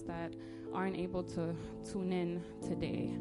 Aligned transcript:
that 0.00 0.34
aren't 0.72 0.96
able 0.96 1.22
to 1.22 1.54
tune 1.84 2.12
in 2.12 2.42
today. 2.66 3.14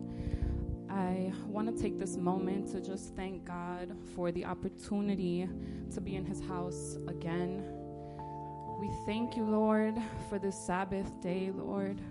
I 0.89 1.31
want 1.45 1.75
to 1.75 1.81
take 1.81 1.99
this 1.99 2.17
moment 2.17 2.71
to 2.71 2.81
just 2.81 3.16
thank 3.16 3.45
God 3.45 3.95
for 4.16 4.31
the 4.31 4.45
opportunity 4.45 5.48
to 5.93 6.02
be 6.02 6.15
in 6.15 6.26
His 6.26 6.41
house 6.41 6.98
again. 7.07 7.63
We 8.79 8.89
thank 9.05 9.38
you, 9.38 9.43
Lord, 9.43 9.95
for 10.29 10.39
this 10.39 10.57
Sabbath 10.57 11.21
day, 11.21 11.52
Lord, 11.53 12.02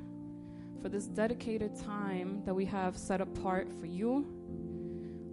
for 0.81 0.89
this 0.89 1.07
dedicated 1.07 1.75
time 1.75 2.43
that 2.45 2.55
we 2.55 2.65
have 2.67 2.97
set 2.97 3.21
apart 3.21 3.69
for 3.81 3.87
you. 3.87 4.27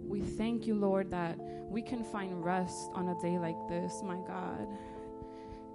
We 0.06 0.20
thank 0.20 0.66
you, 0.66 0.74
Lord, 0.74 1.10
that 1.10 1.38
we 1.38 1.82
can 1.82 2.02
find 2.02 2.44
rest 2.44 2.90
on 2.94 3.08
a 3.08 3.20
day 3.20 3.38
like 3.38 3.56
this, 3.68 4.02
my 4.02 4.16
God. 4.26 4.66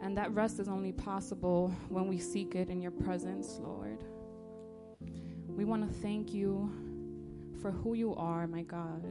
And 0.03 0.17
that 0.17 0.33
rest 0.35 0.59
is 0.59 0.67
only 0.67 0.91
possible 0.91 1.73
when 1.87 2.09
we 2.09 2.17
seek 2.17 2.55
it 2.55 2.69
in 2.69 2.81
your 2.81 2.91
presence, 2.91 3.57
Lord. 3.61 4.03
We 5.47 5.63
want 5.63 5.87
to 5.87 5.99
thank 6.01 6.33
you 6.33 6.69
for 7.61 7.71
who 7.71 7.93
you 7.93 8.13
are, 8.15 8.45
my 8.45 8.63
God. 8.63 9.01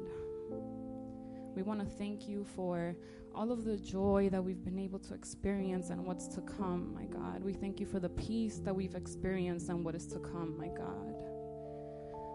We 1.54 1.62
want 1.62 1.80
to 1.80 1.86
thank 1.86 2.28
you 2.28 2.44
for 2.44 2.94
all 3.34 3.50
of 3.50 3.64
the 3.64 3.78
joy 3.78 4.28
that 4.32 4.44
we've 4.44 4.62
been 4.62 4.78
able 4.78 4.98
to 4.98 5.14
experience 5.14 5.88
and 5.88 6.04
what's 6.04 6.28
to 6.28 6.42
come, 6.42 6.92
my 6.94 7.04
God. 7.04 7.42
We 7.42 7.54
thank 7.54 7.80
you 7.80 7.86
for 7.86 7.98
the 7.98 8.10
peace 8.10 8.58
that 8.58 8.76
we've 8.76 8.94
experienced 8.94 9.70
and 9.70 9.82
what 9.82 9.94
is 9.94 10.06
to 10.08 10.18
come, 10.18 10.58
my 10.58 10.68
God. 10.68 11.14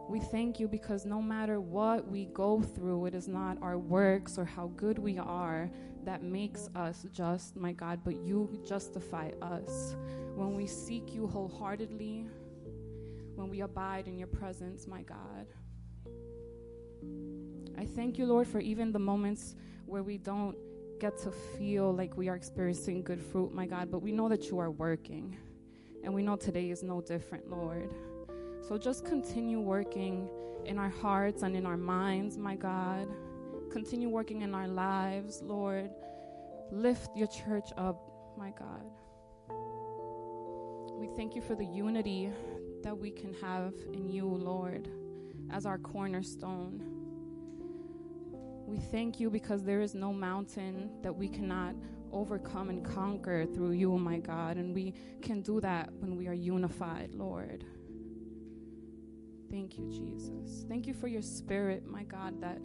We 0.09 0.20
thank 0.20 0.59
you 0.59 0.68
because 0.68 1.06
no 1.06 1.22
matter 1.22 1.62
what 1.62 2.09
we 2.09 2.26
go 2.26 2.62
through, 2.62 3.06
it 3.06 3.14
is 3.14 3.28
not 3.28 3.62
our 3.62 3.78
works 3.78 4.40
or 4.40 4.46
how 4.46 4.72
good 4.78 4.98
we 4.98 5.20
are 5.20 5.70
that 6.08 6.23
makes 6.23 6.69
us 6.73 7.05
just, 7.11 7.58
my 7.58 7.73
God, 7.73 8.00
but 8.05 8.16
you 8.16 8.50
justify 8.66 9.30
us. 9.41 9.94
When 10.36 10.55
we 10.55 10.66
seek 10.66 11.13
you 11.13 11.27
wholeheartedly, 11.27 12.25
when 13.36 13.50
we 13.50 13.59
abide 13.59 14.08
in 14.08 14.17
your 14.17 14.30
presence, 14.30 14.88
my 14.88 15.02
God. 15.02 15.47
I 17.78 17.83
thank 17.83 18.17
you, 18.17 18.25
Lord, 18.25 18.47
for 18.47 18.61
even 18.61 18.94
the 18.94 19.00
moments 19.00 19.55
where 19.85 20.02
we 20.02 20.17
don't 20.17 20.55
get 20.97 21.17
to 21.23 21.31
feel 21.31 21.94
like 21.94 22.16
we 22.16 22.30
are 22.30 22.35
experiencing 22.38 23.03
good 23.03 23.22
fruit, 23.22 23.53
my 23.53 23.66
God, 23.66 23.91
but 23.91 24.00
we 24.02 24.13
know 24.13 24.30
that 24.30 24.50
you 24.50 24.59
are 24.59 24.72
working. 24.72 25.35
And 26.05 26.13
we 26.13 26.23
know 26.23 26.38
today 26.38 26.69
is 26.69 26.83
no 26.83 27.02
different, 27.02 27.50
Lord. 27.50 27.94
So 28.66 28.78
just 28.78 29.03
continue 29.03 29.59
working 29.59 30.30
in 30.63 30.80
our 30.80 30.89
hearts 30.89 31.44
and 31.44 31.53
in 31.53 31.66
our 31.66 31.75
minds, 31.75 32.38
my 32.38 32.55
God. 32.55 33.09
Continue 33.72 34.10
working 34.10 34.42
in 34.42 34.56
our 34.56 34.68
lives, 34.68 35.42
Lord. 35.42 35.90
Lift 36.72 37.16
your 37.16 37.28
church 37.28 37.70
up, 37.78 38.02
my 38.38 38.52
God. 38.52 38.84
We 40.94 41.08
thank 41.16 41.36
you 41.36 41.42
for 41.42 41.56
the 41.56 41.66
unity 41.66 42.32
that 42.84 42.98
we 42.98 43.12
can 43.12 43.34
have 43.36 43.74
in 43.94 44.09
you, 44.09 44.25
Lord, 44.25 44.90
as 45.52 45.66
our 45.66 45.78
cornerstone. 45.78 46.81
We 48.66 48.78
thank 48.78 49.19
you 49.19 49.30
because 49.30 49.64
there 49.64 49.81
is 49.81 49.96
no 49.96 50.12
mountain 50.12 50.90
that 51.02 51.16
we 51.16 51.28
cannot 51.28 51.75
overcome 52.12 52.70
and 52.70 52.84
conquer 52.84 53.46
through 53.46 53.72
you, 53.72 53.97
my 53.97 54.18
God. 54.18 54.58
And 54.58 54.74
we 54.74 54.94
can 55.22 55.41
do 55.41 55.62
that 55.62 55.91
when 55.94 56.18
we 56.18 56.28
are 56.28 56.34
unified, 56.34 57.14
Lord. 57.14 57.64
Thank 59.50 59.78
you, 59.78 59.90
Jesus. 59.90 60.66
Thank 60.68 60.88
you 60.88 60.94
for 60.94 61.08
your 61.08 61.22
spirit, 61.22 61.88
my 61.88 62.03
God, 62.03 62.41
that 62.41 62.59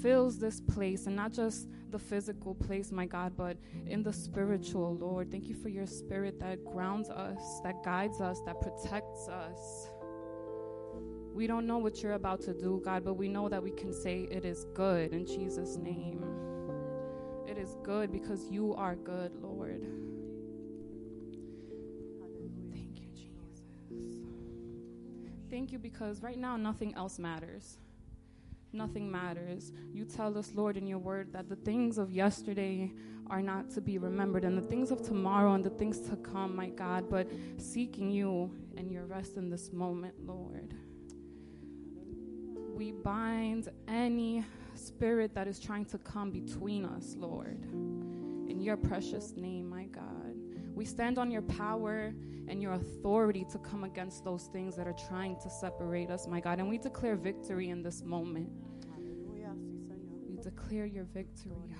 fills 0.00 0.38
this 0.38 0.60
place 0.60 1.06
and 1.06 1.16
not 1.16 1.32
just 1.32 1.68
the 1.90 1.98
physical 1.98 2.54
place, 2.54 2.92
my 2.92 3.06
God, 3.06 3.32
but 3.36 3.56
in 3.86 4.02
the 4.02 4.12
spiritual, 4.12 4.96
Lord. 4.96 5.30
Thank 5.30 5.48
you 5.48 5.56
for 5.56 5.68
your 5.68 5.86
spirit 5.86 6.38
that 6.40 6.64
grounds 6.64 7.10
us, 7.10 7.60
that 7.64 7.82
guides 7.84 8.20
us, 8.20 8.40
that 8.46 8.60
protects 8.60 9.28
us. 9.28 9.88
We 11.34 11.46
don't 11.46 11.66
know 11.66 11.78
what 11.78 12.02
you're 12.02 12.12
about 12.12 12.40
to 12.42 12.54
do, 12.54 12.80
God, 12.84 13.04
but 13.04 13.14
we 13.14 13.28
know 13.28 13.48
that 13.48 13.62
we 13.62 13.70
can 13.70 13.92
say 13.92 14.28
it 14.30 14.44
is 14.44 14.66
good 14.74 15.12
in 15.12 15.26
Jesus' 15.26 15.76
name. 15.76 16.22
It 17.48 17.58
is 17.58 17.76
good 17.82 18.12
because 18.12 18.48
you 18.48 18.74
are 18.74 18.94
good, 18.94 19.32
Lord. 19.42 20.01
Thank 25.52 25.70
you 25.70 25.78
because 25.78 26.20
right 26.20 26.38
now 26.38 26.56
nothing 26.56 26.94
else 26.94 27.20
matters. 27.20 27.76
Nothing 28.72 29.08
matters. 29.08 29.70
You 29.92 30.04
tell 30.04 30.36
us, 30.36 30.50
Lord, 30.54 30.76
in 30.76 30.86
your 30.86 30.98
word 30.98 31.32
that 31.32 31.48
the 31.48 31.56
things 31.56 31.98
of 31.98 32.10
yesterday 32.10 32.90
are 33.28 33.42
not 33.42 33.70
to 33.70 33.80
be 33.80 33.98
remembered, 33.98 34.44
and 34.44 34.58
the 34.58 34.62
things 34.62 34.90
of 34.90 35.02
tomorrow 35.02 35.52
and 35.52 35.62
the 35.62 35.70
things 35.70 36.00
to 36.08 36.16
come, 36.16 36.56
my 36.56 36.70
God, 36.70 37.08
but 37.08 37.28
seeking 37.58 38.10
you 38.10 38.50
and 38.76 38.90
your 38.90 39.04
rest 39.04 39.36
in 39.36 39.48
this 39.48 39.72
moment, 39.72 40.14
Lord 40.26 40.74
we 42.82 42.90
bind 42.90 43.68
any 43.86 44.44
spirit 44.74 45.32
that 45.36 45.46
is 45.46 45.60
trying 45.60 45.84
to 45.84 45.98
come 45.98 46.32
between 46.32 46.84
us, 46.84 47.14
Lord. 47.16 47.62
In 47.62 48.60
your 48.60 48.76
precious 48.76 49.36
name, 49.36 49.68
my 49.68 49.84
God. 49.84 50.41
We 50.74 50.84
stand 50.84 51.18
on 51.18 51.30
your 51.30 51.42
power 51.42 52.12
and 52.48 52.60
your 52.62 52.72
authority 52.72 53.46
to 53.52 53.58
come 53.58 53.84
against 53.84 54.24
those 54.24 54.44
things 54.44 54.74
that 54.76 54.86
are 54.86 54.96
trying 55.08 55.36
to 55.42 55.50
separate 55.50 56.10
us, 56.10 56.26
my 56.26 56.40
God. 56.40 56.58
And 56.58 56.68
we 56.68 56.78
declare 56.78 57.16
victory 57.16 57.70
in 57.70 57.82
this 57.82 58.02
moment. 58.02 58.50
We 60.28 60.36
declare 60.42 60.86
your 60.86 61.04
victory, 61.04 61.74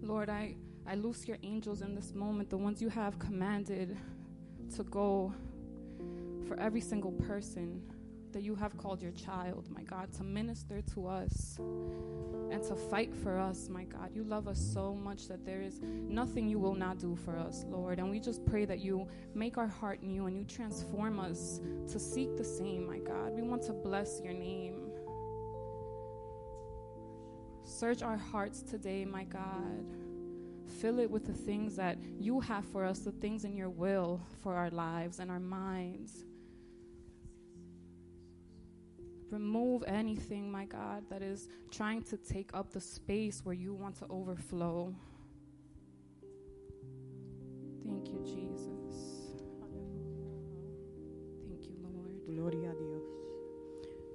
Lord, 0.00 0.30
I, 0.30 0.56
I 0.86 0.94
loose 0.94 1.28
your 1.28 1.36
angels 1.42 1.82
in 1.82 1.94
this 1.94 2.14
moment, 2.14 2.48
the 2.48 2.56
ones 2.56 2.80
you 2.80 2.88
have 2.88 3.18
commanded 3.18 3.96
to 4.76 4.84
go 4.84 5.34
for 6.46 6.58
every 6.58 6.80
single 6.80 7.12
person 7.12 7.82
that 8.32 8.42
you 8.42 8.54
have 8.54 8.76
called 8.76 9.02
your 9.02 9.12
child, 9.12 9.68
my 9.74 9.82
God, 9.82 10.12
to 10.14 10.22
minister 10.22 10.82
to 10.94 11.06
us 11.06 11.56
and 11.58 12.62
to 12.62 12.74
fight 12.74 13.14
for 13.14 13.38
us, 13.38 13.68
my 13.68 13.84
God. 13.84 14.10
You 14.14 14.24
love 14.24 14.48
us 14.48 14.58
so 14.58 14.94
much 14.94 15.28
that 15.28 15.44
there 15.44 15.62
is 15.62 15.80
nothing 15.82 16.48
you 16.48 16.58
will 16.58 16.74
not 16.74 16.98
do 16.98 17.16
for 17.16 17.36
us, 17.36 17.64
Lord. 17.68 17.98
And 17.98 18.10
we 18.10 18.20
just 18.20 18.44
pray 18.44 18.64
that 18.64 18.80
you 18.80 19.08
make 19.34 19.58
our 19.58 19.66
heart 19.66 20.02
new 20.02 20.26
and 20.26 20.36
you 20.36 20.44
transform 20.44 21.18
us 21.18 21.60
to 21.90 21.98
seek 21.98 22.36
the 22.36 22.44
same, 22.44 22.86
my 22.86 22.98
God. 22.98 23.32
We 23.32 23.42
want 23.42 23.62
to 23.64 23.72
bless 23.72 24.20
your 24.20 24.34
name. 24.34 24.90
Search 27.64 28.02
our 28.02 28.16
hearts 28.16 28.62
today, 28.62 29.04
my 29.04 29.24
God. 29.24 29.84
Fill 30.80 30.98
it 30.98 31.10
with 31.10 31.26
the 31.26 31.32
things 31.32 31.76
that 31.76 31.98
you 32.18 32.40
have 32.40 32.64
for 32.64 32.84
us, 32.84 33.00
the 33.00 33.12
things 33.12 33.44
in 33.44 33.56
your 33.56 33.70
will 33.70 34.20
for 34.42 34.54
our 34.54 34.70
lives 34.70 35.18
and 35.18 35.30
our 35.30 35.40
minds. 35.40 36.24
Remove 39.30 39.84
anything, 39.86 40.50
my 40.50 40.64
God, 40.64 41.04
that 41.10 41.22
is 41.22 41.48
trying 41.70 42.02
to 42.04 42.16
take 42.16 42.50
up 42.54 42.72
the 42.72 42.80
space 42.80 43.42
where 43.44 43.54
you 43.54 43.74
want 43.74 43.96
to 43.98 44.06
overflow. 44.08 44.94
Thank 47.84 48.08
you, 48.08 48.20
Jesus. 48.24 49.34
Thank 51.46 51.66
you, 51.68 51.76
Lord. 51.82 52.24
Gloria 52.26 52.70
a 52.70 52.74
Dios. 52.74 53.02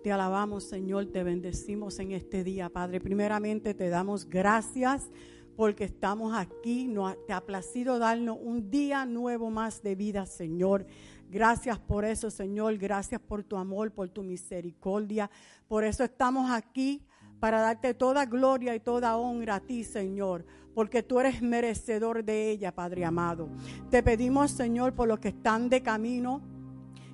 Te 0.04 0.12
alabamos, 0.12 0.64
Señor, 0.64 1.06
te 1.06 1.24
bendecimos 1.24 2.00
en 2.00 2.12
este 2.12 2.44
día, 2.44 2.70
Padre. 2.70 3.00
Primeramente 3.00 3.74
te 3.74 3.90
damos 3.90 4.28
gracias 4.28 5.10
porque 5.56 5.86
estamos 5.86 6.34
aquí. 6.36 6.94
Te 7.28 7.34
ha 7.34 7.42
placido 7.42 8.00
darnos 8.00 8.38
un 8.42 8.70
día 8.70 9.06
nuevo 9.06 9.50
más 9.50 9.82
de 9.82 9.96
vida, 9.96 10.26
Señor. 10.26 10.86
Gracias 11.34 11.80
por 11.80 12.06
eso, 12.06 12.30
Señor. 12.30 12.78
Gracias 12.78 13.20
por 13.20 13.44
tu 13.44 13.58
amor, 13.58 13.90
por 13.90 14.08
tu 14.08 14.22
misericordia. 14.22 15.32
Por 15.68 15.84
eso 15.84 16.04
estamos 16.04 16.52
aquí 16.52 17.02
para 17.40 17.60
darte 17.60 17.96
toda 17.96 18.28
gloria 18.28 18.76
y 18.76 18.80
toda 18.80 19.18
honra 19.18 19.56
a 19.56 19.60
ti, 19.60 19.84
Señor, 19.84 20.46
porque 20.76 21.02
tú 21.02 21.20
eres 21.20 21.42
merecedor 21.42 22.24
de 22.24 22.52
ella, 22.52 22.72
Padre 22.72 23.04
amado. 23.04 23.50
Te 23.90 24.04
pedimos, 24.04 24.52
Señor, 24.52 24.94
por 24.94 25.08
los 25.08 25.18
que 25.18 25.30
están 25.30 25.70
de 25.70 25.82
camino, 25.82 26.40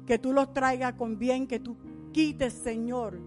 que 0.05 0.19
tú 0.19 0.33
los 0.33 0.53
traigas 0.53 0.95
con 0.95 1.17
bien, 1.17 1.47
que 1.47 1.61
tú 1.61 1.77
quites, 2.11 2.51
Señor, 2.51 3.17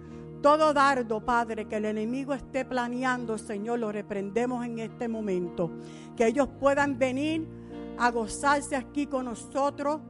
todo 0.43 0.75
dardo, 0.75 1.25
Padre, 1.25 1.69
que 1.69 1.77
el 1.77 1.87
enemigo 1.87 2.35
esté 2.35 2.67
planeando, 2.67 3.39
Señor, 3.39 3.79
lo 3.79 3.93
reprendemos 3.93 4.63
en 4.67 4.79
este 4.79 5.09
momento. 5.09 5.71
Que 6.19 6.27
ellos 6.27 6.49
puedan 6.61 6.99
venir 6.99 7.49
a 7.97 8.11
gozarse 8.11 8.77
aquí 8.77 9.07
con 9.07 9.25
nosotros 9.25 10.03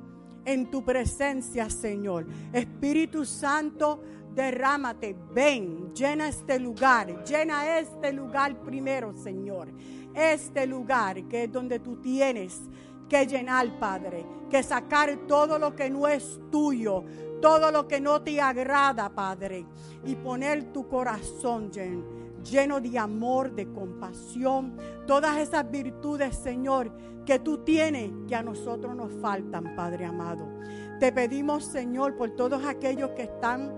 en 0.44 0.71
tu 0.71 0.85
presencia, 0.85 1.69
Señor. 1.71 2.27
Espíritu 2.53 3.25
Santo, 3.25 4.03
derrámate, 4.35 5.17
ven, 5.33 5.93
llena 5.94 6.29
este 6.29 6.59
lugar, 6.59 7.25
llena 7.25 7.79
este 7.79 8.12
lugar 8.12 8.61
primero, 8.62 9.15
Señor. 9.17 9.69
Este 10.15 10.67
lugar 10.67 11.25
que 11.29 11.44
es 11.44 11.53
donde 11.53 11.79
tú 11.79 11.97
tienes 11.97 12.61
que 13.09 13.27
llenar, 13.27 13.79
Padre, 13.79 14.25
que 14.50 14.62
sacar 14.62 15.27
todo 15.27 15.59
lo 15.59 15.75
que 15.75 15.91
no 15.91 16.09
es 16.09 16.41
tuyo, 16.50 17.05
todo 17.41 17.71
lo 17.71 17.88
que 17.88 18.00
no 18.00 18.23
te 18.23 18.41
agrada, 18.41 19.11
Padre, 19.15 19.67
y 20.05 20.15
poner 20.17 20.73
tu 20.73 20.88
corazón 20.88 21.71
lleno 21.71 22.22
de 22.81 22.99
amor, 22.99 23.55
de 23.55 23.67
compasión, 23.73 24.77
todas 25.06 25.39
esas 25.39 25.71
virtudes, 25.71 26.37
Señor, 26.37 26.93
que 27.25 27.39
tú 27.39 27.59
tienes 27.59 28.11
que 28.27 28.35
a 28.35 28.43
nosotros 28.43 28.94
nos 28.97 29.12
faltan, 29.21 29.75
Padre 29.77 30.05
amado. 30.05 30.47
Te 30.99 31.12
pedimos, 31.12 31.65
Señor, 31.65 32.17
por 32.17 32.31
todos 32.31 32.65
aquellos 32.65 33.11
que 33.11 33.23
están 33.23 33.73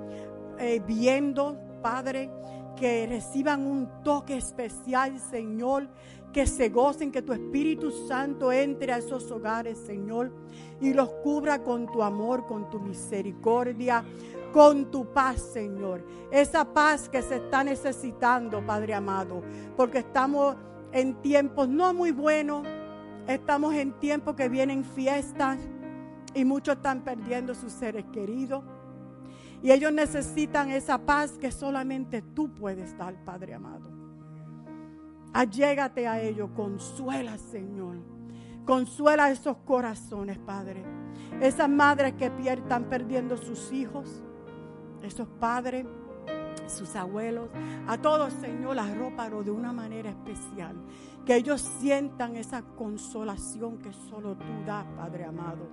eh, 0.59 0.81
viendo, 0.87 1.59
Padre, 1.83 2.31
que 2.77 3.07
reciban 3.07 3.67
un 3.67 3.89
toque 4.03 4.37
especial, 4.37 5.19
Señor, 5.21 5.89
que 6.35 6.49
se 6.49 6.69
gocen, 6.69 7.13
que 7.13 7.23
tu 7.23 7.33
Espíritu 7.33 7.93
Santo 7.93 8.51
entre 8.51 8.93
a 8.93 8.99
esos 8.99 9.31
hogares, 9.31 9.79
Señor, 9.79 10.33
y 10.81 10.93
los 10.93 11.09
cubra 11.23 11.63
con 11.63 11.87
tu 11.87 12.03
amor, 12.03 12.45
con 12.45 12.69
tu 12.69 12.81
misericordia, 12.81 14.05
con 14.53 14.91
tu 14.91 15.07
paz, 15.13 15.41
Señor. 15.41 16.05
Esa 16.33 16.65
paz 16.65 17.09
que 17.09 17.23
se 17.23 17.37
está 17.37 17.63
necesitando, 17.63 18.67
Padre 18.67 18.95
amado, 18.95 19.43
porque 19.77 19.99
estamos 19.99 20.57
en 20.93 21.15
tiempos 21.23 21.69
no 21.69 21.95
muy 21.95 22.11
buenos, 22.11 22.67
estamos 23.29 23.73
en 23.75 23.93
tiempos 24.01 24.35
que 24.35 24.49
vienen 24.49 24.85
fiestas 24.85 25.61
y 26.35 26.45
muchos 26.45 26.77
están 26.77 27.03
perdiendo 27.03 27.55
sus 27.55 27.73
seres 27.73 28.07
queridos. 28.13 28.65
Y 29.63 29.71
ellos 29.71 29.93
necesitan 29.93 30.73
esa 30.73 30.99
paz 30.99 31.39
que 31.39 31.53
solamente 31.53 32.23
tú 32.23 32.53
puedes 32.53 32.99
dar, 32.99 33.15
Padre 33.25 33.55
amado. 33.55 33.94
Allégate 35.35 36.07
a 36.07 36.23
ellos, 36.23 36.51
consuela, 36.55 37.37
Señor. 37.37 37.97
Consuela 38.65 39.31
esos 39.31 39.57
corazones, 39.59 40.39
Padre. 40.39 40.85
Esas 41.41 41.69
madres 41.69 42.15
que 42.15 42.31
están 42.47 42.85
perdiendo 42.85 43.37
sus 43.37 43.73
hijos, 43.73 44.23
esos 45.03 45.27
padres, 45.27 45.87
sus 46.69 46.95
abuelos, 46.95 47.51
a 47.89 47.99
todos, 47.99 48.33
Señor, 48.35 48.79
arrópalo 48.79 49.43
de 49.43 49.51
una 49.51 49.73
manera 49.73 50.11
especial. 50.11 50.77
Que 51.27 51.35
ellos 51.35 51.61
sientan 51.81 52.37
esa 52.37 52.63
consolación 52.63 53.79
que 53.79 53.93
solo 53.93 54.37
tú 54.37 54.65
das, 54.65 54.87
Padre 54.97 55.25
amado. 55.25 55.69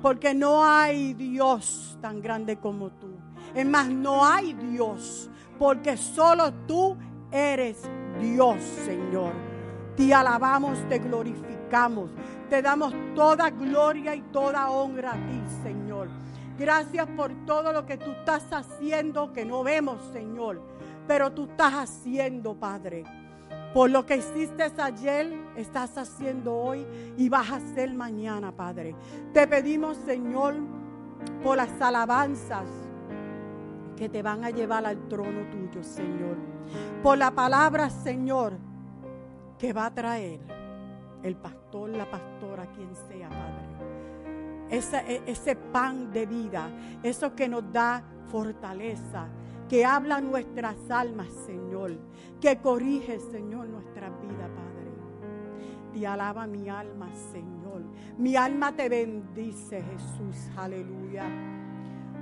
Porque 0.00 0.32
no 0.32 0.64
hay 0.64 1.14
Dios 1.14 1.98
tan 2.00 2.22
grande 2.22 2.56
como 2.58 2.92
tú. 2.92 3.08
Es 3.52 3.66
más, 3.66 3.88
no 3.88 4.24
hay 4.24 4.52
Dios. 4.52 5.28
Porque 5.58 5.96
solo 5.96 6.52
tú 6.66 6.96
eres 7.32 7.82
Dios, 8.22 8.62
Señor. 8.86 9.32
Te 9.96 10.14
alabamos, 10.14 10.78
te 10.88 10.98
glorificamos. 10.98 12.10
Te 12.48 12.62
damos 12.62 12.94
toda 13.14 13.50
gloria 13.50 14.14
y 14.14 14.22
toda 14.22 14.70
honra 14.70 15.12
a 15.12 15.14
ti, 15.14 15.42
Señor. 15.62 16.08
Gracias 16.58 17.06
por 17.16 17.32
todo 17.46 17.72
lo 17.72 17.84
que 17.84 17.96
tú 17.96 18.12
estás 18.12 18.44
haciendo 18.52 19.32
que 19.32 19.44
no 19.44 19.62
vemos, 19.62 20.00
Señor. 20.12 20.62
Pero 21.08 21.32
tú 21.32 21.44
estás 21.44 21.74
haciendo, 21.74 22.54
Padre. 22.54 23.04
Por 23.74 23.90
lo 23.90 24.04
que 24.04 24.16
hiciste 24.16 24.70
ayer, 24.78 25.32
estás 25.56 25.96
haciendo 25.96 26.54
hoy 26.54 26.86
y 27.16 27.28
vas 27.28 27.50
a 27.50 27.56
hacer 27.56 27.92
mañana, 27.94 28.52
Padre. 28.52 28.94
Te 29.32 29.46
pedimos, 29.46 29.96
Señor, 30.06 30.56
por 31.42 31.56
las 31.56 31.80
alabanzas 31.80 32.66
que 33.96 34.08
te 34.08 34.22
van 34.22 34.44
a 34.44 34.50
llevar 34.50 34.86
al 34.86 35.08
trono 35.08 35.48
tuyo, 35.50 35.82
Señor. 35.82 36.36
Por 37.02 37.18
la 37.18 37.30
palabra, 37.30 37.90
Señor, 37.90 38.54
que 39.58 39.72
va 39.72 39.86
a 39.86 39.94
traer 39.94 40.40
el 41.22 41.36
pastor, 41.36 41.90
la 41.90 42.10
pastora, 42.10 42.66
quien 42.72 42.94
sea, 42.94 43.28
Padre. 43.28 43.72
Ese, 44.70 45.22
ese 45.26 45.54
pan 45.56 46.10
de 46.12 46.26
vida, 46.26 46.70
eso 47.02 47.34
que 47.34 47.48
nos 47.48 47.70
da 47.72 48.02
fortaleza, 48.28 49.28
que 49.68 49.84
habla 49.84 50.20
nuestras 50.20 50.90
almas, 50.90 51.28
Señor, 51.46 51.92
que 52.40 52.58
corrige, 52.58 53.20
Señor, 53.20 53.68
nuestra 53.68 54.08
vida, 54.08 54.48
Padre. 54.54 54.72
Te 55.92 56.06
alaba 56.06 56.46
mi 56.46 56.68
alma, 56.68 57.10
Señor. 57.32 57.82
Mi 58.16 58.34
alma 58.36 58.72
te 58.72 58.88
bendice, 58.88 59.82
Jesús. 59.82 60.50
Aleluya. 60.56 61.61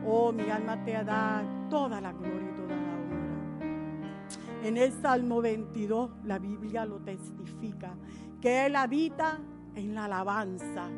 Oh, 0.07 0.33
mi 0.33 0.51
alma 0.51 0.83
te 0.85 0.93
da 1.05 1.43
toda 1.69 2.01
la 2.01 2.13
gloria 2.13 2.41
y 2.41 2.57
toda 2.57 2.77
la 2.77 2.95
honra. 2.95 4.67
En 4.67 4.77
el 4.77 4.93
Salmo 4.93 5.41
22, 5.41 6.11
la 6.25 6.39
Biblia 6.39 6.85
lo 6.85 6.99
testifica, 7.01 7.95
que 8.41 8.67
Él 8.67 8.77
habita 8.77 9.39
en 9.75 9.95
la 9.95 10.07
alabanza. 10.07 10.89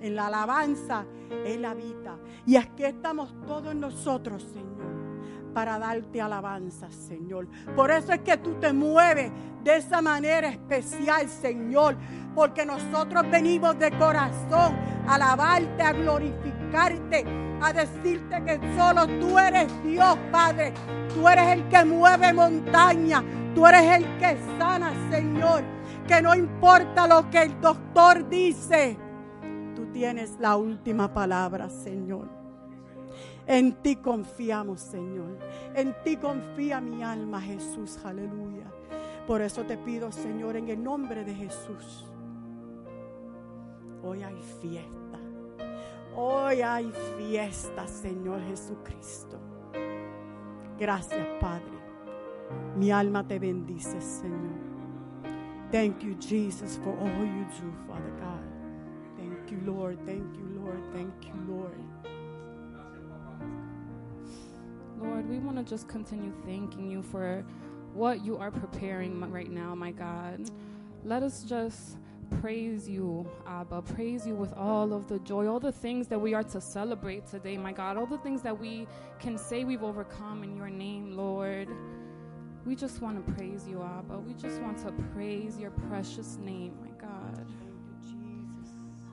En 0.00 0.16
la 0.16 0.26
alabanza 0.26 1.06
Él 1.44 1.64
habita. 1.64 2.18
Y 2.46 2.56
aquí 2.56 2.84
estamos 2.84 3.34
todos 3.46 3.74
nosotros, 3.74 4.42
Señor 4.42 5.03
para 5.54 5.78
darte 5.78 6.20
alabanza, 6.20 6.90
Señor. 6.90 7.46
Por 7.76 7.90
eso 7.90 8.12
es 8.12 8.20
que 8.20 8.36
tú 8.36 8.54
te 8.54 8.72
mueves 8.72 9.30
de 9.62 9.76
esa 9.76 10.02
manera 10.02 10.48
especial, 10.48 11.28
Señor. 11.28 11.96
Porque 12.34 12.66
nosotros 12.66 13.24
venimos 13.30 13.78
de 13.78 13.96
corazón 13.96 14.74
a 15.06 15.14
alabarte, 15.14 15.82
a 15.82 15.92
glorificarte, 15.92 17.24
a 17.62 17.72
decirte 17.72 18.42
que 18.44 18.60
solo 18.76 19.06
tú 19.20 19.38
eres 19.38 19.68
Dios, 19.84 20.18
Padre. 20.32 20.74
Tú 21.14 21.28
eres 21.28 21.46
el 21.52 21.68
que 21.68 21.84
mueve 21.84 22.32
montaña. 22.32 23.22
Tú 23.54 23.66
eres 23.66 23.98
el 23.98 24.18
que 24.18 24.36
sana, 24.58 24.92
Señor. 25.10 25.62
Que 26.08 26.20
no 26.20 26.34
importa 26.34 27.06
lo 27.06 27.30
que 27.30 27.42
el 27.42 27.60
doctor 27.60 28.28
dice. 28.28 28.98
Tú 29.76 29.86
tienes 29.92 30.36
la 30.40 30.56
última 30.56 31.14
palabra, 31.14 31.70
Señor. 31.70 32.33
En 33.46 33.74
ti 33.82 33.96
confiamos, 33.96 34.80
Señor. 34.80 35.38
En 35.74 35.94
ti 36.02 36.16
confía 36.16 36.80
mi 36.80 37.02
alma, 37.02 37.40
Jesús. 37.40 37.98
Aleluya. 38.04 38.72
Por 39.26 39.42
eso 39.42 39.64
te 39.64 39.76
pido, 39.76 40.10
Señor, 40.12 40.56
en 40.56 40.68
el 40.68 40.82
nombre 40.82 41.24
de 41.24 41.34
Jesús. 41.34 42.06
Hoy 44.02 44.22
hay 44.22 44.40
fiesta. 44.60 45.18
Hoy 46.16 46.62
hay 46.62 46.92
fiesta, 47.16 47.86
Señor 47.86 48.40
Jesucristo. 48.42 49.38
Gracias, 50.78 51.26
Padre. 51.40 51.74
Mi 52.76 52.90
alma 52.90 53.26
te 53.26 53.38
bendice, 53.38 54.00
Señor. 54.00 54.64
Thank 55.70 56.00
you, 56.02 56.14
Jesus, 56.20 56.78
for 56.84 56.96
all 57.00 57.26
you 57.26 57.44
do, 57.44 57.72
Father 57.88 58.12
God. 58.20 58.44
Thank 59.16 59.50
you, 59.50 59.58
Lord. 59.64 59.98
Thank 60.04 60.36
you, 60.36 60.46
Lord. 60.60 60.80
Thank 60.92 61.24
you, 61.24 61.34
Lord. 61.48 61.83
Lord, 65.00 65.28
we 65.28 65.38
want 65.38 65.56
to 65.56 65.64
just 65.64 65.88
continue 65.88 66.32
thanking 66.44 66.90
you 66.90 67.02
for 67.02 67.44
what 67.92 68.24
you 68.24 68.36
are 68.36 68.50
preparing 68.50 69.20
right 69.30 69.50
now, 69.50 69.74
my 69.74 69.90
God. 69.90 70.50
Let 71.04 71.22
us 71.22 71.42
just 71.42 71.98
praise 72.40 72.88
you, 72.88 73.28
Abba. 73.46 73.82
Praise 73.82 74.26
you 74.26 74.34
with 74.34 74.52
all 74.54 74.92
of 74.92 75.06
the 75.06 75.18
joy, 75.20 75.46
all 75.46 75.60
the 75.60 75.72
things 75.72 76.08
that 76.08 76.18
we 76.18 76.34
are 76.34 76.42
to 76.44 76.60
celebrate 76.60 77.26
today, 77.26 77.56
my 77.56 77.72
God. 77.72 77.96
All 77.96 78.06
the 78.06 78.18
things 78.18 78.42
that 78.42 78.58
we 78.58 78.86
can 79.18 79.36
say 79.36 79.64
we've 79.64 79.82
overcome 79.82 80.42
in 80.42 80.56
your 80.56 80.70
name, 80.70 81.16
Lord. 81.16 81.68
We 82.64 82.74
just 82.74 83.02
want 83.02 83.24
to 83.24 83.32
praise 83.34 83.66
you, 83.68 83.82
Abba. 83.82 84.18
We 84.18 84.32
just 84.34 84.60
want 84.62 84.78
to 84.78 84.92
praise 85.12 85.58
your 85.58 85.70
precious 85.70 86.38
name. 86.38 86.93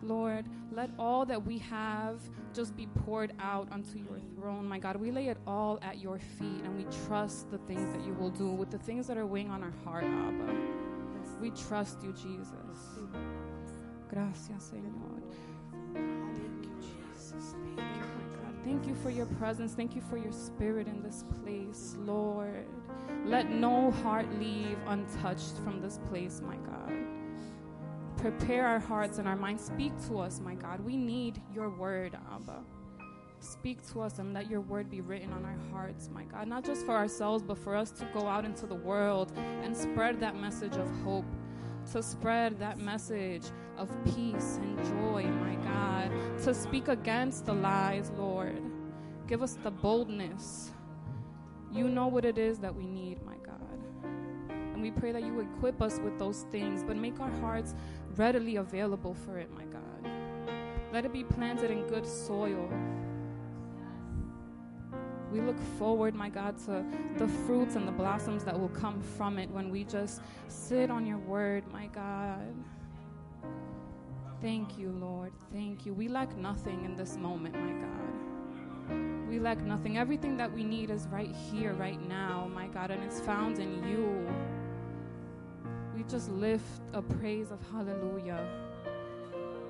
Lord, 0.03 0.45
let 0.71 0.89
all 0.97 1.25
that 1.25 1.45
we 1.45 1.57
have 1.59 2.19
just 2.53 2.75
be 2.75 2.87
poured 3.05 3.33
out 3.39 3.71
onto 3.71 3.97
your 3.97 4.19
throne, 4.35 4.67
my 4.67 4.79
God. 4.79 4.95
We 4.97 5.11
lay 5.11 5.27
it 5.27 5.37
all 5.45 5.79
at 5.81 5.99
your 5.99 6.19
feet 6.19 6.63
and 6.63 6.77
we 6.77 6.85
trust 7.07 7.51
the 7.51 7.57
things 7.59 7.91
that 7.95 8.05
you 8.05 8.13
will 8.13 8.29
do 8.29 8.49
with 8.49 8.71
the 8.71 8.79
things 8.79 9.07
that 9.07 9.17
are 9.17 9.25
weighing 9.25 9.49
on 9.49 9.63
our 9.63 9.73
heart, 9.83 10.03
Abba. 10.03 10.55
We 11.39 11.51
trust 11.51 12.03
you, 12.03 12.13
Jesus. 12.13 12.53
Gracias, 14.09 14.71
Señor. 14.71 15.21
Thank 15.93 16.63
you, 16.63 16.71
Jesus. 16.79 17.55
Thank 17.75 17.79
you, 17.79 18.01
my 18.01 18.37
God. 18.43 18.55
Thank 18.63 18.87
you 18.87 18.95
for 18.95 19.09
your 19.09 19.25
presence. 19.25 19.73
Thank 19.73 19.95
you 19.95 20.01
for 20.01 20.17
your 20.17 20.31
spirit 20.31 20.87
in 20.87 21.01
this 21.01 21.23
place, 21.41 21.95
Lord. 21.99 22.67
Let 23.25 23.49
no 23.49 23.91
heart 23.91 24.27
leave 24.39 24.77
untouched 24.87 25.57
from 25.63 25.81
this 25.81 25.99
place, 26.09 26.41
my 26.45 26.57
God. 26.57 27.00
Prepare 28.21 28.67
our 28.67 28.79
hearts 28.79 29.17
and 29.17 29.27
our 29.27 29.35
minds. 29.35 29.65
Speak 29.65 29.93
to 30.07 30.19
us, 30.19 30.39
my 30.39 30.53
God. 30.53 30.79
We 30.79 30.95
need 30.95 31.41
your 31.55 31.71
word, 31.71 32.15
Abba. 32.31 32.59
Speak 33.39 33.79
to 33.91 34.01
us 34.01 34.19
and 34.19 34.31
let 34.31 34.47
your 34.47 34.61
word 34.61 34.91
be 34.91 35.01
written 35.01 35.33
on 35.33 35.43
our 35.43 35.57
hearts, 35.71 36.07
my 36.13 36.25
God. 36.25 36.47
Not 36.47 36.63
just 36.63 36.85
for 36.85 36.95
ourselves, 36.95 37.41
but 37.41 37.57
for 37.57 37.75
us 37.75 37.89
to 37.93 38.05
go 38.13 38.27
out 38.27 38.45
into 38.45 38.67
the 38.67 38.75
world 38.75 39.31
and 39.63 39.75
spread 39.75 40.19
that 40.19 40.35
message 40.35 40.75
of 40.75 40.87
hope, 41.03 41.25
to 41.91 42.03
spread 42.03 42.59
that 42.59 42.77
message 42.77 43.45
of 43.75 43.89
peace 44.05 44.59
and 44.61 44.77
joy, 44.85 45.23
my 45.23 45.55
God. 45.55 46.11
To 46.43 46.53
speak 46.53 46.89
against 46.89 47.47
the 47.47 47.53
lies, 47.55 48.11
Lord. 48.15 48.61
Give 49.25 49.41
us 49.41 49.57
the 49.63 49.71
boldness. 49.71 50.69
You 51.71 51.87
know 51.89 52.05
what 52.05 52.23
it 52.23 52.37
is 52.37 52.59
that 52.59 52.75
we 52.75 52.85
need, 52.85 53.25
my 53.25 53.37
God. 53.37 53.57
And 54.51 54.81
we 54.81 54.91
pray 54.91 55.11
that 55.11 55.23
you 55.23 55.39
equip 55.39 55.81
us 55.81 55.99
with 55.99 56.19
those 56.19 56.45
things, 56.51 56.83
but 56.83 56.95
make 56.95 57.19
our 57.19 57.31
hearts 57.39 57.73
readily 58.21 58.57
available 58.57 59.15
for 59.15 59.39
it, 59.39 59.49
my 59.51 59.63
God. 59.63 60.11
Let 60.93 61.05
it 61.05 61.11
be 61.11 61.23
planted 61.23 61.71
in 61.71 61.87
good 61.87 62.05
soil. 62.05 62.69
We 65.31 65.41
look 65.41 65.57
forward, 65.79 66.13
my 66.13 66.29
God, 66.29 66.55
to 66.65 66.85
the 67.17 67.27
fruits 67.27 67.75
and 67.75 67.87
the 67.87 67.91
blossoms 67.91 68.43
that 68.43 68.59
will 68.59 68.69
come 68.69 69.01
from 69.01 69.39
it 69.39 69.49
when 69.49 69.71
we 69.71 69.83
just 69.85 70.21
sit 70.49 70.91
on 70.91 71.03
your 71.07 71.17
word, 71.17 71.63
my 71.73 71.87
God. 71.87 72.53
Thank 74.39 74.77
you, 74.77 74.91
Lord. 74.91 75.31
Thank 75.51 75.87
you. 75.87 75.93
We 75.95 76.07
lack 76.07 76.37
nothing 76.37 76.85
in 76.85 76.95
this 76.95 77.17
moment, 77.17 77.55
my 77.55 77.71
God. 77.71 79.29
We 79.29 79.39
lack 79.39 79.61
nothing. 79.63 79.97
Everything 79.97 80.37
that 80.37 80.53
we 80.53 80.63
need 80.63 80.91
is 80.91 81.07
right 81.07 81.33
here, 81.51 81.73
right 81.73 82.07
now, 82.07 82.51
my 82.53 82.67
God, 82.67 82.91
and 82.91 83.03
it's 83.03 83.19
found 83.19 83.57
in 83.57 83.83
you. 83.87 84.27
Just 86.11 86.29
lift 86.31 86.81
a 86.91 87.01
praise 87.01 87.51
of 87.51 87.59
hallelujah. 87.71 88.45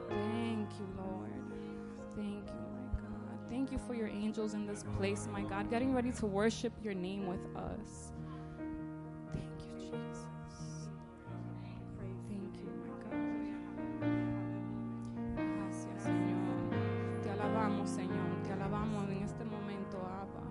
Thank 0.09 0.69
you, 0.79 0.87
Lord. 0.97 1.29
Thank 2.15 2.47
you, 2.47 2.65
my 2.73 2.99
God. 2.99 3.37
Thank 3.47 3.71
you 3.71 3.77
for 3.77 3.93
your 3.93 4.07
angels 4.07 4.55
in 4.55 4.65
this 4.65 4.83
place, 4.97 5.27
my 5.31 5.43
God, 5.43 5.69
getting 5.69 5.93
ready 5.93 6.11
to 6.13 6.25
worship 6.25 6.73
your 6.83 6.95
name 6.95 7.27
with 7.27 7.45
us. 7.55 8.11
Thank 9.31 9.53
you, 9.67 9.91
Jesus. 9.91 10.89
Thank 12.27 12.57
you, 12.57 12.71
my 12.81 12.95
God. 13.05 13.37
Gracias, 15.37 16.03
Señor. 16.05 17.21
Te 17.21 17.29
alabamos, 17.29 17.87
Señor. 17.87 18.41
Te 18.43 18.53
alabamos 18.53 19.07
en 19.09 19.21
este 19.21 19.45
momento, 19.45 19.99
Abba. 19.99 20.41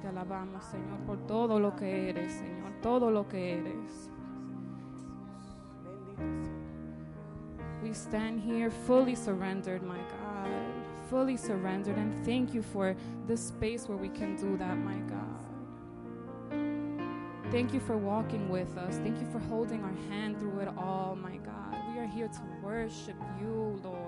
Te 0.00 0.08
alabamos, 0.08 0.64
Señor, 0.64 0.98
por 1.06 1.18
todo 1.28 1.60
lo 1.60 1.76
que 1.76 2.08
eres, 2.08 2.32
Señor. 2.32 2.72
Todo 2.82 3.12
lo 3.12 3.28
que 3.28 3.58
eres. 3.58 4.11
We 7.82 7.92
stand 7.92 8.40
here 8.40 8.70
fully 8.70 9.14
surrendered, 9.14 9.82
my 9.82 9.98
God. 9.98 10.48
Fully 11.10 11.36
surrendered. 11.36 11.96
And 11.96 12.24
thank 12.24 12.54
you 12.54 12.62
for 12.62 12.96
the 13.26 13.36
space 13.36 13.88
where 13.88 13.98
we 13.98 14.08
can 14.08 14.36
do 14.36 14.56
that, 14.56 14.78
my 14.78 14.94
God. 14.94 15.42
Thank 17.50 17.74
you 17.74 17.80
for 17.80 17.98
walking 17.98 18.48
with 18.48 18.78
us. 18.78 18.96
Thank 18.96 19.20
you 19.20 19.26
for 19.30 19.38
holding 19.38 19.84
our 19.84 19.92
hand 20.08 20.38
through 20.38 20.60
it 20.60 20.68
all, 20.78 21.18
my 21.20 21.36
God. 21.36 21.76
We 21.92 21.98
are 22.00 22.06
here 22.06 22.28
to 22.28 22.40
worship 22.62 23.16
you, 23.38 23.78
Lord. 23.84 24.01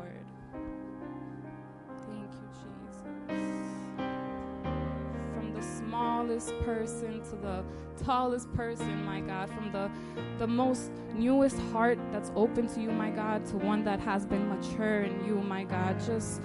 Smallest 6.05 6.53
person 6.61 7.23
to 7.23 7.37
the 7.37 7.65
tallest 8.05 8.53
person, 8.53 9.05
my 9.07 9.21
God. 9.21 9.49
From 9.49 9.73
the, 9.73 9.91
the 10.39 10.47
most 10.47 10.91
newest 11.15 11.59
heart 11.73 11.99
that's 12.13 12.31
open 12.37 12.67
to 12.75 12.81
you, 12.81 12.91
my 12.91 13.09
God, 13.09 13.47
to 13.47 13.57
one 13.57 13.85
that 13.85 14.01
has 14.01 14.27
been 14.27 14.47
mature 14.51 15.05
in 15.05 15.25
you, 15.25 15.37
my 15.37 15.65
God. 15.65 15.99
Just, 16.05 16.43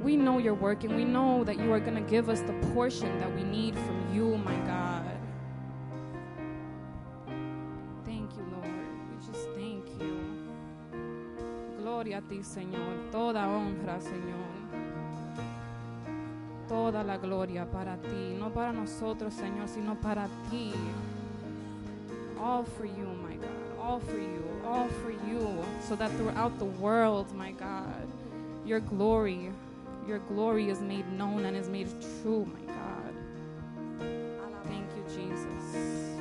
we 0.00 0.16
know 0.16 0.38
you're 0.38 0.54
working. 0.54 0.94
We 0.94 1.04
know 1.04 1.42
that 1.42 1.58
you 1.58 1.72
are 1.72 1.80
going 1.80 1.96
to 1.96 2.08
give 2.08 2.28
us 2.28 2.40
the 2.42 2.52
portion 2.72 3.18
that 3.18 3.34
we 3.34 3.42
need 3.42 3.74
from 3.74 4.14
you, 4.14 4.36
my 4.36 4.56
God. 4.60 5.18
Thank 8.04 8.36
you, 8.36 8.44
Lord. 8.52 8.86
We 9.10 9.26
just 9.26 9.48
thank 9.56 9.86
you. 10.00 10.20
Gloria 11.82 12.18
a 12.18 12.20
ti, 12.20 12.44
Señor. 12.44 13.10
Toda 13.10 13.48
honra, 13.48 14.00
Señor. 14.00 14.49
Toda 16.70 17.02
la 17.02 17.16
gloria 17.16 17.66
para 17.66 17.96
ti. 17.96 18.36
No 18.38 18.50
para 18.50 18.72
nosotros, 18.72 19.34
Señor, 19.34 19.66
sino 19.66 19.96
para 19.96 20.28
ti. 20.48 20.72
All 22.40 22.64
for 22.64 22.86
you, 22.86 23.08
my 23.26 23.34
God. 23.34 23.50
All 23.82 23.98
for 23.98 24.20
you. 24.20 24.44
All 24.64 24.88
for 25.02 25.10
you. 25.10 25.64
So 25.88 25.96
that 25.96 26.12
throughout 26.12 26.56
the 26.60 26.66
world, 26.80 27.26
my 27.36 27.50
God, 27.50 28.06
your 28.64 28.78
glory, 28.78 29.50
your 30.06 30.20
glory 30.28 30.70
is 30.70 30.80
made 30.80 31.10
known 31.18 31.44
and 31.44 31.56
is 31.56 31.68
made 31.68 31.88
true, 32.22 32.46
my 32.46 32.72
God. 32.72 33.14
Thank 34.64 34.86
you, 34.96 35.02
Jesus. 35.08 36.16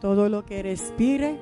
Todo 0.00 0.28
lo 0.28 0.44
que 0.44 0.62
respire, 0.62 1.36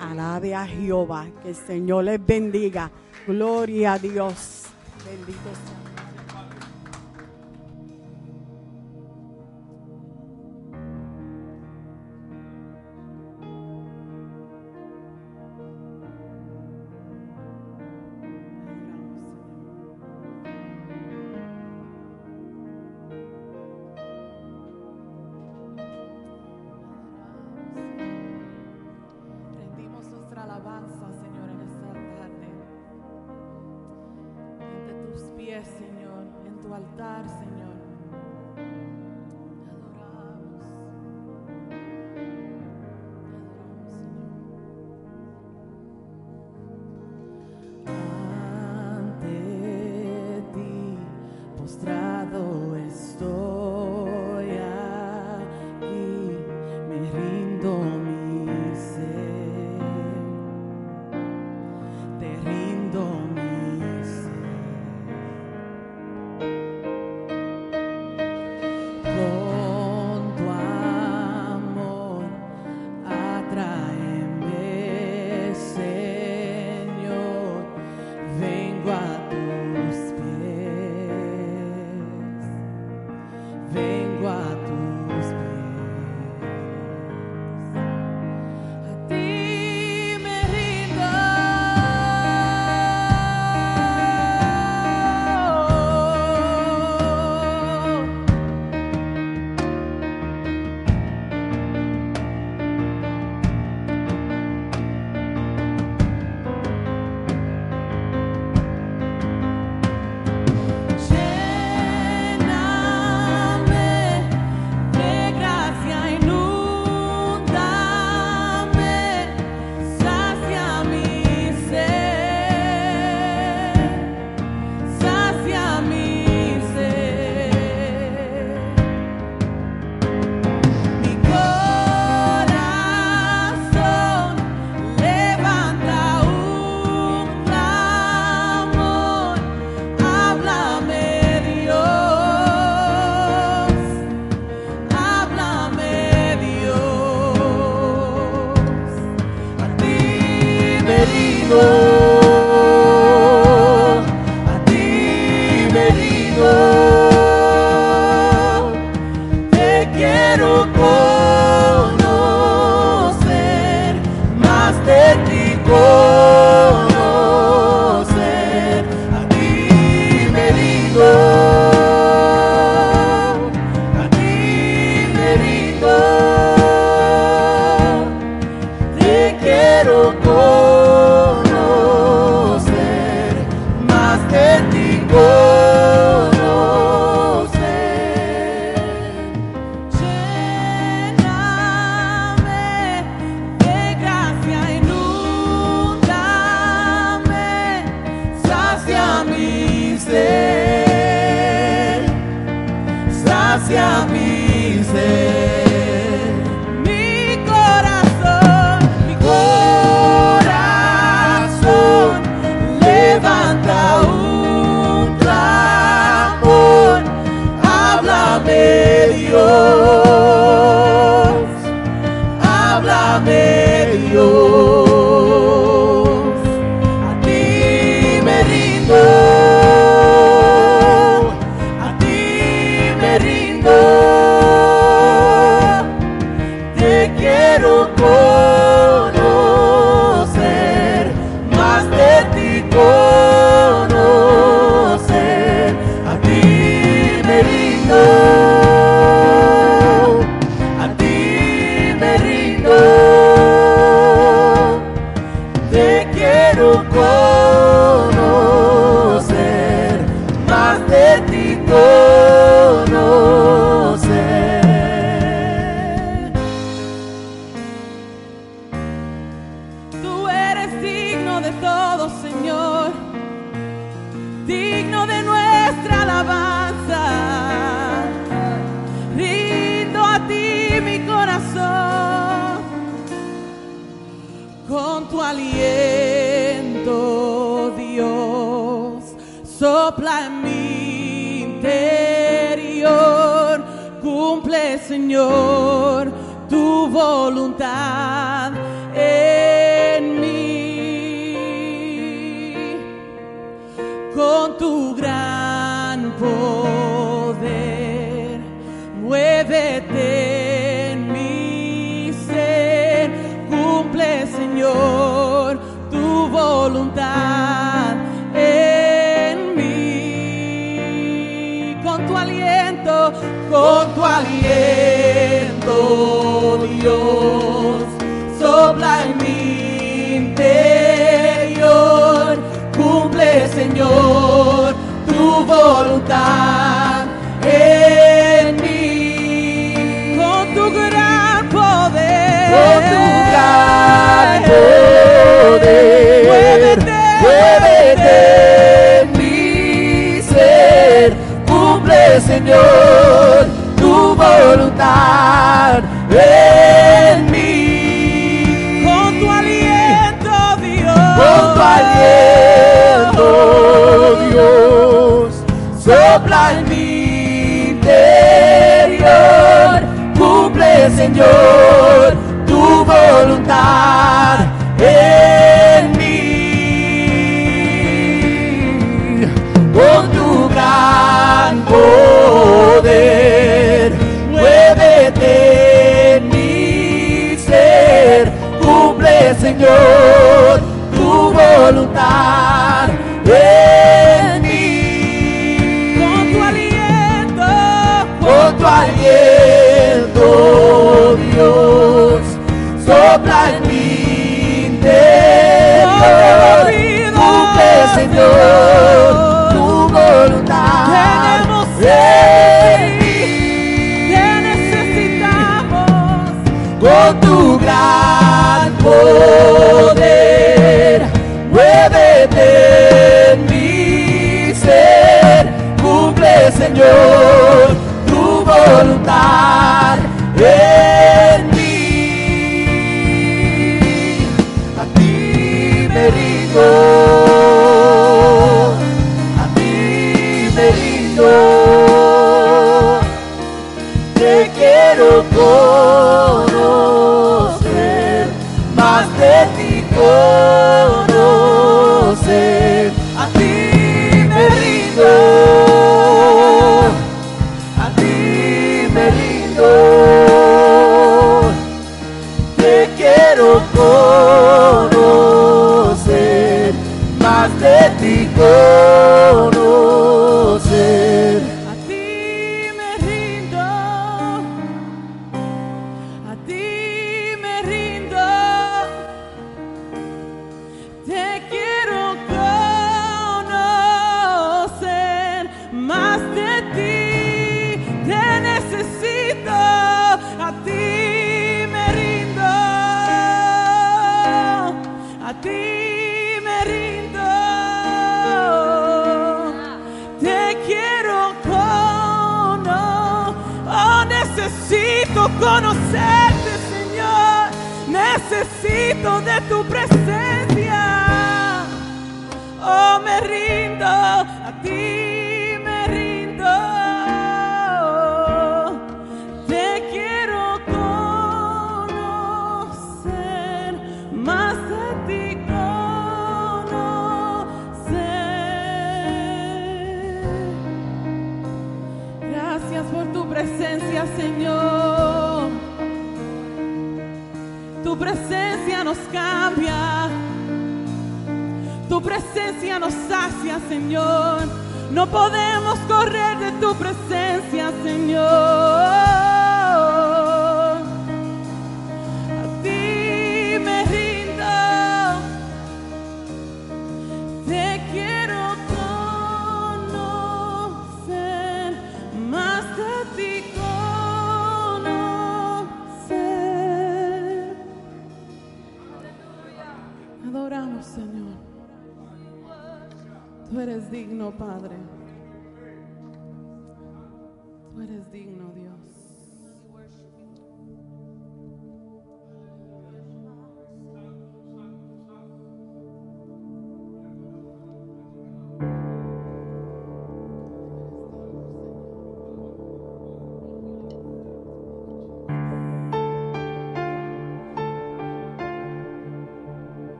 alabe 0.00 0.54
a 0.54 0.64
Jehová. 0.68 1.26
Que 1.42 1.48
el 1.48 1.56
Señor 1.56 2.04
les 2.04 2.24
bendiga. 2.24 2.92
Gloria 3.26 3.94
a 3.94 3.98
Dios. 3.98 4.57
Bendito 5.04 5.50
sea. 5.54 5.87
En 37.00 37.24
tu 37.24 37.47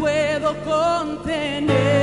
puedo 0.00 0.54
contener. 0.64 1.99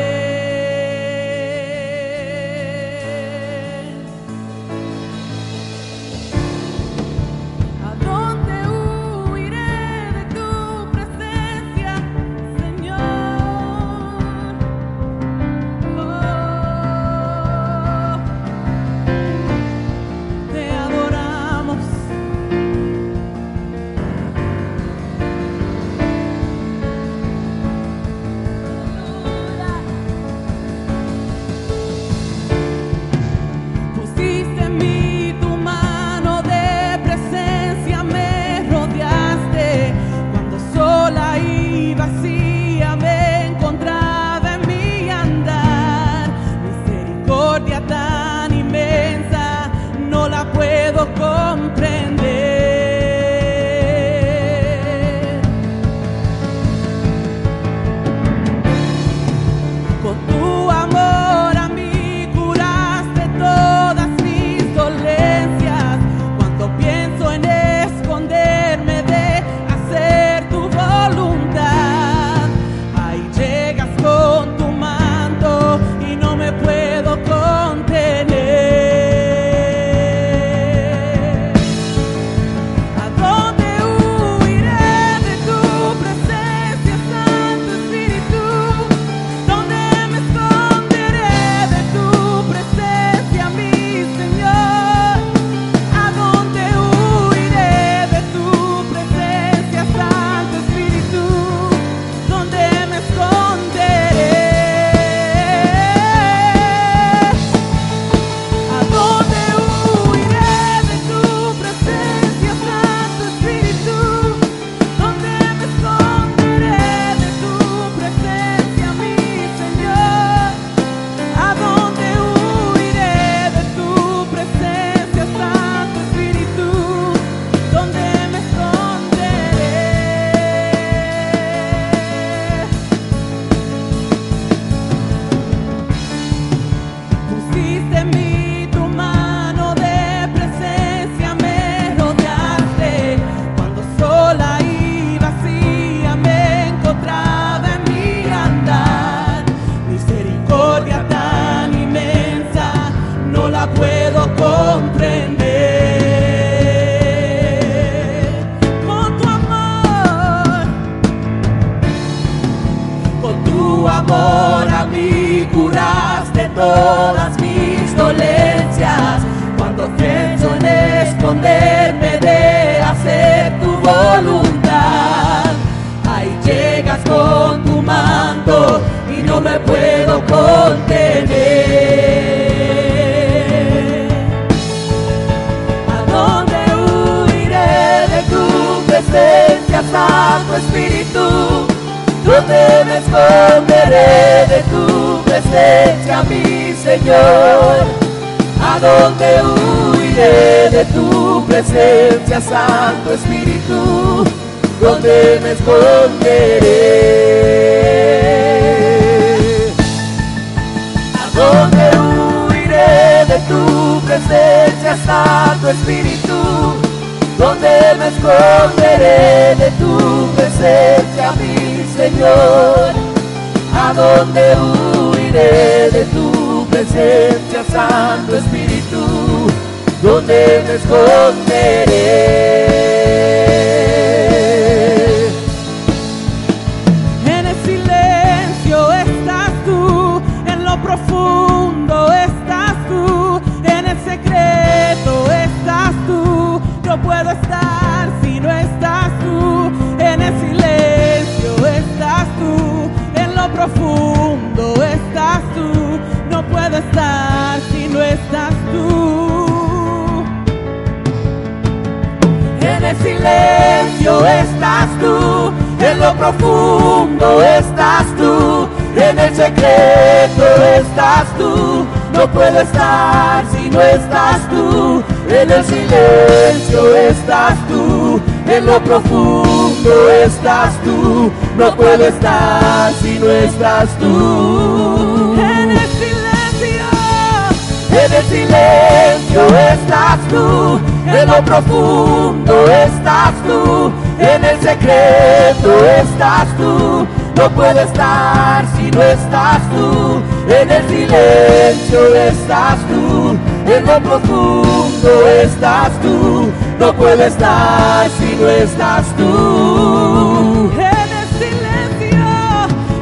Puedo 297.68 297.82
estar 297.82 298.66
si 298.78 298.90
no 298.92 299.02
estás 299.04 299.62
tú, 299.72 300.22
en 300.48 300.72
el 300.72 300.88
silencio 300.88 302.16
estás 302.16 302.78
tú, 302.88 303.38
en 303.66 303.86
lo 303.86 304.00
profundo 304.00 305.28
estás 305.44 305.92
tú. 306.02 306.50
No 306.80 306.94
puedo 306.94 307.22
estar 307.24 308.10
si 308.12 308.36
no 308.36 308.48
estás 308.48 309.06
tú. 309.18 310.72
en 310.76 311.10
el 311.20 311.28
silencio, 311.42 312.26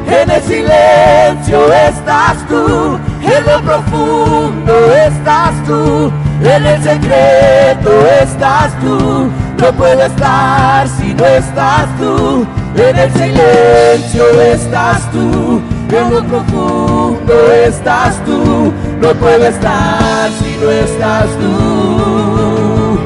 En 0.08 0.30
el 0.30 0.42
silencio 0.42 1.72
estás 1.72 2.36
tú, 2.48 2.98
en 3.22 3.44
lo 3.46 3.62
profundo 3.62 4.92
estás 5.06 5.54
tú, 5.64 6.10
en 6.42 6.66
el 6.66 6.82
secreto 6.82 7.90
estás 8.20 8.72
tú. 8.80 9.30
No 9.58 9.72
puedo 9.72 10.02
estar 10.02 10.88
si 10.88 11.14
no 11.14 11.24
estás 11.24 11.86
tú, 11.98 12.46
en 12.78 12.96
el 12.98 13.12
silencio 13.12 14.40
estás 14.42 15.10
tú, 15.10 15.62
en 15.90 16.10
lo 16.10 16.22
profundo 16.24 17.52
estás 17.66 18.22
tú. 18.24 18.72
No 19.00 19.12
puedo 19.14 19.46
estar 19.46 20.30
si 20.38 20.56
no 20.62 20.70
estás 20.70 21.26
tú. 21.38 22.98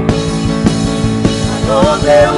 ¿A 1.53 1.57
dónde 1.69 2.29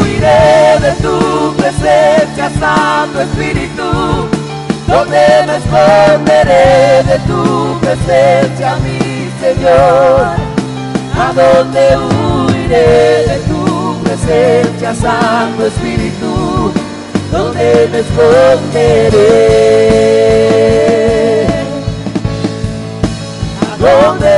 huiré 0.00 0.80
de 0.80 0.92
tu 1.00 1.54
presencia, 1.56 2.50
Santo 2.58 3.20
Espíritu? 3.20 4.28
¿Dónde 4.88 5.26
me 5.46 5.56
esconderé 5.56 7.04
de 7.04 7.18
tu 7.28 7.78
presencia, 7.80 8.76
mi 8.82 9.30
Señor? 9.40 10.34
¿A 11.16 11.32
dónde 11.34 11.96
huiré 11.96 13.26
de 13.26 13.38
tu 13.48 14.02
presencia, 14.02 14.94
Santo 14.94 15.66
Espíritu? 15.66 15.99
¿Dónde 17.30 17.88
me 17.92 18.00
esconderé? 18.00 19.20
¿A 23.62 23.76
dónde 23.78 24.30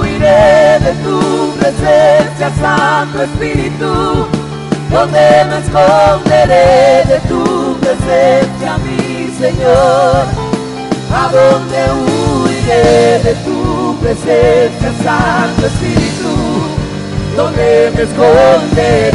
huiré 0.00 0.80
de 0.80 0.92
tu 1.04 1.18
presencia, 1.60 2.48
Santo 2.60 3.22
Espíritu? 3.22 4.26
¿Dónde 4.90 5.44
me 5.48 5.58
esconderé 5.58 7.04
de 7.06 7.18
tu 7.28 7.76
presencia, 7.78 8.78
mi 8.78 9.30
Señor? 9.38 10.24
¿A 11.14 11.30
dónde 11.30 11.80
huiré 12.02 13.20
de 13.22 13.34
tu 13.44 13.96
presencia, 14.00 14.90
Santo 15.04 15.66
Espíritu? 15.66 16.32
¿Dónde 17.36 17.92
me 17.94 18.02
esconderé? 18.02 19.14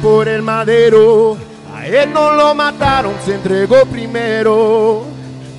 Por 0.00 0.28
el 0.28 0.42
madero. 0.42 1.36
A 1.74 1.86
él 1.86 2.12
no 2.12 2.32
lo 2.32 2.54
mataron, 2.54 3.14
se 3.24 3.34
entregó 3.34 3.84
primero. 3.86 5.04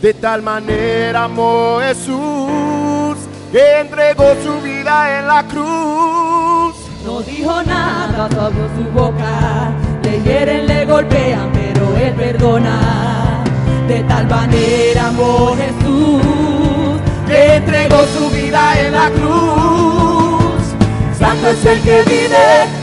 De 0.02 0.14
tal 0.14 0.42
manera 0.42 1.26
amó 1.26 1.80
Jesús 1.82 3.18
que 3.52 3.80
entregó 3.82 4.34
su 4.44 4.62
vida 4.62 5.20
en 5.20 5.28
la 5.28 5.44
cruz. 5.44 6.76
no 7.06 7.22
dijo 7.22 7.62
nada, 7.64 8.30
solo 8.30 8.68
su 8.76 8.84
boca, 8.92 9.72
le 10.02 10.22
hieren, 10.22 10.66
le 10.68 10.86
golpean, 10.86 11.52
pero 11.54 11.96
él 11.98 12.14
perdona. 12.16 13.44
De 13.88 14.04
tal 14.04 14.28
manera 14.28 15.08
amó 15.08 15.56
Jesús, 15.56 17.02
Que 17.28 17.56
entregó 17.56 17.98
su 18.18 18.30
vida 18.30 18.74
en 18.80 18.92
la 18.94 19.10
cruz. 19.12 20.64
Santo 21.20 21.50
es 21.50 21.66
el 21.66 21.82
que 21.82 22.02
vive, 22.04 22.83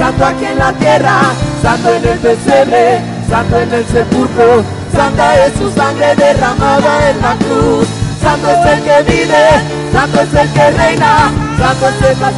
santo 0.00 0.24
aquí 0.24 0.46
en 0.46 0.58
la 0.58 0.72
tierra, 0.72 1.20
santo 1.60 1.94
en 1.94 2.08
el 2.08 2.18
pesebre, 2.20 3.02
santo 3.28 3.60
en 3.60 3.74
el 3.74 3.84
sepulcro, 3.86 4.64
santa 4.96 5.44
es 5.44 5.52
su 5.58 5.70
sangre 5.72 6.16
derramada 6.16 7.10
en 7.10 7.20
la 7.20 7.36
cruz. 7.36 7.86
Santo 8.22 8.48
es 8.48 8.78
el 8.78 8.80
que 8.82 9.12
vive, 9.12 9.46
santo 9.92 10.20
es 10.22 10.34
el 10.34 10.48
que 10.54 10.70
reina, 10.70 11.30
santo 11.58 11.88
es 11.88 12.12
en 12.12 12.20
las 12.20 12.34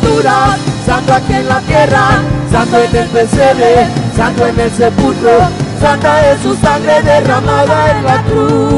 santo 0.87 1.15
aquí 1.15 1.35
en 1.35 1.49
la 1.49 1.61
tierra, 1.61 2.05
santo 2.51 2.79
en 2.79 2.97
el 2.97 3.09
pesebre, 3.09 3.87
santo 4.17 4.47
en 4.47 4.61
el 4.61 4.71
sepulcro, 4.73 5.39
santa 5.81 6.31
es 6.33 6.43
su 6.43 6.57
sangre 6.57 7.01
derramada 7.03 7.93
en 7.93 8.05
la 8.05 8.23
cruz. 8.25 8.72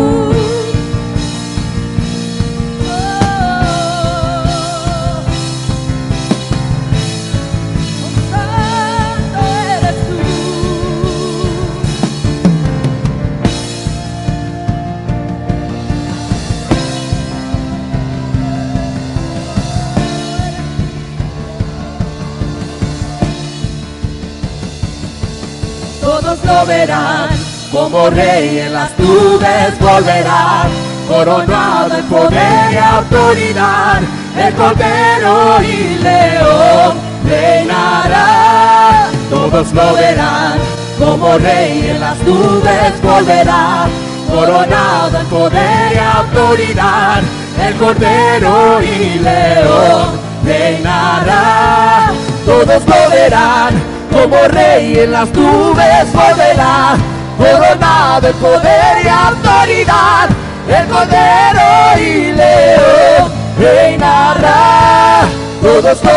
Verán, 26.67 27.29
como 27.71 28.11
rey 28.11 28.61
en 28.61 28.73
las 28.73 28.99
nubes 28.99 29.79
volverá, 29.81 30.65
coronado 31.09 31.97
en 31.97 32.05
poder 32.07 32.73
y 32.73 32.77
autoridad, 32.77 34.01
el 34.37 34.55
cordero 34.55 35.63
y 35.63 35.99
león 36.03 36.97
reinará. 37.29 39.09
Todos 39.31 39.73
lo 39.73 39.95
verán, 39.95 40.59
como 40.99 41.39
rey 41.39 41.89
en 41.91 42.01
las 42.01 42.19
nubes 42.19 43.03
volverá, 43.03 43.87
coronado 44.29 45.19
en 45.19 45.27
poder 45.27 45.93
y 45.93 45.99
autoridad, 45.99 47.23
el 47.67 47.75
cordero 47.75 48.83
y 48.83 49.19
león 49.19 50.21
reinará. 50.45 52.13
Todos 52.45 52.83
lo 52.87 53.11
verán, 53.11 53.94
como 54.15 54.37
rey 54.49 54.97
en 55.01 55.11
las 55.11 55.29
nubes 55.33 56.13
volverá, 56.13 56.97
coronado 57.37 58.29
en 58.29 58.35
poder 58.35 59.05
y 59.05 59.09
autoridad, 59.09 60.29
el 60.69 60.87
cordero 60.87 61.99
y 61.99 62.33
león 62.33 63.33
reinará. 63.59 65.23
Todos 65.61 65.99
lo 66.05 66.13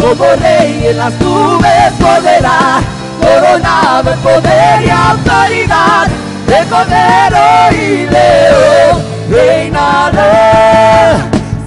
como 0.00 0.24
rey 0.36 0.86
en 0.86 0.98
las 0.98 1.12
nubes 1.14 1.98
volverá, 1.98 2.80
coronado 3.20 4.12
en 4.12 4.18
poder 4.20 4.82
y 4.84 4.90
autoridad, 4.90 6.06
el 6.46 6.66
cordero 6.68 7.72
y 7.72 8.06
león 8.06 9.04
reinará. 9.28 11.16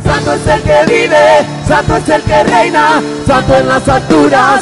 Santo 0.05 0.33
es 0.33 0.47
el 0.47 0.61
que 0.61 0.85
vive, 0.87 1.45
santo 1.67 1.97
es 1.97 2.09
el 2.09 2.21
que 2.21 2.43
reina, 2.43 3.01
santo 3.27 3.57
en 3.57 3.67
las 3.67 3.87
alturas, 3.87 4.61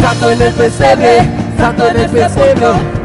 santo 0.00 0.30
en 0.30 0.42
el 0.42 0.52
pesebre, 0.54 1.28
santo 1.58 1.86
en 1.88 1.96
el 1.98 2.10
pesebre. 2.10 2.99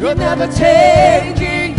You're 0.00 0.14
never 0.16 0.46
changing. 0.48 1.76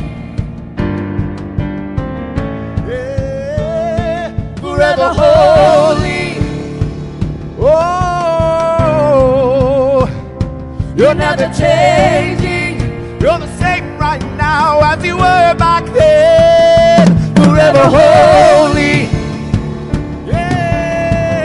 Yeah, 2.88 4.32
forever 4.56 5.10
holy. 5.14 6.38
Oh, 7.60 7.76
you're 10.96 11.14
never 11.14 11.50
changing. 11.54 12.80
You're 13.22 13.38
the 13.38 13.58
same 13.58 13.98
right 14.00 14.24
now 14.38 14.80
as 14.82 15.04
you 15.06 15.18
were 15.18 15.54
back 15.56 15.86
then. 15.94 17.08
Forever 17.36 17.84
holy. 17.98 19.10
Yeah. 20.26 21.36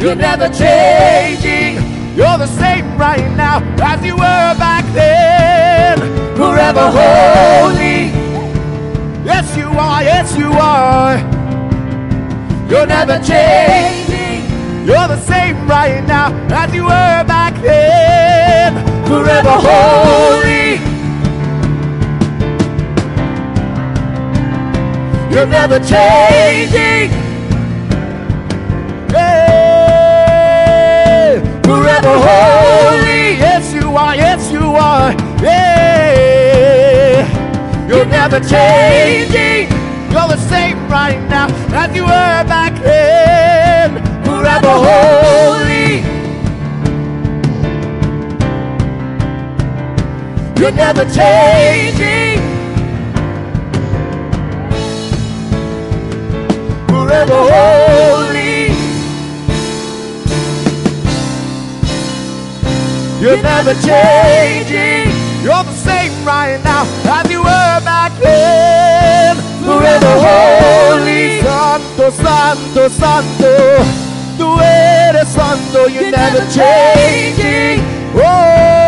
You're 0.00 0.16
never 0.16 0.48
changing. 0.48 1.87
You're 2.18 2.36
the 2.36 2.48
same 2.48 2.98
right 2.98 3.30
now 3.36 3.62
as 3.80 4.04
you 4.04 4.16
were 4.16 4.52
back 4.58 4.84
then. 4.92 6.00
Forever 6.36 6.90
holy. 6.90 8.10
Yes, 9.24 9.56
you 9.56 9.68
are. 9.68 10.02
Yes, 10.02 10.36
you 10.36 10.50
are. 10.50 11.18
You're 12.68 12.88
never 12.88 13.20
changing. 13.20 14.50
You're 14.84 15.06
the 15.06 15.20
same 15.20 15.64
right 15.68 16.04
now 16.08 16.34
as 16.50 16.74
you 16.74 16.86
were 16.86 17.22
back 17.22 17.54
then. 17.62 18.74
Forever 19.06 19.54
holy. 19.68 20.80
You're 25.32 25.46
never 25.46 25.78
changing. 25.78 27.17
Forever 31.68 32.16
holy. 32.28 33.36
Yes, 33.44 33.74
you 33.74 33.94
are. 33.94 34.16
Yes, 34.16 34.50
you 34.50 34.64
are. 34.74 35.12
Yeah. 35.42 37.26
You're 37.86 38.06
never 38.06 38.40
changing. 38.40 39.68
You're 40.10 40.28
the 40.28 40.38
same 40.48 40.78
right 40.88 41.20
now 41.28 41.48
as 41.76 41.94
you 41.94 42.04
were 42.04 42.44
back 42.54 42.72
then. 42.82 44.02
Forever 44.24 44.74
holy. 44.88 46.00
You're 50.58 50.72
never 50.72 51.04
changing. 51.04 52.40
Forever 56.88 57.40
holy. 57.52 58.37
You're 63.20 63.42
never 63.42 63.74
changing. 63.74 65.10
You're 65.42 65.64
the 65.64 65.72
same 65.72 66.12
right 66.24 66.60
now 66.62 66.84
as 67.04 67.30
you 67.30 67.40
were 67.40 67.80
back 67.82 68.12
then. 68.22 69.36
Forever 69.64 70.14
holy. 70.26 71.40
Santo, 71.42 72.10
santo, 72.10 72.88
santo. 72.88 73.84
Tú 74.38 74.60
eres 74.60 75.28
santo. 75.28 75.88
You're 75.88 76.12
never 76.12 76.46
changing. 76.50 77.82
Oh. 78.14 78.87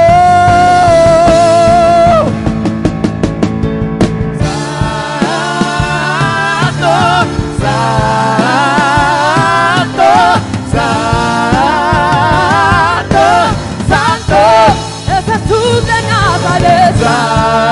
passar. 17.11 17.70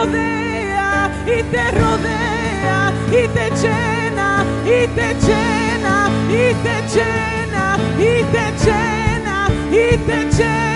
Rodea 0.00 1.10
y 1.26 1.42
te 1.42 1.70
rodea 1.72 2.92
y 3.08 3.28
te 3.28 3.50
llena 3.60 4.44
y 4.64 4.86
te 4.96 5.14
llena 5.14 6.08
y 6.28 6.54
te 6.64 6.76
llena 6.94 7.76
y 7.98 8.24
te 8.32 8.46
llena 8.64 9.48
y 9.70 9.96
te 9.98 10.24
llena 10.36 10.69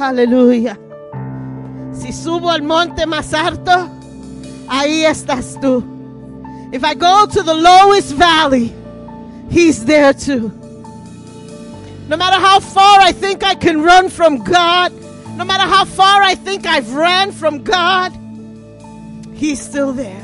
Aleluya. 0.00 0.78
Si 1.92 2.10
subo 2.12 2.50
al 2.50 2.62
monte 2.62 3.04
más 3.04 3.34
alto, 3.34 3.70
ahí 4.66 5.04
estás 5.04 5.60
tú. 5.60 5.84
If 6.72 6.82
I 6.84 6.94
go 6.94 7.26
to 7.26 7.42
the 7.42 7.54
lowest 7.54 8.14
valley, 8.14 8.72
He's 9.50 9.84
there 9.84 10.14
too. 10.14 10.50
No 12.08 12.16
matter 12.16 12.40
how 12.40 12.60
far 12.60 13.00
I 13.00 13.12
think 13.12 13.44
I 13.44 13.54
can 13.54 13.82
run 13.82 14.08
from 14.08 14.42
God, 14.42 14.92
no 15.36 15.44
matter 15.44 15.68
how 15.68 15.84
far 15.84 16.22
I 16.22 16.34
think 16.34 16.66
I've 16.66 16.94
ran 16.94 17.32
from 17.32 17.62
God, 17.62 18.12
He's 19.34 19.60
still 19.60 19.92
there. 19.92 20.19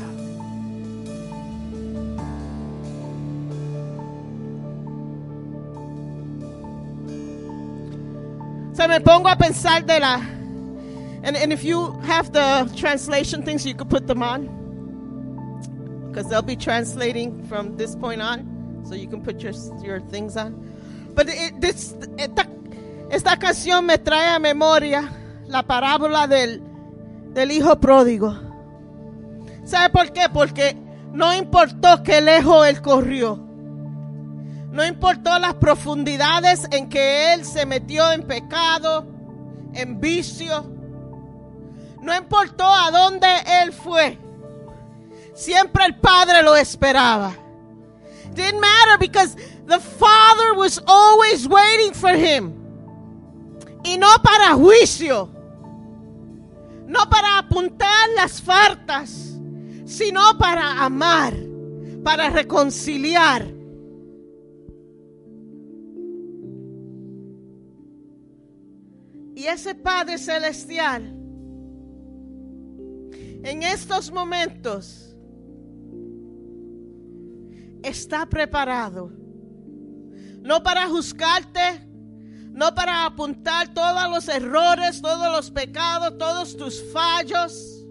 So 8.77 8.87
me 8.87 8.99
pongo 8.99 9.27
a 9.27 9.35
pensar 9.35 9.83
de 9.87 9.99
la. 9.99 10.17
And, 11.23 11.35
and 11.35 11.51
if 11.51 11.63
you 11.63 11.93
have 12.01 12.31
the 12.31 12.71
translation 12.75 13.41
things, 13.41 13.65
you 13.65 13.73
could 13.73 13.89
put 13.89 14.05
them 14.05 14.21
on. 14.21 14.45
Because 16.07 16.29
they'll 16.29 16.43
be 16.43 16.55
translating 16.55 17.43
from 17.47 17.75
this 17.75 17.95
point 17.95 18.21
on. 18.21 18.83
So 18.87 18.93
you 18.93 19.07
can 19.07 19.23
put 19.23 19.41
your, 19.41 19.53
your 19.83 19.99
things 19.99 20.37
on. 20.37 20.53
But 21.15 21.27
it, 21.27 21.59
this, 21.59 21.95
esta, 22.19 22.47
esta 23.09 23.35
canción 23.37 23.87
me 23.87 23.97
trae 23.97 24.35
a 24.35 24.37
memoria 24.37 25.09
la 25.47 25.63
parábola 25.63 26.27
del, 26.27 26.61
del 27.33 27.49
hijo 27.49 27.77
pródigo. 27.77 28.37
¿Sabe 29.65 29.89
por 29.89 30.13
qué? 30.13 30.29
Porque 30.31 30.77
no 31.13 31.33
importó 31.33 32.03
qué 32.03 32.21
lejos 32.21 32.67
él 32.67 32.79
corrió. 32.83 33.46
No 34.77 34.85
importó 34.85 35.39
las 35.39 35.55
profundidades 35.55 36.67
en 36.69 36.87
que 36.87 37.33
él 37.33 37.43
se 37.43 37.65
metió 37.65 38.11
en 38.11 38.21
pecado, 38.21 39.07
en 39.73 39.99
vicio. 39.99 40.69
No 41.99 42.15
importó 42.15 42.63
a 42.63 42.91
dónde 42.91 43.25
él 43.63 43.73
fue. 43.73 44.19
Siempre 45.33 45.83
el 45.83 45.95
padre 45.95 46.43
lo 46.43 46.55
esperaba. 46.55 47.33
Didn't 48.35 48.59
matter 48.59 48.99
because 48.99 49.35
the 49.65 49.79
father 49.79 50.53
was 50.55 50.79
always 50.85 51.47
waiting 51.47 51.95
for 51.95 52.13
him. 52.13 52.53
Y 53.83 53.97
no 53.97 54.09
para 54.21 54.53
juicio. 54.53 55.27
No 56.85 57.09
para 57.09 57.39
apuntar 57.39 58.09
las 58.15 58.39
faltas, 58.39 59.39
sino 59.85 60.37
para 60.37 60.83
amar, 60.85 61.33
para 62.03 62.29
reconciliar. 62.29 63.56
Ese 69.47 69.73
Padre 69.73 70.17
Celestial, 70.17 71.03
en 73.43 73.63
estos 73.63 74.11
momentos, 74.11 75.15
está 77.81 78.25
preparado. 78.25 79.09
No 80.41 80.61
para 80.61 80.89
juzgarte, 80.89 81.87
no 82.51 82.75
para 82.75 83.05
apuntar 83.05 83.73
todos 83.73 84.09
los 84.09 84.27
errores, 84.27 85.01
todos 85.01 85.31
los 85.31 85.49
pecados, 85.49 86.17
todos 86.17 86.57
tus 86.57 86.83
fallos, 86.91 87.85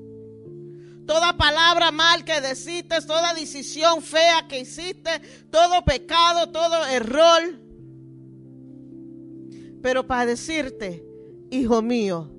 toda 1.07 1.39
palabra 1.39 1.91
mal 1.91 2.23
que 2.23 2.39
deciste, 2.43 3.01
toda 3.01 3.33
decisión 3.33 4.03
fea 4.03 4.47
que 4.47 4.61
hiciste, 4.61 5.23
todo 5.51 5.83
pecado, 5.87 6.51
todo 6.51 6.85
error. 6.85 7.59
Pero 9.81 10.07
para 10.07 10.27
decirte, 10.27 11.16
hijo 11.51 11.83
mío, 11.83 12.31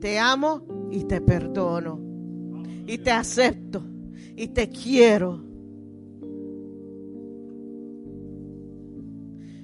te 0.00 0.18
amo 0.18 0.88
y 0.90 1.04
te 1.04 1.20
perdono. 1.20 2.00
Y 2.86 2.98
te 2.98 3.10
acepto 3.10 3.82
y 4.36 4.48
te 4.48 4.68
quiero. 4.68 5.42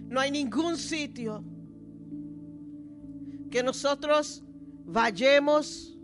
No 0.09 0.21
hay 0.21 0.31
ningún 0.31 0.77
sitio 0.77 1.45
que 3.51 3.63
nosotros 3.63 4.43
vayamos 4.87 5.97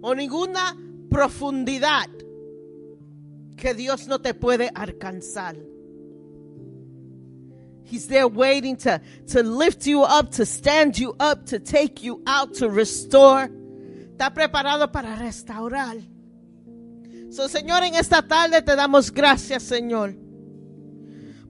o 0.00 0.14
ninguna 0.14 0.76
profundidad 1.10 2.08
que 3.56 3.74
Dios 3.74 4.08
no 4.08 4.20
te 4.20 4.34
puede 4.34 4.70
alcanzar. 4.74 5.56
He's 7.84 8.06
there 8.08 8.26
waiting 8.26 8.76
to, 8.78 9.00
to 9.28 9.42
lift 9.42 9.86
you 9.86 10.02
up, 10.02 10.30
to 10.32 10.46
stand 10.46 10.98
you 10.98 11.14
up, 11.18 11.46
to 11.46 11.58
take 11.58 12.02
you 12.02 12.22
out, 12.26 12.54
to 12.54 12.68
restore. 12.70 13.48
Está 14.16 14.32
preparado 14.32 14.90
para 14.92 15.16
restaurar. 15.16 15.96
So, 17.30 17.48
Señor, 17.48 17.82
en 17.82 17.94
esta 17.94 18.22
tarde 18.22 18.62
te 18.62 18.76
damos 18.76 19.10
gracias, 19.10 19.62
Señor 19.62 20.21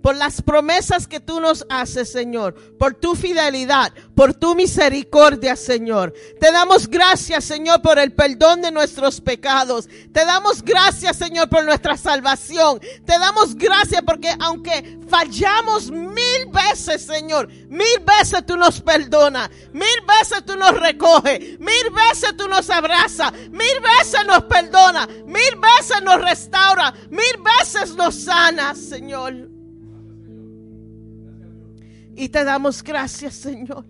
por 0.03 0.17
las 0.17 0.43
promesas 0.43 1.07
que 1.07 1.21
tú 1.21 1.41
nos 1.41 1.65
haces, 1.71 2.11
Señor, 2.11 2.55
por 2.79 2.95
tu 2.95 3.15
fidelidad, 3.15 3.93
por 4.15 4.35
tu 4.35 4.55
misericordia, 4.55 5.57
Señor. 5.57 6.13
Te 6.41 6.51
damos 6.51 6.89
gracias, 6.89 7.45
Señor, 7.45 7.81
por 7.81 7.99
el 7.99 8.13
perdón 8.13 8.63
de 8.63 8.73
nuestros 8.73 9.21
pecados. 9.21 9.89
Te 10.13 10.25
damos 10.25 10.63
gracias, 10.63 11.17
Señor, 11.17 11.49
por 11.49 11.65
nuestra 11.65 11.97
salvación. 11.97 12.81
Te 13.07 13.19
damos 13.19 13.55
gracias 13.55 14.03
porque 14.03 14.31
aunque 14.41 14.99
fallamos 15.09 15.91
mil 15.91 16.47
veces, 16.53 17.03
Señor, 17.03 17.49
mil 17.69 18.01
veces 18.05 18.45
tú 18.45 18.57
nos 18.57 18.81
perdonas, 18.81 19.51
mil 19.73 19.87
veces 20.07 20.45
tú 20.45 20.57
nos 20.57 20.73
recoges, 20.79 21.61
mil 21.61 21.91
veces 21.91 22.37
tú 22.37 22.49
nos 22.49 22.69
abrazas, 22.71 23.33
mil 23.51 23.81
veces 23.99 24.27
nos 24.27 24.45
perdona, 24.45 25.07
mil 25.27 25.57
veces 25.57 26.03
nos 26.03 26.21
restaura, 26.21 26.93
mil 27.09 27.43
veces 27.61 27.95
nos 27.95 28.15
sana, 28.15 28.75
Señor. 28.75 29.52
Y 32.15 32.29
te 32.29 32.45
damos 32.45 32.83
gracias, 32.83 33.35
Señor, 33.35 33.85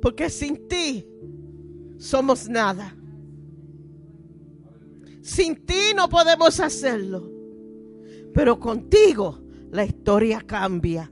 porque 0.00 0.28
sin 0.28 0.68
ti 0.68 1.06
somos 1.98 2.48
nada. 2.48 2.96
Sin 5.22 5.64
ti 5.64 5.94
no 5.94 6.08
podemos 6.08 6.58
hacerlo, 6.58 7.30
pero 8.34 8.58
contigo 8.58 9.38
la 9.70 9.84
historia 9.84 10.40
cambia. 10.40 11.08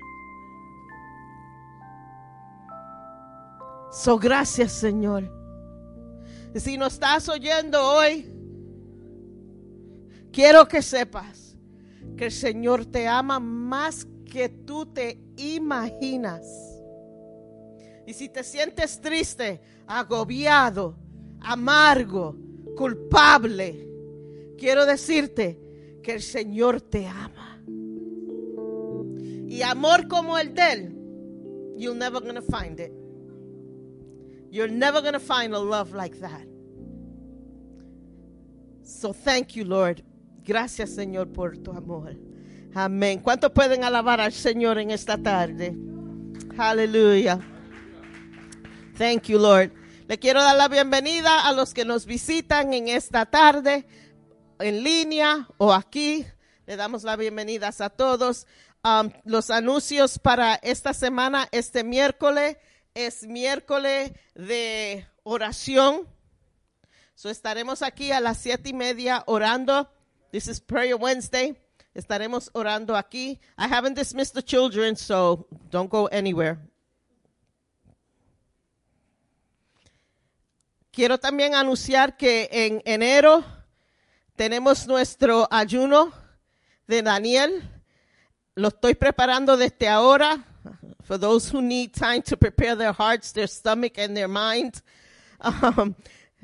So 3.92 4.18
gracias, 4.18 4.72
Señor. 4.72 5.30
Si 6.54 6.76
nos 6.76 6.94
estás 6.94 7.28
oyendo 7.28 7.80
hoy, 7.80 8.28
quiero 10.32 10.66
que 10.66 10.82
sepas 10.82 11.56
que 12.16 12.26
el 12.26 12.32
Señor 12.32 12.86
te 12.86 13.06
ama 13.06 13.38
más 13.38 14.06
que 14.24 14.48
tú 14.48 14.86
te 14.86 15.20
imaginas. 15.40 16.46
Y 18.06 18.12
si 18.12 18.28
te 18.28 18.42
sientes 18.42 19.00
triste, 19.00 19.60
agobiado, 19.86 20.96
amargo, 21.40 22.36
culpable, 22.76 23.88
quiero 24.58 24.84
decirte 24.86 25.58
que 26.02 26.14
el 26.14 26.22
Señor 26.22 26.80
te 26.80 27.06
ama. 27.06 27.62
Y 29.48 29.62
amor 29.62 30.08
como 30.08 30.38
el 30.38 30.54
de 30.54 30.72
él, 30.72 30.96
you're 31.76 31.98
never 31.98 32.20
gonna 32.20 32.42
find 32.42 32.78
it. 32.80 32.92
You're 34.50 34.72
never 34.72 35.00
gonna 35.00 35.20
find 35.20 35.54
a 35.54 35.58
love 35.58 35.92
like 35.94 36.18
that. 36.20 36.46
So 38.82 39.12
thank 39.12 39.54
you, 39.54 39.64
Lord. 39.64 40.02
Gracias, 40.44 40.90
Señor, 40.90 41.32
por 41.32 41.56
tu 41.58 41.70
amor. 41.70 42.16
Amén. 42.74 43.18
¿Cuántos 43.18 43.50
pueden 43.50 43.82
alabar 43.82 44.20
al 44.20 44.32
Señor 44.32 44.78
en 44.78 44.92
esta 44.92 45.18
tarde? 45.18 45.76
Aleluya. 46.56 47.40
Thank 48.96 49.24
you, 49.24 49.38
Lord. 49.40 49.72
Le 50.06 50.18
quiero 50.18 50.40
dar 50.40 50.56
la 50.56 50.68
bienvenida 50.68 51.48
a 51.48 51.52
los 51.52 51.74
que 51.74 51.84
nos 51.84 52.06
visitan 52.06 52.72
en 52.72 52.88
esta 52.88 53.26
tarde, 53.26 53.86
en 54.60 54.84
línea 54.84 55.48
o 55.58 55.72
aquí. 55.72 56.24
Le 56.66 56.76
damos 56.76 57.02
la 57.02 57.16
bienvenida 57.16 57.70
a 57.76 57.90
todos. 57.90 58.46
Um, 58.84 59.10
los 59.24 59.50
anuncios 59.50 60.18
para 60.18 60.54
esta 60.54 60.94
semana, 60.94 61.48
este 61.50 61.82
miércoles, 61.82 62.56
es 62.94 63.24
miércoles 63.26 64.12
de 64.34 65.06
oración. 65.24 66.06
So 67.14 67.30
estaremos 67.30 67.82
aquí 67.82 68.12
a 68.12 68.20
las 68.20 68.38
siete 68.38 68.70
y 68.70 68.74
media 68.74 69.24
orando. 69.26 69.90
This 70.30 70.46
is 70.46 70.60
Prayer 70.60 70.94
Wednesday. 70.94 71.56
Estaremos 71.94 72.50
orando 72.54 72.94
aquí. 72.94 73.40
I 73.58 73.66
haven't 73.66 73.94
dismissed 73.94 74.34
the 74.34 74.42
children, 74.42 74.94
so 74.96 75.46
don't 75.70 75.90
go 75.90 76.06
anywhere. 76.06 76.58
Quiero 80.92 81.18
también 81.18 81.54
anunciar 81.54 82.16
que 82.16 82.48
en 82.52 82.82
enero 82.84 83.44
tenemos 84.36 84.86
nuestro 84.86 85.48
ayuno 85.50 86.12
de 86.86 87.02
Daniel. 87.02 87.62
Lo 88.54 88.68
estoy 88.68 88.94
preparando 88.94 89.56
desde 89.56 89.88
ahora. 89.88 90.44
For 91.02 91.18
those 91.18 91.50
who 91.50 91.60
need 91.60 91.92
time 91.92 92.22
to 92.22 92.36
prepare 92.36 92.76
their 92.76 92.92
hearts, 92.92 93.32
their 93.32 93.48
stomach, 93.48 93.98
and 93.98 94.16
their 94.16 94.28
mind. 94.28 94.80
Um, 95.42 95.94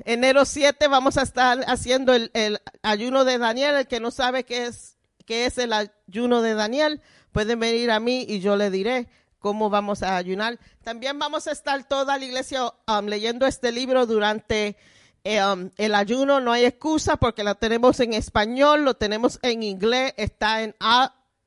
enero 0.05 0.43
7 0.43 0.87
vamos 0.87 1.17
a 1.17 1.21
estar 1.21 1.63
haciendo 1.67 2.13
el, 2.13 2.31
el 2.33 2.59
ayuno 2.81 3.23
de 3.23 3.37
Daniel. 3.37 3.75
El 3.75 3.87
que 3.87 3.99
no 3.99 4.11
sabe 4.11 4.43
qué 4.43 4.65
es 4.65 4.96
qué 5.27 5.45
es 5.45 5.59
el 5.59 5.73
ayuno 5.73 6.41
de 6.41 6.55
Daniel, 6.55 7.01
pueden 7.31 7.59
venir 7.59 7.91
a 7.91 7.99
mí 7.99 8.25
y 8.27 8.39
yo 8.39 8.55
le 8.55 8.71
diré 8.71 9.07
cómo 9.37 9.69
vamos 9.69 10.01
a 10.01 10.15
ayunar. 10.15 10.57
También 10.83 11.19
vamos 11.19 11.45
a 11.45 11.51
estar 11.51 11.87
toda 11.87 12.17
la 12.17 12.25
iglesia 12.25 12.63
um, 12.87 13.05
leyendo 13.05 13.45
este 13.45 13.71
libro 13.71 14.07
durante 14.07 14.77
eh, 15.23 15.43
um, 15.43 15.69
el 15.77 15.93
ayuno. 15.93 16.39
No 16.39 16.53
hay 16.53 16.65
excusa 16.65 17.17
porque 17.17 17.43
lo 17.43 17.53
tenemos 17.55 17.99
en 17.99 18.13
español, 18.13 18.85
lo 18.85 18.95
tenemos 18.95 19.37
en 19.43 19.61
inglés, 19.61 20.13
está 20.17 20.63
en, 20.63 20.75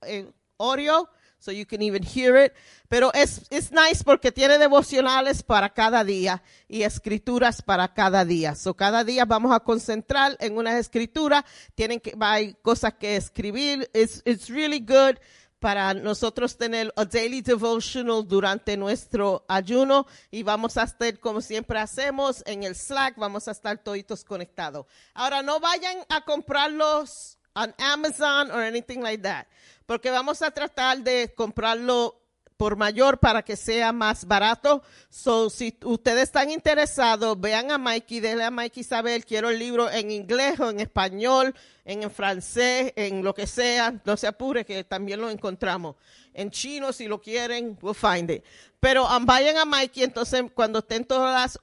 en 0.03 0.33
audio 0.59 1.09
so 1.41 1.51
you 1.51 1.66
can 1.66 1.82
even 1.82 2.05
hear 2.05 2.36
it. 2.36 2.53
Pero 2.88 3.11
es, 3.14 3.43
es 3.51 3.72
nice 3.72 4.05
porque 4.05 4.30
tiene 4.30 4.59
devocionales 4.59 5.43
para 5.43 5.70
cada 5.70 6.05
día 6.05 6.43
y 6.68 6.82
escrituras 6.82 7.62
para 7.62 7.93
cada 7.93 8.24
día. 8.24 8.55
So 8.55 8.74
cada 8.74 9.03
día 9.03 9.24
vamos 9.24 9.53
a 9.53 9.61
concentrar 9.61 10.36
en 10.38 10.57
una 10.57 10.78
escritura. 10.78 11.45
Tienen 11.74 11.99
que, 11.99 12.14
hay 12.20 12.55
cosas 12.62 12.95
que 12.95 13.16
escribir. 13.16 13.91
It's, 13.93 14.22
it's 14.24 14.49
really 14.49 14.80
good 14.80 15.16
para 15.59 15.93
nosotros 15.93 16.57
tener 16.57 16.93
a 16.97 17.05
daily 17.05 17.43
devotional 17.43 18.26
durante 18.26 18.76
nuestro 18.76 19.45
ayuno 19.47 20.07
y 20.30 20.43
vamos 20.43 20.78
a 20.78 20.84
estar 20.84 21.18
como 21.20 21.43
siempre 21.43 21.78
hacemos 21.78 22.43
en 22.47 22.62
el 22.64 22.74
Slack, 22.74 23.16
vamos 23.16 23.47
a 23.47 23.51
estar 23.51 23.76
toditos 23.78 24.24
conectados. 24.24 24.86
Ahora 25.12 25.43
no 25.43 25.61
vayan 25.61 25.99
a 26.09 26.24
comprarlos 26.24 27.38
on 27.55 27.75
Amazon 27.79 28.51
or 28.51 28.63
anything 28.63 29.01
like 29.03 29.23
that 29.23 29.47
porque 29.91 30.13
vamos 30.13 30.41
a 30.41 30.53
tratar 30.53 31.03
de 31.03 31.35
comprarlo 31.35 32.23
por 32.57 32.77
mayor 32.77 33.19
para 33.19 33.43
que 33.43 33.57
sea 33.57 33.93
más 33.93 34.25
barato. 34.25 34.85
So, 35.09 35.51
si 35.51 35.77
ustedes 35.83 36.23
están 36.23 36.53
interesados, 36.53 37.41
vean 37.41 37.73
a 37.73 37.79
Mikey, 37.79 38.21
denle 38.21 38.45
a 38.45 38.53
Mikey 38.53 38.85
saber, 38.85 39.25
quiero 39.25 39.51
el 39.51 39.59
libro 39.59 39.91
en 39.91 40.13
inglés 40.13 40.61
o 40.61 40.71
en 40.71 40.79
español, 40.79 41.57
en, 41.85 42.09
francés, 42.09 42.93
en 42.95 43.25
lo 43.25 43.35
que 43.35 43.49
sea. 43.49 44.01
No 44.05 44.17
se 44.17 44.29
apure 44.29 44.65
que 44.65 44.85
también 44.85 45.21
lo 45.21 45.29
encontramos. 45.29 45.97
En 46.35 46.53
chino, 46.53 46.93
si 46.93 47.09
lo 47.09 47.21
quieren, 47.21 47.77
we'll 47.83 47.93
find 47.93 48.31
it. 48.31 48.45
Pero 48.79 49.09
um, 49.09 49.27
vayan 49.27 49.57
a 49.57 49.65
Mikey, 49.65 50.05
entonces 50.05 50.45
cuando 50.55 50.79
estén 50.79 51.05
todas 51.05 51.35
las 51.35 51.59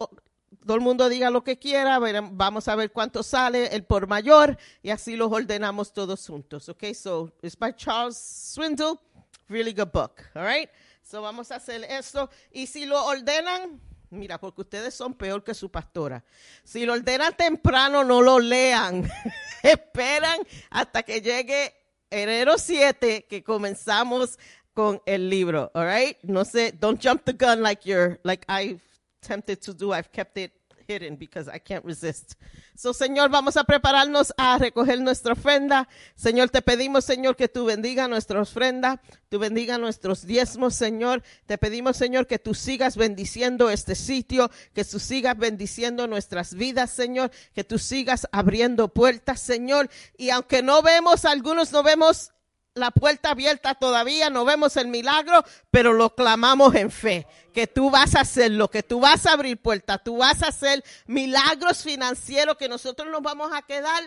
todo 0.67 0.75
el 0.75 0.83
mundo 0.83 1.07
diga 1.07 1.29
lo 1.29 1.45
que 1.45 1.57
quiera, 1.57 1.97
vamos 1.97 2.67
a 2.67 2.75
ver 2.75 2.91
cuánto 2.91 3.23
sale 3.23 3.67
el 3.67 3.85
por 3.85 4.05
mayor 4.05 4.57
y 4.83 4.89
así 4.89 5.15
los 5.15 5.31
ordenamos 5.31 5.93
todos 5.93 6.27
juntos. 6.27 6.67
Okay, 6.67 6.93
so 6.93 7.31
it's 7.41 7.57
by 7.57 7.71
Charles 7.71 8.17
Swindle, 8.17 8.99
really 9.47 9.71
good 9.71 9.91
book. 9.93 10.21
All 10.35 10.43
right, 10.43 10.69
so 11.01 11.21
vamos 11.21 11.51
a 11.51 11.55
hacer 11.55 11.85
esto 11.85 12.29
y 12.51 12.67
si 12.67 12.85
lo 12.85 13.01
ordenan, 13.05 13.79
mira, 14.09 14.37
porque 14.37 14.61
ustedes 14.61 14.93
son 14.93 15.13
peor 15.13 15.41
que 15.41 15.53
su 15.53 15.71
pastora. 15.71 16.21
Si 16.65 16.85
lo 16.85 16.93
ordenan 16.93 17.35
temprano, 17.37 18.03
no 18.03 18.21
lo 18.21 18.37
lean. 18.37 19.09
Esperan 19.63 20.37
hasta 20.69 21.01
que 21.03 21.21
llegue 21.21 21.73
enero 22.09 22.57
7 22.57 23.25
que 23.29 23.41
comenzamos 23.41 24.37
con 24.73 25.01
el 25.05 25.29
libro. 25.29 25.71
All 25.73 25.85
right, 25.85 26.17
no 26.23 26.43
sé, 26.43 26.73
don't 26.77 27.01
jump 27.01 27.23
the 27.23 27.31
gun 27.31 27.63
like 27.63 27.87
you're 27.87 28.19
like 28.23 28.45
I 28.49 28.81
tempted 29.21 29.61
to 29.61 29.73
do. 29.73 29.93
I've 29.93 30.11
kept 30.11 30.37
it 30.37 30.56
because 30.87 31.49
I 31.49 31.59
can't 31.59 31.83
resist. 31.83 32.35
So, 32.75 32.93
Señor, 32.93 33.29
vamos 33.29 33.57
a 33.57 33.65
prepararnos 33.65 34.33
a 34.37 34.57
recoger 34.57 35.01
nuestra 35.01 35.33
ofrenda. 35.33 35.89
Señor, 36.15 36.49
te 36.49 36.61
pedimos, 36.61 37.03
Señor, 37.03 37.35
que 37.35 37.49
tú 37.49 37.65
bendiga 37.65 38.07
nuestra 38.07 38.41
ofrenda, 38.41 39.01
tú 39.27 39.37
bendiga 39.37 39.77
nuestros 39.77 40.25
diezmos, 40.25 40.75
Señor. 40.75 41.23
Te 41.45 41.57
pedimos, 41.57 41.97
Señor, 41.97 42.25
que 42.25 42.39
tú 42.39 42.53
sigas 42.53 42.95
bendiciendo 42.95 43.69
este 43.69 43.95
sitio, 43.95 44.49
que 44.73 44.85
tú 44.85 44.99
sigas 44.99 45.37
bendiciendo 45.37 46.07
nuestras 46.07 46.53
vidas, 46.53 46.89
Señor, 46.89 47.31
que 47.53 47.65
tú 47.65 47.79
sigas 47.79 48.27
abriendo 48.31 48.87
puertas, 48.87 49.41
Señor. 49.41 49.89
Y 50.17 50.29
aunque 50.29 50.63
no 50.63 50.81
vemos, 50.81 51.25
algunos 51.25 51.73
no 51.73 51.83
vemos 51.83 52.31
la 52.77 52.91
puerta 52.91 53.31
abierta 53.31 53.75
todavía, 53.75 54.29
no 54.29 54.45
vemos 54.45 54.77
el 54.77 54.87
milagro, 54.87 55.43
pero 55.71 55.93
lo 55.93 56.15
clamamos 56.15 56.75
en 56.75 56.91
fe, 56.91 57.27
que 57.53 57.67
tú 57.67 57.89
vas 57.89 58.15
a 58.15 58.21
hacerlo, 58.21 58.69
que 58.69 58.83
tú 58.83 58.99
vas 58.99 59.25
a 59.25 59.33
abrir 59.33 59.57
puertas, 59.57 60.03
tú 60.03 60.17
vas 60.17 60.43
a 60.43 60.47
hacer 60.47 60.83
milagros 61.05 61.83
financieros, 61.83 62.57
que 62.57 62.69
nosotros 62.69 63.09
nos 63.11 63.21
vamos 63.21 63.51
a 63.53 63.61
quedar 63.61 64.03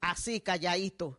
así, 0.00 0.40
calladito. 0.40 1.18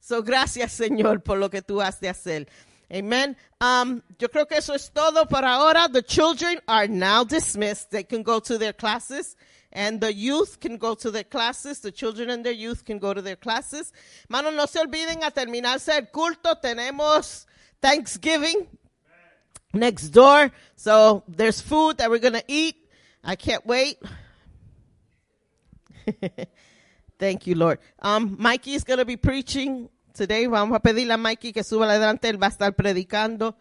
So, 0.00 0.22
gracias 0.22 0.72
Señor 0.72 1.22
por 1.22 1.38
lo 1.38 1.48
que 1.48 1.62
tú 1.62 1.80
has 1.80 2.00
de 2.00 2.10
hacer. 2.10 2.48
Amen. 2.90 3.36
Um, 3.60 4.02
yo 4.18 4.28
creo 4.28 4.46
que 4.46 4.58
eso 4.58 4.74
es 4.74 4.90
todo 4.92 5.26
por 5.26 5.44
ahora. 5.44 5.88
The 5.88 6.02
children 6.02 6.60
are 6.66 6.86
now 6.86 7.24
dismissed. 7.24 7.90
They 7.90 8.04
can 8.04 8.22
go 8.22 8.40
to 8.40 8.58
their 8.58 8.74
classes. 8.74 9.36
And 9.74 10.00
the 10.00 10.14
youth 10.14 10.60
can 10.60 10.76
go 10.76 10.94
to 10.94 11.10
their 11.10 11.24
classes. 11.24 11.80
The 11.80 11.90
children 11.90 12.30
and 12.30 12.44
their 12.44 12.52
youth 12.52 12.84
can 12.84 12.98
go 12.98 13.12
to 13.12 13.20
their 13.20 13.36
classes. 13.36 13.92
Mano, 14.28 14.50
no 14.50 14.66
se 14.66 14.78
olviden 14.80 15.24
a 15.24 15.32
terminarse 15.32 15.88
el 15.88 16.06
culto. 16.12 16.54
Tenemos 16.62 17.44
Thanksgiving 17.82 18.68
next 19.72 20.10
door. 20.10 20.52
So 20.76 21.24
there's 21.26 21.60
food 21.60 21.98
that 21.98 22.08
we're 22.08 22.20
going 22.20 22.34
to 22.34 22.44
eat. 22.46 22.76
I 23.24 23.34
can't 23.36 23.66
wait. 23.66 23.98
Thank 27.18 27.46
you, 27.46 27.54
Lord. 27.56 27.78
Um, 28.00 28.36
Mikey 28.38 28.74
is 28.74 28.84
going 28.84 28.98
to 28.98 29.04
be 29.04 29.16
preaching 29.16 29.88
today. 30.12 30.46
Vamos 30.46 30.76
a 30.76 30.80
pedirle 30.80 31.14
a 31.14 31.16
Mikey 31.16 31.52
que 31.52 31.64
suba 31.64 31.86
adelante. 31.86 32.28
Él 32.28 32.40
va 32.40 32.46
a 32.46 32.50
estar 32.50 32.72
predicando. 32.76 33.54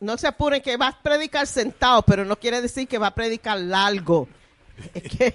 No 0.00 0.16
se 0.16 0.28
apuren 0.28 0.62
que 0.62 0.76
va 0.76 0.88
a 0.88 1.02
predicar 1.02 1.46
sentado, 1.46 2.02
pero 2.02 2.24
no 2.24 2.36
quiere 2.36 2.60
decir 2.60 2.86
que 2.86 2.98
va 2.98 3.08
a 3.08 3.14
predicar 3.14 3.58
largo. 3.58 4.28
Es 4.94 5.02
que- 5.02 5.34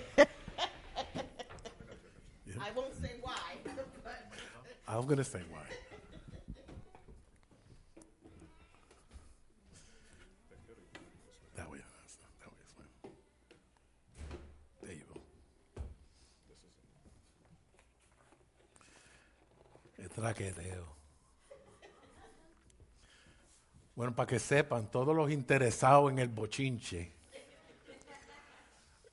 I 2.55 2.71
won't 2.73 2.93
say 3.01 3.19
why. 3.21 3.33
I'm 4.87 5.07
to 5.07 5.23
say 5.23 5.41
why. 5.49 5.63
That 11.55 11.69
way, 11.69 11.79
that's- 11.79 12.17
that 12.39 12.51
way 12.51 12.63
is 12.65 12.73
fine. 12.73 12.89
There 14.81 14.93
you 14.95 15.05
go. 15.13 15.19
El 20.01 20.09
traqueteo. 20.09 20.92
Bueno, 23.95 24.15
para 24.15 24.27
que 24.27 24.39
sepan, 24.39 24.89
todos 24.89 25.15
los 25.15 25.29
interesados 25.31 26.11
en 26.11 26.19
el 26.19 26.29
bochinche, 26.29 27.11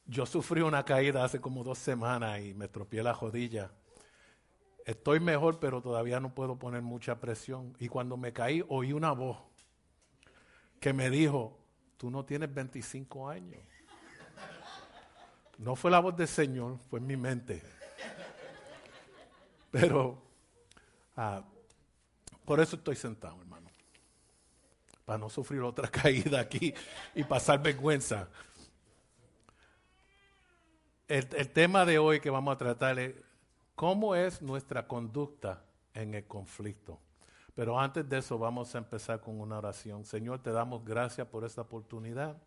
yo 0.06 0.26
sufrí 0.26 0.62
una 0.62 0.84
caída 0.84 1.24
hace 1.24 1.40
como 1.40 1.62
dos 1.62 1.78
semanas 1.78 2.40
y 2.40 2.54
me 2.54 2.66
tropié 2.66 3.02
la 3.02 3.12
rodilla. 3.12 3.70
Estoy 4.84 5.20
mejor, 5.20 5.60
pero 5.60 5.82
todavía 5.82 6.18
no 6.18 6.34
puedo 6.34 6.56
poner 6.56 6.82
mucha 6.82 7.20
presión. 7.20 7.76
Y 7.78 7.88
cuando 7.88 8.16
me 8.16 8.32
caí, 8.32 8.64
oí 8.68 8.92
una 8.92 9.12
voz 9.12 9.36
que 10.80 10.92
me 10.92 11.10
dijo, 11.10 11.56
tú 11.96 12.10
no 12.10 12.24
tienes 12.24 12.52
25 12.52 13.28
años. 13.28 13.60
No 15.58 15.76
fue 15.76 15.90
la 15.90 16.00
voz 16.00 16.16
del 16.16 16.26
Señor, 16.26 16.78
fue 16.88 16.98
en 16.98 17.06
mi 17.06 17.16
mente. 17.16 17.62
Pero 19.70 20.20
ah, 21.16 21.44
por 22.44 22.58
eso 22.60 22.76
estoy 22.76 22.96
sentado. 22.96 23.49
Para 25.10 25.18
no 25.18 25.28
sufrir 25.28 25.60
otra 25.62 25.88
caída 25.90 26.38
aquí 26.38 26.72
y 27.16 27.24
pasar 27.24 27.60
vergüenza. 27.60 28.28
El, 31.08 31.28
el 31.34 31.48
tema 31.48 31.84
de 31.84 31.98
hoy 31.98 32.20
que 32.20 32.30
vamos 32.30 32.54
a 32.54 32.56
tratar 32.56 32.96
es 33.00 33.16
cómo 33.74 34.14
es 34.14 34.40
nuestra 34.40 34.86
conducta 34.86 35.64
en 35.94 36.14
el 36.14 36.28
conflicto. 36.28 37.00
Pero 37.56 37.80
antes 37.80 38.08
de 38.08 38.18
eso 38.18 38.38
vamos 38.38 38.72
a 38.76 38.78
empezar 38.78 39.20
con 39.20 39.40
una 39.40 39.58
oración. 39.58 40.04
Señor, 40.04 40.44
te 40.44 40.52
damos 40.52 40.84
gracias 40.84 41.26
por 41.26 41.42
esta 41.44 41.62
oportunidad. 41.62 42.40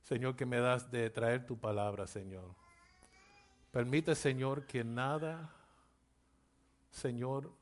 Señor, 0.00 0.34
que 0.34 0.46
me 0.46 0.60
das 0.60 0.90
de 0.90 1.10
traer 1.10 1.44
tu 1.44 1.58
palabra, 1.58 2.06
Señor. 2.06 2.54
Permite, 3.70 4.14
Señor, 4.14 4.64
que 4.64 4.82
nada, 4.82 5.52
Señor, 6.90 7.52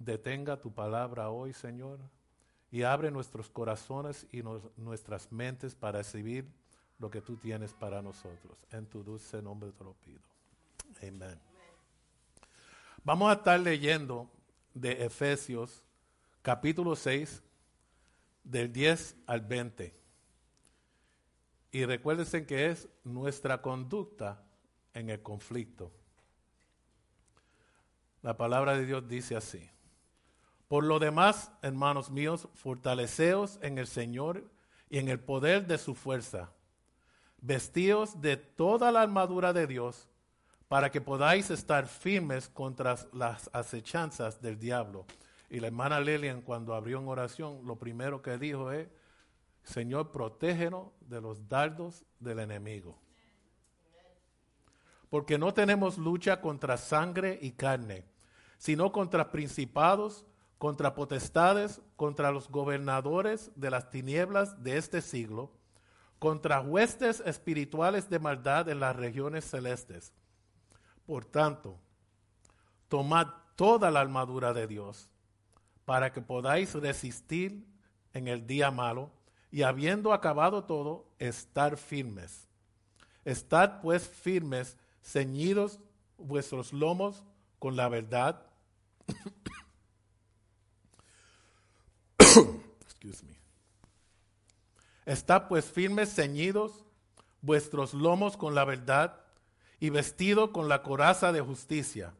detenga 0.00 0.60
tu 0.60 0.74
palabra 0.74 1.30
hoy, 1.30 1.52
Señor. 1.52 2.00
Y 2.70 2.82
abre 2.82 3.10
nuestros 3.10 3.48
corazones 3.48 4.26
y 4.32 4.42
nuestras 4.76 5.30
mentes 5.32 5.74
para 5.74 5.98
recibir 5.98 6.48
lo 6.98 7.10
que 7.10 7.20
tú 7.20 7.36
tienes 7.36 7.72
para 7.72 8.02
nosotros. 8.02 8.58
En 8.70 8.86
tu 8.86 9.02
dulce 9.02 9.40
nombre 9.40 9.70
te 9.72 9.84
lo 9.84 9.94
pido. 9.94 10.20
Amén. 11.00 11.38
Vamos 13.04 13.30
a 13.30 13.34
estar 13.34 13.60
leyendo 13.60 14.28
de 14.74 15.04
Efesios 15.04 15.84
capítulo 16.46 16.94
6, 16.94 17.42
del 18.44 18.72
10 18.72 19.16
al 19.26 19.40
20. 19.40 19.92
Y 21.72 21.84
recuérdense 21.84 22.46
que 22.46 22.70
es 22.70 22.88
nuestra 23.02 23.60
conducta 23.60 24.44
en 24.94 25.10
el 25.10 25.20
conflicto. 25.22 25.90
La 28.22 28.36
palabra 28.36 28.76
de 28.76 28.86
Dios 28.86 29.08
dice 29.08 29.34
así. 29.34 29.68
Por 30.68 30.84
lo 30.84 30.98
demás, 30.98 31.52
hermanos 31.62 32.10
míos, 32.10 32.48
fortaleceos 32.54 33.58
en 33.62 33.78
el 33.78 33.86
Señor 33.86 34.50
y 34.90 34.98
en 34.98 35.08
el 35.08 35.20
poder 35.20 35.66
de 35.66 35.78
su 35.78 35.94
fuerza. 35.94 36.50
Vestíos 37.40 38.20
de 38.20 38.36
toda 38.36 38.90
la 38.90 39.02
armadura 39.02 39.52
de 39.52 39.66
Dios 39.66 40.08
para 40.68 40.90
que 40.90 41.00
podáis 41.00 41.50
estar 41.50 41.86
firmes 41.86 42.48
contra 42.48 42.96
las 43.12 43.48
acechanzas 43.52 44.40
del 44.40 44.58
diablo. 44.58 45.06
Y 45.48 45.60
la 45.60 45.68
hermana 45.68 46.00
Lilian 46.00 46.42
cuando 46.42 46.74
abrió 46.74 46.98
en 46.98 47.06
oración, 47.06 47.60
lo 47.64 47.76
primero 47.76 48.20
que 48.20 48.36
dijo 48.36 48.72
es, 48.72 48.88
Señor, 49.62 50.10
protégenos 50.10 50.88
de 51.00 51.20
los 51.20 51.48
dardos 51.48 52.04
del 52.18 52.40
enemigo. 52.40 52.98
Porque 55.08 55.38
no 55.38 55.54
tenemos 55.54 55.98
lucha 55.98 56.40
contra 56.40 56.76
sangre 56.76 57.38
y 57.40 57.52
carne, 57.52 58.04
sino 58.58 58.90
contra 58.90 59.30
principados, 59.30 60.24
contra 60.58 60.94
potestades, 60.94 61.80
contra 61.96 62.30
los 62.30 62.48
gobernadores 62.48 63.50
de 63.56 63.70
las 63.70 63.90
tinieblas 63.90 64.62
de 64.62 64.78
este 64.78 65.02
siglo, 65.02 65.52
contra 66.18 66.60
huestes 66.60 67.22
espirituales 67.26 68.08
de 68.08 68.18
maldad 68.18 68.68
en 68.68 68.80
las 68.80 68.96
regiones 68.96 69.44
celestes. 69.44 70.12
Por 71.04 71.24
tanto, 71.24 71.78
tomad 72.88 73.28
toda 73.54 73.90
la 73.90 74.00
armadura 74.00 74.52
de 74.52 74.66
Dios 74.66 75.08
para 75.84 76.12
que 76.12 76.20
podáis 76.20 76.74
resistir 76.74 77.66
en 78.12 78.28
el 78.28 78.46
día 78.46 78.70
malo 78.70 79.10
y 79.50 79.62
habiendo 79.62 80.12
acabado 80.12 80.64
todo, 80.64 81.06
estar 81.18 81.76
firmes. 81.76 82.48
Estad 83.24 83.80
pues 83.80 84.08
firmes, 84.08 84.76
ceñidos 85.02 85.80
vuestros 86.18 86.72
lomos 86.72 87.24
con 87.58 87.76
la 87.76 87.88
verdad. 87.88 88.42
Estad 95.04 95.48
pues 95.48 95.66
firmes, 95.66 96.14
ceñidos 96.14 96.84
vuestros 97.40 97.94
lomos 97.94 98.36
con 98.36 98.54
la 98.54 98.64
verdad 98.64 99.20
y 99.78 99.90
vestido 99.90 100.52
con 100.52 100.68
la 100.68 100.82
coraza 100.82 101.32
de 101.32 101.40
justicia. 101.40 102.12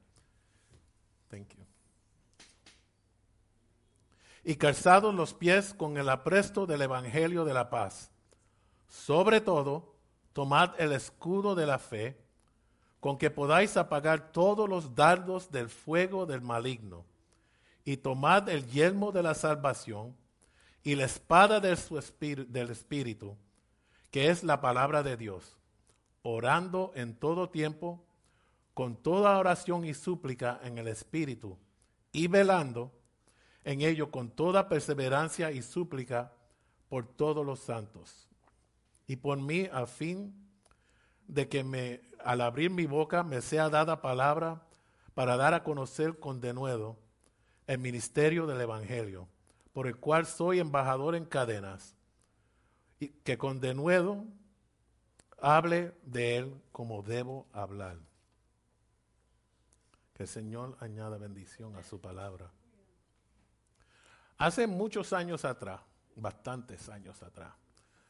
Thank 1.29 1.55
you. 1.55 1.65
Y 4.45 4.55
calzados 4.55 5.13
los 5.13 5.35
pies 5.35 5.75
con 5.75 5.97
el 5.97 6.09
apresto 6.09 6.67
del 6.67 6.83
evangelio 6.83 7.45
de 7.45 7.55
la 7.55 7.69
paz. 7.69 8.11
Sobre 8.89 9.41
todo, 9.41 9.97
tomad 10.33 10.81
el 10.81 10.93
escudo 10.93 11.57
de 11.57 11.67
la 11.67 11.81
fe, 11.81 12.17
con 13.01 13.19
que 13.19 13.31
podáis 13.31 13.77
apagar 13.77 14.31
todos 14.31 14.69
los 14.69 14.95
dardos 14.95 15.51
del 15.51 15.69
fuego 15.69 16.27
del 16.27 16.43
maligno. 16.43 17.05
Y 17.85 17.97
tomad 17.97 18.49
el 18.49 18.65
yelmo 18.71 19.11
de 19.11 19.25
la 19.25 19.35
salvación 19.35 20.15
y 20.87 20.95
la 20.95 21.05
espada 21.05 21.59
del, 21.59 21.77
su 21.77 21.99
espíritu, 21.99 22.53
del 22.53 22.71
espíritu, 22.71 23.37
que 24.13 24.31
es 24.31 24.45
la 24.45 24.61
palabra 24.61 25.03
de 25.03 25.17
Dios, 25.17 25.57
orando 26.23 26.93
en 26.95 27.17
todo 27.17 27.51
tiempo, 27.51 28.05
con 28.73 28.95
toda 28.95 29.37
oración 29.37 29.85
y 29.85 29.95
súplica 29.95 30.61
en 30.63 30.79
el 30.79 30.87
espíritu, 30.87 31.59
y 32.13 32.29
velando 32.29 32.93
en 33.65 33.81
ello 33.81 34.13
con 34.13 34.31
toda 34.31 34.69
perseverancia 34.69 35.51
y 35.51 35.61
súplica 35.61 36.33
por 36.89 37.05
todos 37.05 37.45
los 37.45 37.59
santos. 37.59 38.29
y 39.09 39.17
por 39.17 39.41
mí 39.41 39.69
a 39.73 39.87
fin 39.87 40.33
de 41.27 41.49
que 41.49 41.65
me, 41.65 42.01
al 42.25 42.43
abrir 42.43 42.71
mi 42.71 42.87
boca 42.87 43.25
me 43.25 43.41
sea 43.41 43.71
dada 43.71 44.03
palabra 44.03 44.63
para 45.15 45.37
dar 45.37 45.53
a 45.53 45.65
conocer 45.65 46.21
con 46.21 46.41
denuedo 46.41 46.97
el 47.67 47.79
ministerio 47.79 48.47
del 48.47 48.61
Evangelio, 48.61 49.29
por 49.77 49.87
el 49.87 49.99
cual 49.99 50.25
soy 50.25 50.59
embajador 50.59 51.15
en 51.15 51.27
cadenas, 51.27 51.95
y 52.99 53.09
que 53.09 53.37
con 53.37 53.61
denuedo 53.61 54.25
hable 55.39 55.93
de 56.03 56.39
él 56.39 56.63
como 56.73 57.03
debo 57.03 57.47
hablar. 57.53 57.99
Que 60.15 60.23
el 60.23 60.31
Señor 60.31 60.79
añada 60.81 61.19
bendición 61.19 61.77
a 61.77 61.83
su 61.83 62.01
palabra. 62.01 62.51
Hace 64.39 64.67
muchos 64.67 65.13
años 65.13 65.45
atrás, 65.45 65.83
bastantes 66.15 66.89
años 66.89 67.23
atrás, 67.23 67.53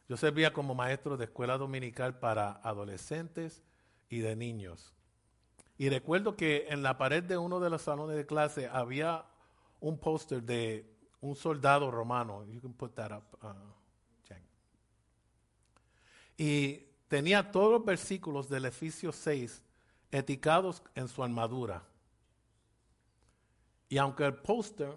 yo 0.09 0.17
servía 0.17 0.53
como 0.53 0.77
maestro 0.77 1.17
de 1.17 1.25
escuela 1.25 1.59
dominical 1.59 2.21
para 2.21 2.61
adolescentes 2.63 3.65
y 4.09 4.21
de 4.21 4.37
niños. 4.37 4.95
Y 5.79 5.89
recuerdo 5.89 6.37
que 6.37 6.69
en 6.69 6.85
la 6.85 6.97
pared 6.97 7.25
de 7.25 7.37
uno 7.37 7.59
de 7.59 7.71
los 7.71 7.83
salones 7.83 8.17
de 8.17 8.25
clase 8.25 8.69
había 8.69 9.25
un 9.81 9.99
póster 9.99 10.45
de 10.45 10.96
un 11.27 11.37
soldado 11.37 11.91
romano. 11.91 12.45
You 12.45 12.61
can 12.61 12.73
put 12.73 12.95
that 12.95 13.13
up, 13.13 13.25
uh, 13.43 13.55
Y 16.39 16.87
tenía 17.09 17.51
todos 17.51 17.73
los 17.73 17.85
versículos 17.85 18.49
del 18.49 18.67
Efesios 18.67 19.17
6 19.17 19.63
eticados 20.11 20.83
en 20.95 21.09
su 21.09 21.25
armadura. 21.25 21.83
Y 23.89 23.97
aunque 23.97 24.27
el 24.27 24.35
póster 24.35 24.93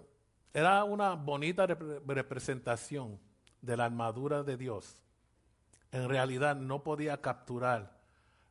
era 0.52 0.84
una 0.84 1.14
bonita 1.14 1.66
representación 1.66 3.18
de 3.62 3.76
la 3.76 3.86
armadura 3.86 4.42
de 4.42 4.58
Dios, 4.58 5.00
en 5.92 6.08
realidad 6.08 6.56
no 6.56 6.82
podía 6.82 7.22
capturar 7.22 7.98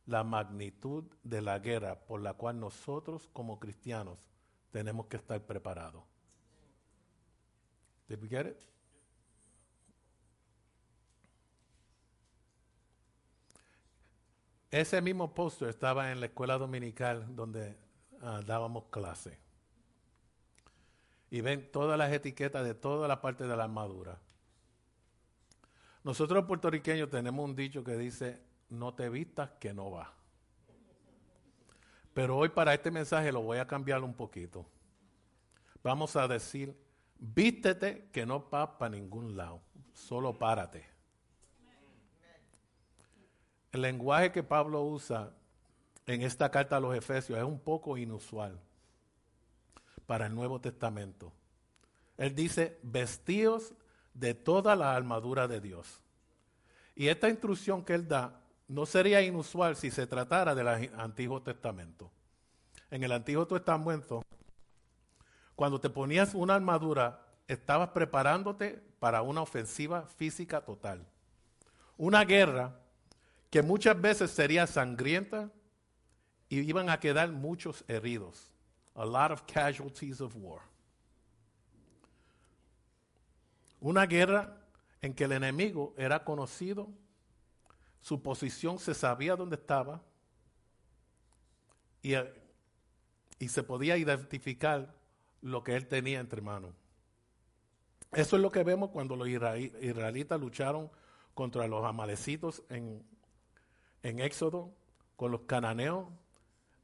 la 0.06 0.24
magnitud 0.24 1.04
de 1.22 1.42
la 1.42 1.60
guerra 1.60 2.00
por 2.00 2.20
la 2.20 2.34
cual 2.34 2.58
nosotros 2.58 3.28
como 3.32 3.60
cristianos 3.60 4.18
tenemos 4.72 5.06
que 5.06 5.16
estar 5.16 5.40
preparados. 5.46 6.09
Did 8.10 8.20
we 8.20 8.28
get 8.28 8.46
it? 8.46 8.60
Ese 14.72 15.00
mismo 15.00 15.32
póster 15.32 15.68
estaba 15.68 16.10
en 16.10 16.18
la 16.18 16.26
escuela 16.26 16.58
dominical 16.58 17.36
donde 17.36 17.76
ah, 18.20 18.40
dábamos 18.44 18.86
clase. 18.90 19.38
Y 21.30 21.40
ven 21.40 21.70
todas 21.70 21.96
las 21.96 22.12
etiquetas 22.12 22.64
de 22.64 22.74
toda 22.74 23.06
la 23.06 23.20
parte 23.20 23.46
de 23.46 23.56
la 23.56 23.62
armadura. 23.62 24.18
Nosotros 26.02 26.44
puertorriqueños 26.46 27.10
tenemos 27.10 27.44
un 27.44 27.54
dicho 27.54 27.84
que 27.84 27.96
dice, 27.96 28.42
no 28.70 28.92
te 28.92 29.08
vistas 29.08 29.50
que 29.60 29.72
no 29.72 29.92
va. 29.92 30.12
Pero 32.12 32.36
hoy 32.36 32.48
para 32.48 32.74
este 32.74 32.90
mensaje 32.90 33.30
lo 33.30 33.42
voy 33.42 33.58
a 33.58 33.68
cambiar 33.68 34.02
un 34.02 34.14
poquito. 34.14 34.66
Vamos 35.84 36.16
a 36.16 36.26
decir, 36.26 36.76
vístete 37.20 38.08
que 38.12 38.26
no 38.26 38.48
va 38.50 38.78
para 38.78 38.90
ningún 38.90 39.36
lado, 39.36 39.60
solo 39.92 40.36
párate. 40.38 40.88
El 43.72 43.82
lenguaje 43.82 44.32
que 44.32 44.42
Pablo 44.42 44.82
usa 44.82 45.32
en 46.06 46.22
esta 46.22 46.50
carta 46.50 46.76
a 46.76 46.80
los 46.80 46.96
Efesios 46.96 47.38
es 47.38 47.44
un 47.44 47.60
poco 47.60 47.96
inusual 47.96 48.58
para 50.06 50.26
el 50.26 50.34
Nuevo 50.34 50.60
Testamento. 50.60 51.32
Él 52.16 52.34
dice, 52.34 52.80
vestidos 52.82 53.74
de 54.12 54.34
toda 54.34 54.74
la 54.74 54.96
armadura 54.96 55.46
de 55.46 55.60
Dios. 55.60 56.00
Y 56.96 57.08
esta 57.08 57.28
instrucción 57.28 57.84
que 57.84 57.94
él 57.94 58.08
da 58.08 58.40
no 58.66 58.86
sería 58.86 59.22
inusual 59.22 59.76
si 59.76 59.90
se 59.90 60.06
tratara 60.06 60.54
del 60.54 60.68
Antiguo 60.68 61.42
Testamento. 61.42 62.10
En 62.90 63.04
el 63.04 63.12
Antiguo 63.12 63.46
Testamento, 63.46 64.22
cuando 65.60 65.78
te 65.78 65.90
ponías 65.90 66.32
una 66.32 66.54
armadura, 66.54 67.20
estabas 67.46 67.90
preparándote 67.90 68.82
para 68.98 69.20
una 69.20 69.42
ofensiva 69.42 70.06
física 70.06 70.62
total. 70.62 71.06
Una 71.98 72.24
guerra 72.24 72.80
que 73.50 73.60
muchas 73.60 74.00
veces 74.00 74.30
sería 74.30 74.66
sangrienta 74.66 75.50
y 76.48 76.60
iban 76.60 76.88
a 76.88 76.98
quedar 76.98 77.30
muchos 77.30 77.84
heridos. 77.88 78.54
A 78.94 79.04
lot 79.04 79.32
of 79.32 79.42
casualties 79.42 80.22
of 80.22 80.34
war. 80.34 80.62
Una 83.80 84.06
guerra 84.06 84.56
en 85.02 85.12
que 85.12 85.24
el 85.24 85.32
enemigo 85.32 85.92
era 85.98 86.24
conocido, 86.24 86.88
su 88.00 88.22
posición 88.22 88.78
se 88.78 88.94
sabía 88.94 89.36
dónde 89.36 89.56
estaba 89.56 90.00
y, 92.00 92.14
y 93.38 93.48
se 93.48 93.62
podía 93.62 93.98
identificar 93.98 94.98
lo 95.42 95.62
que 95.62 95.76
él 95.76 95.86
tenía 95.86 96.20
entre 96.20 96.42
manos. 96.42 96.74
Eso 98.12 98.36
es 98.36 98.42
lo 98.42 98.50
que 98.50 98.64
vemos 98.64 98.90
cuando 98.90 99.16
los 99.16 99.28
israelitas 99.28 100.40
lucharon 100.40 100.90
contra 101.34 101.68
los 101.68 101.84
amalecitos 101.84 102.62
en, 102.68 103.04
en 104.02 104.18
Éxodo, 104.18 104.74
con 105.16 105.30
los 105.30 105.42
cananeos 105.42 106.08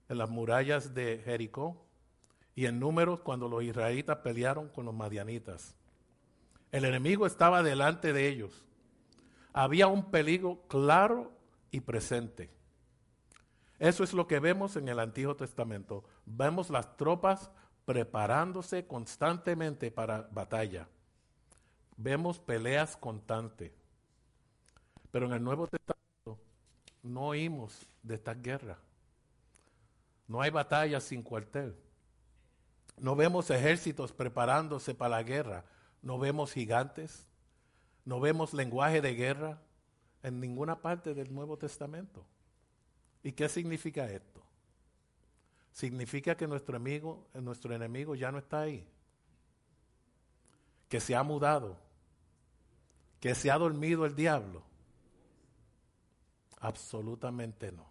en 0.08 0.18
las 0.18 0.30
murallas 0.30 0.94
de 0.94 1.20
Jericó 1.24 1.84
y 2.54 2.66
en 2.66 2.78
números 2.78 3.20
cuando 3.20 3.48
los 3.48 3.62
israelitas 3.62 4.18
pelearon 4.18 4.68
con 4.68 4.86
los 4.86 4.94
madianitas. 4.94 5.76
El 6.72 6.84
enemigo 6.84 7.26
estaba 7.26 7.62
delante 7.62 8.12
de 8.12 8.28
ellos. 8.28 8.64
Había 9.52 9.86
un 9.86 10.10
peligro 10.10 10.62
claro 10.68 11.32
y 11.70 11.80
presente. 11.80 12.50
Eso 13.78 14.04
es 14.04 14.12
lo 14.14 14.26
que 14.26 14.40
vemos 14.40 14.76
en 14.76 14.88
el 14.88 14.98
Antiguo 14.98 15.36
Testamento. 15.36 16.04
Vemos 16.24 16.70
las 16.70 16.96
tropas 16.96 17.50
preparándose 17.86 18.86
constantemente 18.86 19.90
para 19.90 20.28
batalla. 20.32 20.88
Vemos 21.96 22.38
peleas 22.38 22.96
constantes. 22.96 23.72
Pero 25.10 25.26
en 25.26 25.32
el 25.32 25.42
Nuevo 25.42 25.66
Testamento 25.68 26.38
no 27.02 27.28
oímos 27.28 27.88
de 28.02 28.16
estas 28.16 28.42
guerras. 28.42 28.76
No 30.28 30.42
hay 30.42 30.50
batallas 30.50 31.04
sin 31.04 31.22
cuartel. 31.22 31.74
No 32.98 33.14
vemos 33.14 33.50
ejércitos 33.50 34.12
preparándose 34.12 34.94
para 34.94 35.16
la 35.16 35.22
guerra. 35.22 35.64
No 36.02 36.18
vemos 36.18 36.52
gigantes, 36.52 37.26
no 38.04 38.20
vemos 38.20 38.52
lenguaje 38.52 39.00
de 39.00 39.14
guerra 39.14 39.60
en 40.22 40.40
ninguna 40.40 40.80
parte 40.82 41.14
del 41.14 41.32
Nuevo 41.32 41.56
Testamento. 41.56 42.24
¿Y 43.22 43.32
qué 43.32 43.48
significa 43.48 44.10
esto? 44.10 44.45
Significa 45.76 46.36
que 46.36 46.46
nuestro 46.46 46.76
amigo, 46.76 47.28
nuestro 47.34 47.74
enemigo 47.74 48.14
ya 48.14 48.32
no 48.32 48.38
está 48.38 48.62
ahí, 48.62 48.88
que 50.88 51.00
se 51.00 51.14
ha 51.14 51.22
mudado, 51.22 51.76
que 53.20 53.34
se 53.34 53.50
ha 53.50 53.58
dormido 53.58 54.06
el 54.06 54.16
diablo. 54.16 54.62
Absolutamente 56.60 57.72
no. 57.72 57.86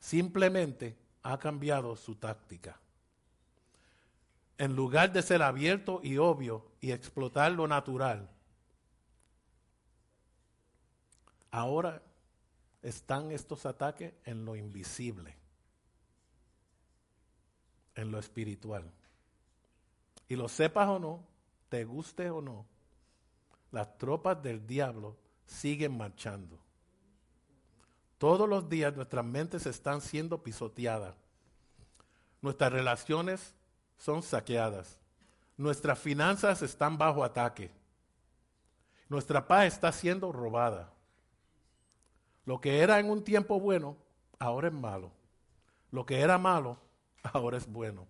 Simplemente 0.00 0.96
ha 1.22 1.38
cambiado 1.38 1.94
su 1.94 2.16
táctica 2.16 2.80
en 4.58 4.74
lugar 4.76 5.12
de 5.12 5.22
ser 5.22 5.42
abierto 5.42 6.00
y 6.02 6.18
obvio 6.18 6.64
y 6.80 6.92
explotar 6.92 7.52
lo 7.52 7.66
natural, 7.66 8.28
ahora 11.50 12.02
están 12.82 13.30
estos 13.30 13.66
ataques 13.66 14.12
en 14.24 14.44
lo 14.44 14.56
invisible, 14.56 15.36
en 17.94 18.10
lo 18.10 18.18
espiritual. 18.18 18.90
Y 20.28 20.36
lo 20.36 20.48
sepas 20.48 20.88
o 20.88 20.98
no, 20.98 21.26
te 21.68 21.84
guste 21.84 22.30
o 22.30 22.40
no, 22.40 22.66
las 23.70 23.98
tropas 23.98 24.42
del 24.42 24.66
diablo 24.66 25.16
siguen 25.46 25.96
marchando. 25.96 26.58
Todos 28.18 28.48
los 28.48 28.68
días 28.68 28.94
nuestras 28.94 29.24
mentes 29.24 29.66
están 29.66 30.00
siendo 30.00 30.42
pisoteadas. 30.42 31.16
Nuestras 32.40 32.72
relaciones 32.72 33.54
son 33.98 34.22
saqueadas. 34.22 34.98
Nuestras 35.56 35.98
finanzas 35.98 36.62
están 36.62 36.96
bajo 36.98 37.24
ataque. 37.24 37.70
Nuestra 39.08 39.46
paz 39.46 39.66
está 39.66 39.92
siendo 39.92 40.32
robada. 40.32 40.92
Lo 42.44 42.60
que 42.60 42.80
era 42.80 42.98
en 42.98 43.10
un 43.10 43.24
tiempo 43.24 43.58
bueno, 43.58 43.96
ahora 44.38 44.68
es 44.68 44.74
malo. 44.74 45.10
Lo 45.90 46.06
que 46.06 46.20
era 46.20 46.38
malo, 46.38 46.78
ahora 47.32 47.56
es 47.56 47.66
bueno. 47.66 48.06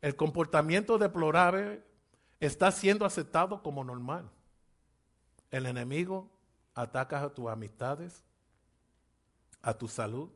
El 0.00 0.16
comportamiento 0.16 0.98
deplorable 0.98 1.82
está 2.40 2.70
siendo 2.72 3.04
aceptado 3.04 3.62
como 3.62 3.84
normal. 3.84 4.30
El 5.50 5.66
enemigo 5.66 6.30
ataca 6.74 7.22
a 7.22 7.34
tus 7.34 7.48
amistades, 7.48 8.24
a 9.62 9.74
tu 9.74 9.88
salud. 9.88 10.30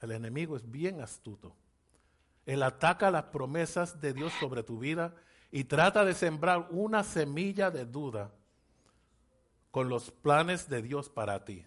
El 0.00 0.12
enemigo 0.12 0.56
es 0.56 0.70
bien 0.70 1.00
astuto. 1.00 1.54
Él 2.46 2.62
ataca 2.62 3.10
las 3.10 3.24
promesas 3.24 4.00
de 4.00 4.14
Dios 4.14 4.32
sobre 4.40 4.62
tu 4.62 4.78
vida 4.78 5.14
y 5.52 5.64
trata 5.64 6.04
de 6.04 6.14
sembrar 6.14 6.68
una 6.70 7.04
semilla 7.04 7.70
de 7.70 7.84
duda 7.84 8.32
con 9.70 9.88
los 9.88 10.10
planes 10.10 10.68
de 10.68 10.82
Dios 10.82 11.10
para 11.10 11.44
ti. 11.44 11.64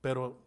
Pero 0.00 0.38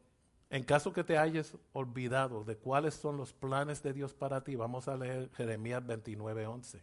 en 0.53 0.63
caso 0.63 0.93
que 0.93 1.03
te 1.03 1.17
hayas 1.17 1.57
olvidado 1.71 2.43
de 2.43 2.55
cuáles 2.55 2.93
son 2.93 3.17
los 3.17 3.33
planes 3.33 3.81
de 3.81 3.91
Dios 3.91 4.13
para 4.13 4.43
ti, 4.43 4.55
vamos 4.55 4.87
a 4.87 4.95
leer 4.95 5.31
Jeremías 5.33 5.83
29:11. 5.83 6.79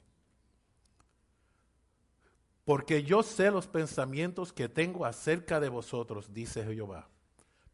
Porque 2.64 3.04
yo 3.04 3.22
sé 3.22 3.52
los 3.52 3.68
pensamientos 3.68 4.52
que 4.52 4.68
tengo 4.68 5.06
acerca 5.06 5.60
de 5.60 5.68
vosotros, 5.68 6.34
dice 6.34 6.64
Jehová. 6.64 7.06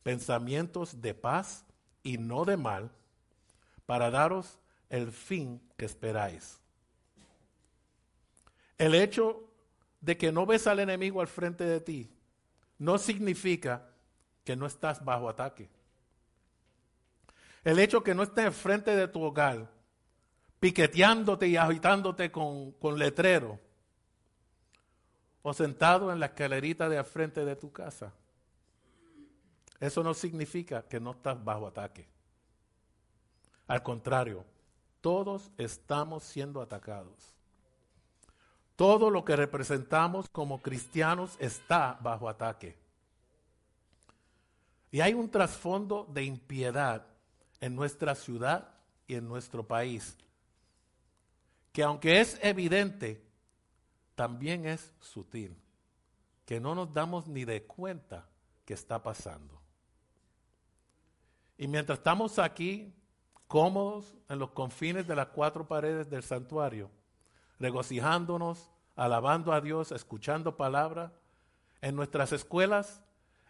Pensamientos 0.03 1.01
de 1.01 1.15
paz 1.15 1.65
y 2.03 2.19
no 2.19 2.45
de 2.45 2.59
mal, 2.59 2.91
para 3.87 4.11
daros 4.11 4.59
el 4.91 5.11
fin 5.11 5.63
que 5.79 5.87
esperáis. 5.87 6.61
El 8.77 8.95
hecho 8.95 9.49
de 10.03 10.19
que 10.19 10.31
no 10.31 10.45
ves 10.45 10.67
al 10.67 10.81
enemigo 10.81 11.23
al 11.23 11.27
frente 11.27 11.65
de 11.65 11.81
ti 11.81 12.11
no 12.77 12.99
significa 12.99 13.89
que 14.45 14.57
no 14.57 14.67
estás 14.67 15.03
bajo 15.03 15.31
ataque. 15.31 15.71
El 17.67 17.81
hecho 17.81 18.05
que 18.05 18.15
no 18.15 18.23
estés 18.23 18.55
frente 18.55 18.95
de 18.95 19.09
tu 19.09 19.21
hogar, 19.21 19.69
piqueteándote 20.61 21.49
y 21.49 21.57
agitándote 21.57 22.31
con, 22.31 22.71
con 22.71 22.97
letrero, 22.97 23.59
o 25.43 25.53
sentado 25.53 26.13
en 26.13 26.21
la 26.21 26.27
escalerita 26.27 26.89
de 26.89 27.03
frente 27.03 27.45
de 27.45 27.57
tu 27.57 27.73
casa, 27.73 28.13
eso 29.81 30.05
no 30.05 30.15
significa 30.15 30.83
que 30.83 31.01
no 31.01 31.11
estás 31.11 31.43
bajo 31.43 31.67
ataque. 31.67 32.07
Al 33.67 33.83
contrario, 33.83 34.45
todos 35.01 35.51
estamos 35.59 36.23
siendo 36.23 36.63
atacados. 36.63 37.35
Todo 38.77 39.11
lo 39.11 39.25
que 39.25 39.35
representamos 39.35 40.29
como 40.29 40.63
cristianos 40.63 41.35
está 41.41 41.99
bajo 42.01 42.29
ataque. 42.29 42.79
Y 44.93 45.01
hay 45.01 45.15
un 45.15 45.29
trasfondo 45.29 46.07
de 46.13 46.23
impiedad 46.23 47.16
en 47.61 47.75
nuestra 47.75 48.15
ciudad 48.15 48.75
y 49.07 49.15
en 49.15 49.29
nuestro 49.29 49.67
país, 49.67 50.17
que 51.73 51.83
aunque 51.83 52.21
es 52.21 52.39
evidente, 52.43 53.23
también 54.15 54.67
es 54.67 54.93
sutil, 55.01 55.57
que 56.45 56.61
no 56.61 56.75
nos 56.75 56.93
damos 56.93 57.29
ni 57.29 57.45
de 57.45 57.65
cuenta 57.65 58.27
que 58.65 58.75
está 58.75 59.03
pasando. 59.03 59.61
Y 61.59 61.69
mientras 61.69 61.99
estamos 61.99 62.39
aquí, 62.39 62.95
cómodos 63.47 64.15
en 64.29 64.39
los 64.39 64.51
confines 64.51 65.07
de 65.07 65.17
las 65.17 65.29
cuatro 65.29 65.67
paredes 65.67 66.11
del 66.11 66.23
santuario, 66.23 66.91
regocijándonos, 67.59 68.71
alabando 68.97 69.53
a 69.53 69.61
Dios, 69.61 69.93
escuchando 69.93 70.57
palabra, 70.57 71.13
en 71.81 71.95
nuestras 71.95 72.33
escuelas 72.33 73.03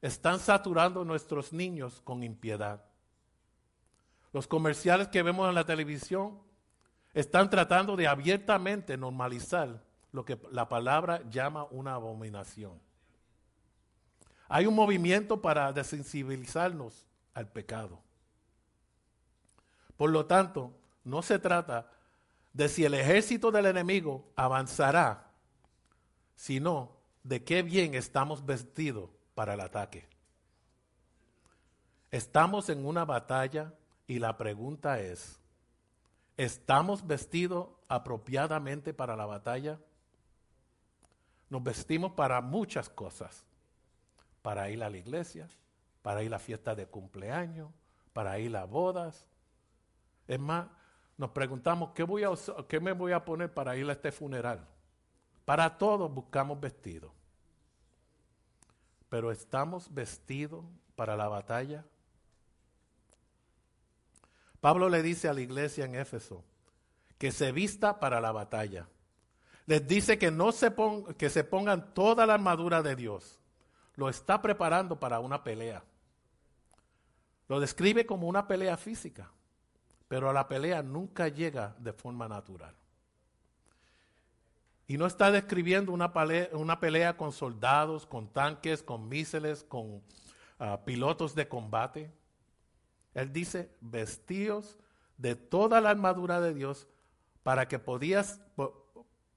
están 0.02 0.38
saturando 0.38 1.04
nuestros 1.04 1.52
niños 1.52 2.00
con 2.02 2.22
impiedad. 2.22 2.84
Los 4.36 4.46
comerciales 4.46 5.08
que 5.08 5.22
vemos 5.22 5.48
en 5.48 5.54
la 5.54 5.64
televisión 5.64 6.38
están 7.14 7.48
tratando 7.48 7.96
de 7.96 8.06
abiertamente 8.06 8.98
normalizar 8.98 9.82
lo 10.12 10.26
que 10.26 10.38
la 10.52 10.68
palabra 10.68 11.22
llama 11.30 11.64
una 11.70 11.94
abominación. 11.94 12.78
Hay 14.46 14.66
un 14.66 14.74
movimiento 14.74 15.40
para 15.40 15.72
desensibilizarnos 15.72 17.06
al 17.32 17.48
pecado. 17.48 17.98
Por 19.96 20.10
lo 20.10 20.26
tanto, 20.26 20.70
no 21.02 21.22
se 21.22 21.38
trata 21.38 21.90
de 22.52 22.68
si 22.68 22.84
el 22.84 22.92
ejército 22.92 23.50
del 23.50 23.64
enemigo 23.64 24.30
avanzará, 24.36 25.30
sino 26.34 26.92
de 27.22 27.42
qué 27.42 27.62
bien 27.62 27.94
estamos 27.94 28.44
vestidos 28.44 29.08
para 29.34 29.54
el 29.54 29.60
ataque. 29.60 30.06
Estamos 32.10 32.68
en 32.68 32.84
una 32.84 33.06
batalla 33.06 33.72
y 34.06 34.18
la 34.18 34.36
pregunta 34.36 35.00
es, 35.00 35.38
¿estamos 36.36 37.06
vestidos 37.06 37.68
apropiadamente 37.88 38.94
para 38.94 39.16
la 39.16 39.26
batalla? 39.26 39.78
Nos 41.50 41.62
vestimos 41.62 42.12
para 42.12 42.40
muchas 42.40 42.88
cosas, 42.88 43.44
para 44.42 44.70
ir 44.70 44.82
a 44.82 44.90
la 44.90 44.96
iglesia, 44.96 45.48
para 46.02 46.22
ir 46.22 46.28
a 46.28 46.30
la 46.32 46.38
fiesta 46.38 46.74
de 46.74 46.86
cumpleaños, 46.86 47.70
para 48.12 48.38
ir 48.38 48.56
a 48.56 48.64
bodas. 48.64 49.26
Es 50.28 50.38
más, 50.38 50.66
nos 51.16 51.30
preguntamos, 51.30 51.90
¿qué, 51.94 52.02
voy 52.02 52.24
a 52.24 52.30
¿qué 52.68 52.78
me 52.78 52.92
voy 52.92 53.12
a 53.12 53.24
poner 53.24 53.52
para 53.52 53.76
ir 53.76 53.88
a 53.88 53.92
este 53.92 54.12
funeral? 54.12 54.66
Para 55.44 55.78
todos 55.78 56.12
buscamos 56.12 56.60
vestidos. 56.60 57.12
Pero 59.08 59.30
¿estamos 59.30 59.92
vestidos 59.92 60.64
para 60.94 61.16
la 61.16 61.28
batalla? 61.28 61.84
Pablo 64.60 64.88
le 64.88 65.02
dice 65.02 65.28
a 65.28 65.34
la 65.34 65.40
iglesia 65.40 65.84
en 65.84 65.94
Éfeso 65.94 66.44
que 67.18 67.32
se 67.32 67.52
vista 67.52 67.98
para 67.98 68.20
la 68.20 68.32
batalla. 68.32 68.88
Les 69.66 69.86
dice 69.86 70.18
que 70.18 70.30
no 70.30 70.52
se 70.52 70.72
que 71.18 71.30
se 71.30 71.44
pongan 71.44 71.92
toda 71.94 72.26
la 72.26 72.34
armadura 72.34 72.82
de 72.82 72.94
Dios. 72.94 73.40
Lo 73.96 74.08
está 74.08 74.40
preparando 74.42 75.00
para 75.00 75.18
una 75.20 75.42
pelea. 75.42 75.82
Lo 77.48 77.60
describe 77.60 78.06
como 78.06 78.28
una 78.28 78.46
pelea 78.46 78.76
física, 78.76 79.30
pero 80.08 80.28
a 80.28 80.32
la 80.32 80.48
pelea 80.48 80.82
nunca 80.82 81.28
llega 81.28 81.74
de 81.78 81.92
forma 81.92 82.28
natural. 82.28 82.74
Y 84.88 84.98
no 84.98 85.06
está 85.06 85.32
describiendo 85.32 85.92
una 85.92 86.12
pelea, 86.12 86.48
una 86.52 86.78
pelea 86.78 87.16
con 87.16 87.32
soldados, 87.32 88.06
con 88.06 88.28
tanques, 88.28 88.82
con 88.82 89.08
misiles, 89.08 89.64
con 89.64 90.02
ah, 90.58 90.80
pilotos 90.84 91.34
de 91.34 91.48
combate. 91.48 92.12
Él 93.16 93.32
dice, 93.32 93.70
vestíos 93.80 94.76
de 95.16 95.36
toda 95.36 95.80
la 95.80 95.88
armadura 95.88 96.38
de 96.38 96.52
Dios 96.52 96.86
para 97.42 97.66
que 97.66 97.78
podías, 97.78 98.42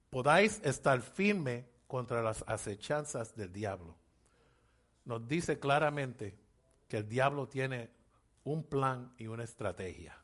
podáis 0.10 0.60
estar 0.66 1.02
firme 1.02 1.66
contra 1.88 2.22
las 2.22 2.44
acechanzas 2.46 3.38
del 3.38 3.54
diablo. 3.54 3.96
Nos 5.06 5.26
dice 5.30 5.60
claramente 5.60 6.38
que 6.90 6.98
el 6.98 7.08
diablo 7.08 7.48
tiene 7.48 7.90
un 8.44 8.66
plan 8.66 9.14
y 9.18 9.28
una 9.28 9.46
estrategia. 9.46 10.18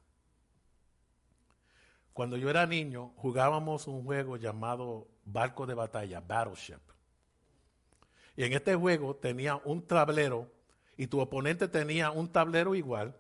Cuando 2.12 2.36
yo 2.36 2.50
era 2.50 2.66
niño, 2.66 3.14
jugábamos 3.16 3.88
un 3.88 4.04
juego 4.04 4.36
llamado 4.36 5.08
Barco 5.24 5.66
de 5.66 5.76
Batalla, 5.76 6.20
Battleship. 6.20 6.82
Y 8.36 8.44
en 8.44 8.52
este 8.52 8.76
juego 8.76 9.16
tenía 9.16 9.56
un 9.64 9.82
tablero 9.82 10.52
y 10.98 11.08
tu 11.08 11.22
oponente 11.22 11.70
tenía 11.70 12.12
un 12.12 12.30
tablero 12.30 12.76
igual 12.76 13.16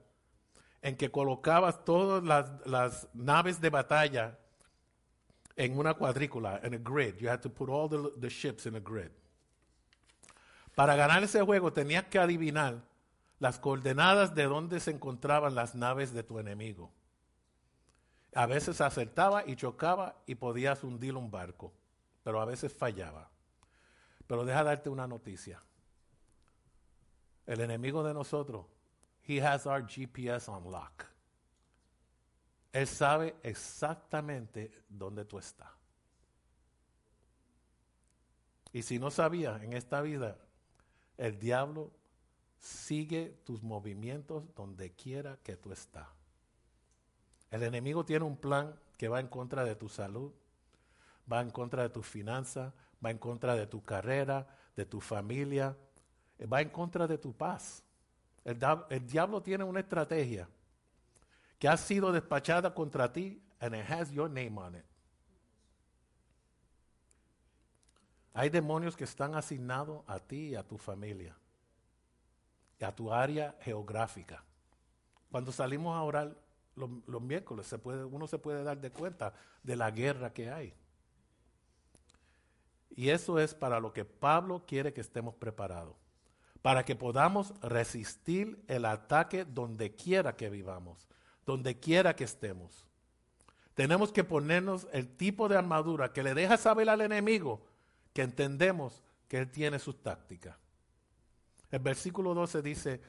en 0.81 0.95
que 0.95 1.11
colocabas 1.11 1.83
todas 1.83 2.23
las, 2.65 3.07
naves 3.13 3.59
de 3.59 3.69
batalla 3.69 4.39
en 5.55 5.77
una 5.77 5.93
cuadrícula, 5.93 6.59
en 6.63 6.73
a 6.73 6.77
grid. 6.77 7.15
You 7.17 7.29
had 7.29 7.41
to 7.41 7.49
put 7.49 7.69
all 7.69 7.89
the, 7.89 8.19
the 8.19 8.29
ships 8.29 8.65
in 8.65 8.75
a 8.75 8.79
grid. 8.79 9.11
Para 10.75 10.95
ganar 10.95 11.23
ese 11.23 11.41
juego 11.41 11.71
tenías 11.71 12.05
que 12.05 12.19
adivinar 12.19 12.83
las 13.39 13.59
coordenadas 13.59 14.35
de 14.35 14.43
dónde 14.43 14.79
se 14.79 14.91
encontraban 14.91 15.55
las 15.55 15.75
naves 15.75 16.13
de 16.13 16.23
tu 16.23 16.39
enemigo. 16.39 16.91
A 18.33 18.45
veces 18.45 18.81
acertaba 18.81 19.45
y 19.47 19.55
chocaba 19.55 20.17
y 20.25 20.35
podías 20.35 20.83
hundir 20.83 21.15
un 21.15 21.31
barco, 21.31 21.73
pero 22.23 22.41
a 22.41 22.45
veces 22.45 22.73
fallaba. 22.73 23.29
Pero 24.27 24.43
deja 24.43 24.63
darte 24.63 24.89
una 24.89 25.07
noticia. 25.07 25.63
El 27.45 27.61
enemigo 27.61 28.03
de 28.03 28.13
nosotros, 28.13 28.65
he 29.27 29.41
has 29.41 29.65
our 29.65 29.81
GPS 29.81 30.49
on 30.49 30.71
lock. 30.71 31.05
Él 32.71 32.87
sabe 32.87 33.35
exactamente 33.41 34.71
dónde 34.89 35.25
tú 35.25 35.39
estás. 35.39 35.69
Y 38.73 38.81
si 38.81 38.99
no 38.99 39.09
sabía, 39.09 39.61
en 39.63 39.71
esta 39.71 40.01
vida, 40.01 40.37
el 41.17 41.39
diablo 41.39 41.91
sigue 42.59 43.41
tus 43.45 43.63
movimientos 43.63 44.43
donde 44.55 44.91
quiera 44.91 45.37
que 45.43 45.55
tú 45.55 45.71
estás. 45.71 46.07
El 47.51 47.63
enemigo 47.63 48.03
tiene 48.03 48.25
un 48.25 48.35
plan 48.35 48.77
que 48.97 49.07
va 49.07 49.21
en 49.21 49.27
contra 49.27 49.63
de 49.63 49.75
tu 49.75 49.87
salud, 49.87 50.33
va 51.31 51.39
en 51.39 51.51
contra 51.51 51.83
de 51.83 51.89
tus 51.89 52.05
finanzas, 52.05 52.73
va 53.03 53.11
en 53.11 53.17
contra 53.17 53.55
de 53.55 53.67
tu 53.67 53.81
carrera, 53.83 54.45
de 54.75 54.85
tu 54.85 54.99
familia, 54.99 55.77
va 56.51 56.59
en 56.59 56.69
contra 56.69 57.07
de 57.07 57.17
tu 57.17 57.31
paz. 57.31 57.84
El, 58.45 59.07
diablo 59.07 59.41
tiene 59.41 59.63
una 59.63 59.79
estrategia 59.79 60.47
que 61.57 61.67
ha 61.67 61.75
sido 61.75 62.11
despachada 62.11 62.73
contra 62.73 63.11
ti 63.11 63.41
and 63.59 63.75
it 63.75 63.89
has 63.89 64.11
your 64.11 64.29
name 64.29 64.57
on 64.57 64.75
it. 64.75 64.85
Hay 68.33 68.49
demonios 68.49 68.95
que 68.95 69.05
están 69.05 69.33
asignados 69.33 70.03
a 70.07 70.19
ti 70.19 70.49
y 70.49 70.55
a 70.55 70.63
tu 70.63 70.77
familia, 70.77 71.35
y 72.79 72.83
a 72.83 72.93
tu 72.93 73.11
área 73.11 73.55
geográfica. 73.61 74.43
Cuando 75.31 75.51
salimos 75.51 75.95
a 75.95 76.01
orar, 76.03 76.35
los, 76.75 77.21
miércoles, 77.21 77.73
uno 78.11 78.27
se 78.27 78.37
puede 78.37 78.63
dar 78.63 78.79
de 78.79 78.91
cuenta 78.91 79.33
de 79.63 79.75
la 79.77 79.89
guerra 79.89 80.33
que 80.33 80.51
hay. 80.51 80.73
Y 82.89 83.09
eso 83.09 83.39
es 83.39 83.55
para 83.55 83.79
lo 83.79 83.93
que 83.93 84.05
Pablo 84.05 84.63
quiere 84.67 84.93
que 84.93 85.01
estemos 85.01 85.33
preparados, 85.33 85.95
para 86.65 86.83
que 86.83 86.95
podamos 86.95 87.53
resistir 87.61 88.59
el 88.67 88.85
ataque 88.85 89.45
donde 89.45 89.93
quiera 89.93 90.35
que 90.35 90.49
vivamos, 90.49 91.07
donde 91.45 91.79
quiera 91.79 92.15
que 92.15 92.23
estemos. 92.23 92.87
Tenemos 93.75 94.11
que 94.11 94.23
ponernos 94.23 94.87
el 94.91 95.15
tipo 95.15 95.47
de 95.47 95.57
armadura 95.57 96.11
que 96.11 96.23
le 96.23 96.33
deja 96.33 96.57
saber 96.57 96.89
al 96.89 97.01
enemigo 97.01 97.67
que 98.13 98.23
entendemos 98.23 99.03
que 99.27 99.37
él 99.37 99.51
tiene 99.51 99.77
sus 99.77 100.01
tácticas. 100.01 100.57
El 101.69 101.81
versículo 101.81 102.33
12 102.33 102.63
dice, 102.63 102.99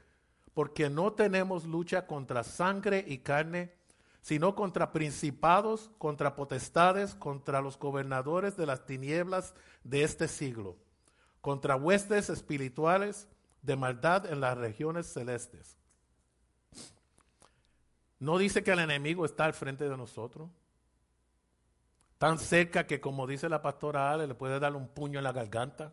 porque 0.52 0.90
no 0.90 1.14
tenemos 1.14 1.64
lucha 1.64 2.06
contra 2.06 2.44
sangre 2.44 3.06
y 3.08 3.20
carne, 3.20 3.72
sino 4.20 4.54
contra 4.54 4.92
principados, 4.92 5.90
contra 5.96 6.36
potestades, 6.36 7.14
contra 7.14 7.62
los 7.62 7.78
gobernadores 7.78 8.54
de 8.58 8.66
las 8.66 8.84
tinieblas 8.84 9.54
de 9.82 10.02
este 10.02 10.28
siglo, 10.28 10.76
contra 11.40 11.76
huestes 11.76 12.28
espirituales 12.28 13.28
de 13.66 13.76
maldad 13.76 14.24
en 14.26 14.40
las 14.40 14.56
regiones 14.56 15.06
celestes. 15.12 15.76
¿No 18.18 18.38
dice 18.38 18.64
que 18.64 18.70
el 18.70 18.78
enemigo 18.78 19.26
está 19.26 19.44
al 19.44 19.52
frente 19.52 19.88
de 19.88 19.96
nosotros? 19.96 20.48
Tan 22.16 22.38
cerca 22.38 22.86
que, 22.86 23.00
como 23.00 23.26
dice 23.26 23.48
la 23.48 23.60
pastora 23.60 24.10
Ale, 24.10 24.26
le 24.26 24.34
puede 24.34 24.58
dar 24.58 24.74
un 24.74 24.88
puño 24.88 25.18
en 25.18 25.24
la 25.24 25.32
garganta. 25.32 25.92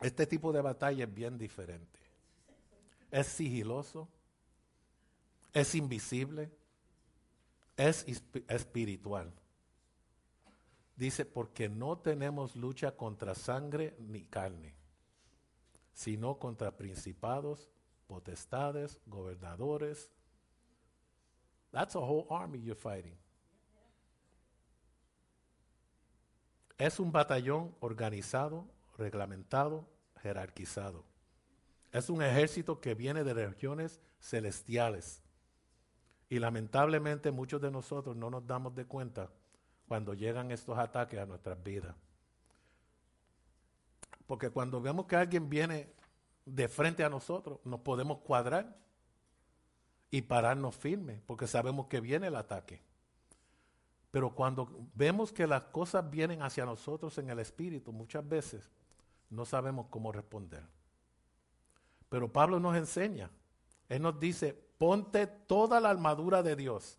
Este 0.00 0.26
tipo 0.26 0.52
de 0.52 0.62
batalla 0.62 1.04
es 1.04 1.14
bien 1.14 1.36
diferente 1.36 1.94
es 3.14 3.28
sigiloso, 3.28 4.08
es 5.52 5.76
invisible, 5.76 6.50
es 7.76 8.04
espiritual. 8.48 9.32
Dice, 10.96 11.24
porque 11.24 11.68
no 11.68 11.98
tenemos 11.98 12.54
lucha 12.54 12.96
contra 12.96 13.34
sangre 13.34 13.96
ni 13.98 14.24
carne, 14.24 14.74
sino 15.92 16.38
contra 16.38 16.76
principados, 16.76 17.68
potestades, 18.06 19.00
gobernadores. 19.06 20.12
That's 21.72 21.96
a 21.96 21.98
whole 21.98 22.26
army 22.30 22.60
you're 22.60 22.80
fighting. 22.80 23.16
Es 26.78 27.00
un 27.00 27.10
batallón 27.10 27.74
organizado, 27.80 28.68
reglamentado, 28.96 29.88
jerarquizado. 30.22 31.04
Es 31.92 32.08
un 32.08 32.22
ejército 32.22 32.80
que 32.80 32.94
viene 32.94 33.24
de 33.24 33.34
regiones 33.34 34.00
celestiales. 34.20 35.22
Y 36.28 36.38
lamentablemente 36.38 37.30
muchos 37.30 37.60
de 37.60 37.70
nosotros 37.70 38.16
no 38.16 38.30
nos 38.30 38.46
damos 38.46 38.74
de 38.74 38.86
cuenta 38.86 39.30
cuando 39.88 40.14
llegan 40.14 40.50
estos 40.50 40.78
ataques 40.78 41.18
a 41.20 41.26
nuestras 41.26 41.62
vidas. 41.62 41.94
Porque 44.26 44.50
cuando 44.50 44.80
vemos 44.80 45.06
que 45.06 45.16
alguien 45.16 45.48
viene 45.48 45.92
de 46.46 46.68
frente 46.68 47.04
a 47.04 47.10
nosotros, 47.10 47.58
nos 47.64 47.80
podemos 47.80 48.18
cuadrar 48.18 48.76
y 50.10 50.22
pararnos 50.22 50.76
firmes, 50.76 51.20
porque 51.26 51.46
sabemos 51.46 51.86
que 51.86 52.00
viene 52.00 52.28
el 52.28 52.36
ataque. 52.36 52.82
Pero 54.10 54.34
cuando 54.34 54.68
vemos 54.94 55.32
que 55.32 55.46
las 55.46 55.64
cosas 55.64 56.08
vienen 56.08 56.40
hacia 56.42 56.64
nosotros 56.64 57.18
en 57.18 57.30
el 57.30 57.40
espíritu, 57.40 57.92
muchas 57.92 58.26
veces 58.26 58.70
no 59.28 59.44
sabemos 59.44 59.86
cómo 59.90 60.12
responder. 60.12 60.62
Pero 62.08 62.32
Pablo 62.32 62.60
nos 62.60 62.76
enseña. 62.76 63.28
Él 63.88 64.02
nos 64.02 64.20
dice, 64.20 64.54
ponte 64.78 65.26
toda 65.26 65.80
la 65.80 65.90
armadura 65.90 66.42
de 66.42 66.54
Dios. 66.54 66.96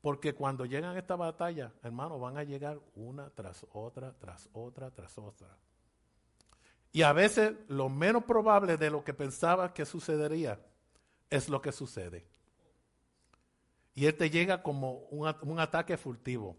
Porque 0.00 0.34
cuando 0.34 0.64
llegan 0.64 0.96
esta 0.96 1.16
batalla, 1.16 1.72
hermano, 1.82 2.18
van 2.18 2.38
a 2.38 2.44
llegar 2.44 2.78
una 2.94 3.30
tras 3.30 3.66
otra, 3.72 4.12
tras 4.18 4.48
otra, 4.52 4.90
tras 4.90 5.18
otra. 5.18 5.48
Y 6.92 7.02
a 7.02 7.12
veces 7.12 7.54
lo 7.68 7.88
menos 7.88 8.24
probable 8.24 8.76
de 8.76 8.90
lo 8.90 9.04
que 9.04 9.14
pensaba 9.14 9.74
que 9.74 9.84
sucedería 9.84 10.60
es 11.30 11.48
lo 11.48 11.60
que 11.60 11.72
sucede. 11.72 12.26
Y 13.94 14.06
él 14.06 14.16
te 14.16 14.30
llega 14.30 14.62
como 14.62 14.92
un, 15.10 15.58
ataque 15.58 15.96
furtivo. 15.96 16.56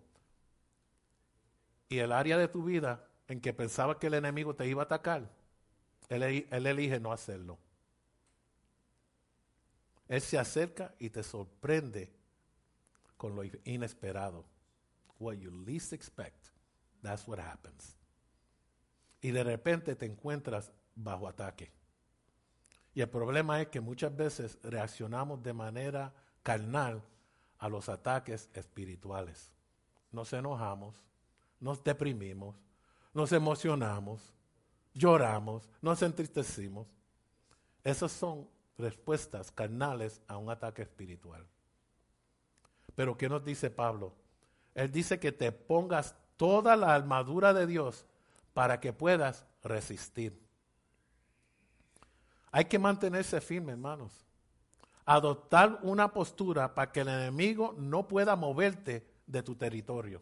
Y 1.88 2.00
el 2.00 2.12
área 2.12 2.38
de 2.38 2.50
tu 2.50 2.64
vida 2.64 3.08
en 3.28 3.40
que 3.40 3.54
pensaba 3.54 3.98
que 3.98 4.08
el 4.08 4.16
enemigo 4.16 4.56
te 4.56 4.68
iba 4.68 4.82
a 4.84 4.86
atacar, 4.86 5.30
él, 6.10 6.24
elige 6.52 7.00
no 7.00 7.14
hacerlo. 7.14 7.58
Él 10.08 10.22
se 10.22 10.38
acerca 10.38 10.94
y 11.00 11.12
te 11.12 11.24
sorprende 11.24 12.12
con 13.20 13.36
lo 13.36 13.44
inesperado. 13.66 14.46
What 15.20 15.36
you 15.36 15.52
least 15.52 15.92
expect, 15.92 16.48
that's 17.04 17.28
what 17.28 17.38
happens. 17.38 17.98
Y 19.22 19.32
de 19.32 19.44
repente 19.44 19.94
te 19.98 20.06
encuentras 20.06 20.72
bajo 20.96 21.28
ataque. 21.28 21.70
Y 22.94 23.02
el 23.02 23.10
problema 23.10 23.62
es 23.62 23.68
que 23.68 23.82
muchas 23.82 24.16
veces 24.16 24.58
reaccionamos 24.64 25.44
de 25.44 25.52
manera 25.52 26.14
carnal 26.44 27.04
a 27.58 27.68
los 27.68 27.90
ataques 27.90 28.50
espirituales. 28.54 29.52
Nos 30.14 30.32
enojamos, 30.32 30.96
nos 31.60 31.84
deprimimos, 31.84 32.56
nos 33.14 33.34
emocionamos, 33.34 34.34
lloramos, 34.94 35.70
nos 35.82 36.02
entristecimos. 36.02 36.88
Esas 37.84 38.14
son 38.14 38.48
respuestas 38.78 39.52
carnales 39.52 40.22
a 40.26 40.38
un 40.38 40.50
ataque 40.50 40.84
espiritual. 40.84 41.46
Pero 43.00 43.18
¿qué 43.18 43.30
nos 43.30 43.46
dice 43.46 43.70
Pablo? 43.70 44.12
Él 44.76 44.92
dice 44.92 45.22
que 45.22 45.32
te 45.32 45.54
pongas 45.54 46.16
toda 46.36 46.76
la 46.76 46.94
armadura 46.94 47.54
de 47.54 47.66
Dios 47.66 48.06
para 48.54 48.82
que 48.82 48.92
puedas 48.92 49.46
resistir. 49.64 50.38
Hay 52.52 52.66
que 52.66 52.78
mantenerse 52.78 53.40
firme, 53.40 53.72
hermanos. 53.72 54.12
Adoptar 55.06 55.80
una 55.84 56.12
postura 56.12 56.76
para 56.76 56.92
que 56.92 57.00
el 57.00 57.08
enemigo 57.08 57.74
no 57.78 58.06
pueda 58.06 58.36
moverte 58.36 59.08
de 59.26 59.44
tu 59.44 59.56
territorio. 59.56 60.22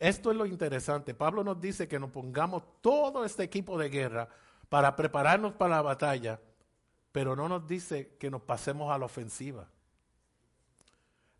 Esto 0.00 0.32
es 0.32 0.36
lo 0.36 0.46
interesante. 0.46 1.14
Pablo 1.14 1.44
nos 1.44 1.60
dice 1.60 1.86
que 1.86 2.00
nos 2.00 2.10
pongamos 2.10 2.64
todo 2.80 3.24
este 3.24 3.44
equipo 3.44 3.78
de 3.78 3.88
guerra 3.88 4.28
para 4.68 4.96
prepararnos 4.96 5.52
para 5.52 5.76
la 5.76 5.82
batalla, 5.82 6.40
pero 7.12 7.36
no 7.36 7.48
nos 7.48 7.64
dice 7.68 8.16
que 8.18 8.32
nos 8.32 8.42
pasemos 8.42 8.90
a 8.90 8.98
la 8.98 9.04
ofensiva. 9.06 9.68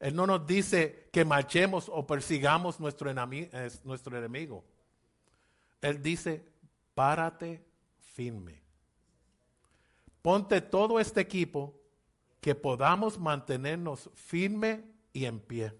Él 0.05 0.15
no 0.15 0.27
nos 0.27 0.47
dice 0.47 1.09
que 1.11 1.25
marchemos 1.25 1.89
o 1.89 2.07
persigamos 2.07 2.79
nuestro, 2.79 3.11
nuestro 3.85 4.19
enemigo. 4.19 4.63
Él 5.81 6.03
dice, 6.03 6.45
párate 6.95 7.65
firme. 8.13 8.61
Ponte 10.21 10.61
todo 10.61 11.01
este 11.01 11.23
equipo 11.23 11.75
que 12.43 12.55
podamos 12.55 13.19
mantenernos 13.19 14.11
firme 14.13 14.85
y 15.15 15.25
en 15.25 15.41
pie 15.41 15.73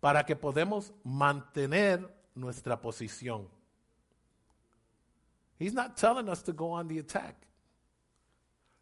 para 0.00 0.26
que 0.26 0.34
podamos 0.34 0.92
mantener 1.04 2.12
nuestra 2.34 2.80
posición. 2.80 3.48
He's 5.60 5.72
not 5.72 5.94
telling 5.94 6.28
us 6.28 6.42
to 6.42 6.52
go 6.52 6.72
on 6.72 6.88
the 6.88 6.98
attack. 6.98 7.36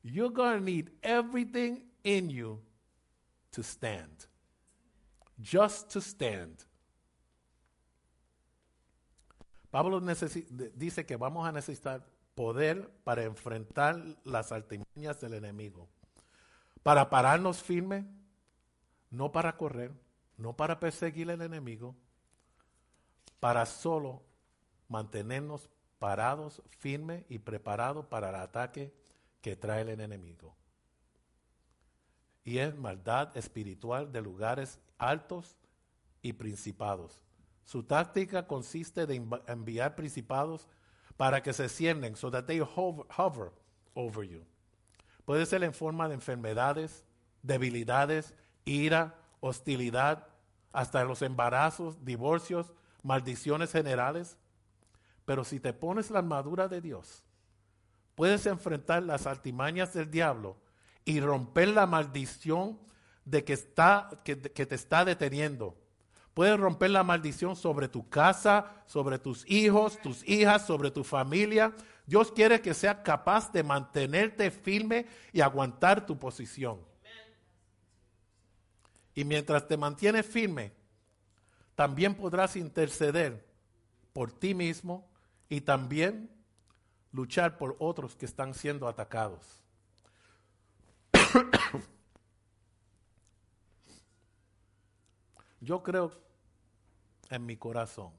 You're 0.03 0.33
going 0.33 0.59
to 0.59 0.65
need 0.65 0.91
everything 1.03 1.83
in 2.03 2.31
you 2.31 2.63
to 3.57 3.63
stand. 3.63 4.27
Just 5.39 5.91
to 5.93 6.01
stand. 6.01 6.63
Pablo 9.71 10.01
dice 10.75 11.07
que 11.07 11.17
vamos 11.17 11.49
a 11.49 11.53
necesitar 11.53 12.07
poder 12.35 12.91
para 13.03 13.25
enfrentar 13.25 14.03
las 14.25 14.53
artimañas 14.53 15.21
del 15.21 15.35
enemigo. 15.35 15.89
Para 16.83 17.09
pararnos 17.09 17.63
firme, 17.63 18.07
no 19.11 19.33
para 19.33 19.57
correr, 19.57 19.93
no 20.37 20.55
para 20.55 20.79
perseguir 20.79 21.31
al 21.31 21.41
enemigo, 21.41 21.97
para 23.41 23.65
solo 23.65 24.23
mantenernos 24.89 25.71
parados, 25.99 26.63
firmes 26.79 27.25
y 27.31 27.39
preparados 27.39 28.05
para 28.07 28.29
el 28.29 28.37
ataque 28.37 28.95
que 29.41 29.57
trae 29.57 29.81
el 29.83 30.01
enemigo. 30.01 30.55
Y 32.47 32.59
es 32.59 32.77
maldad 32.77 33.37
espiritual 33.37 34.13
de 34.13 34.23
lugares 34.23 34.79
altos 34.99 35.59
y 36.23 36.33
principados. 36.33 37.21
Su 37.65 37.83
táctica 37.83 38.47
consiste 38.47 39.05
de 39.05 39.21
enviar 39.49 39.97
principados 39.97 40.69
para 41.17 41.43
que 41.43 41.53
se 41.53 41.69
ciernen, 41.69 42.15
so 42.15 42.31
that 42.31 42.45
they 42.45 42.61
hover 42.61 43.53
over 43.95 44.25
you. 44.25 44.45
Puede 45.25 45.45
ser 45.45 45.65
en 45.65 45.75
forma 45.75 46.07
de 46.09 46.15
enfermedades, 46.15 47.05
debilidades, 47.43 48.33
ira, 48.65 49.19
hostilidad, 49.41 50.29
hasta 50.73 51.05
los 51.05 51.23
embarazos, 51.23 52.05
divorcios, 52.05 52.73
maldiciones 53.03 53.73
generales. 53.73 54.39
Pero 55.25 55.43
si 55.43 55.59
te 55.59 55.73
pones 55.73 56.13
la 56.13 56.21
armadura 56.21 56.69
de 56.69 56.81
Dios, 56.81 57.25
puedes 58.15 58.47
enfrentar 58.47 59.03
las 59.03 59.27
artimañas 59.27 59.93
del 59.93 60.13
diablo 60.13 60.57
y 61.07 61.21
romper 61.21 61.69
la 61.69 61.87
maldición 61.87 62.79
de 63.25 63.45
que, 63.45 63.55
está, 63.55 64.11
que, 64.25 64.37
te 64.37 64.75
está 64.75 65.05
deteniendo. 65.05 65.79
Puedes 66.35 66.59
romper 66.59 66.91
la 66.91 67.05
maldición 67.05 67.57
sobre 67.57 67.89
tu 67.89 68.11
casa, 68.11 68.83
sobre 68.87 69.19
tus 69.19 69.49
hijos, 69.49 69.99
tus 70.03 70.29
hijas, 70.29 70.67
sobre 70.67 70.91
tu 70.91 71.05
familia. 71.05 71.73
Dios 72.07 72.31
quiere 72.33 72.61
que 72.61 72.75
seas 72.75 72.99
capaz 73.05 73.53
de 73.53 73.63
mantenerte 73.63 74.51
firme 74.51 75.07
y 75.33 75.41
aguantar 75.41 76.05
tu 76.05 76.19
posición. 76.19 76.81
Y 79.15 79.25
mientras 79.25 79.67
te 79.67 79.77
mantienes 79.77 80.27
firme, 80.27 80.73
también 81.77 82.15
podrás 82.15 82.57
interceder 82.57 83.47
por 84.13 84.33
ti 84.33 84.55
mismo 84.55 85.09
y 85.49 85.61
también 85.61 86.31
luchar 87.13 87.57
por 87.59 87.77
otros 87.79 88.17
que 88.17 88.27
están 88.27 88.55
siendo 88.55 88.89
atacados. 88.89 89.66
Yo 95.61 95.83
creo 95.83 96.13
en 97.31 97.47
mi 97.47 97.57
corazón 97.57 98.13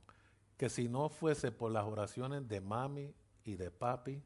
que 0.58 0.70
si 0.70 0.90
no 0.90 1.10
fuese 1.10 1.52
por 1.52 1.72
las 1.72 1.86
oraciones 1.86 2.48
de 2.48 2.62
mami 2.62 3.14
y 3.44 3.56
de 3.56 3.72
papi, 3.72 4.22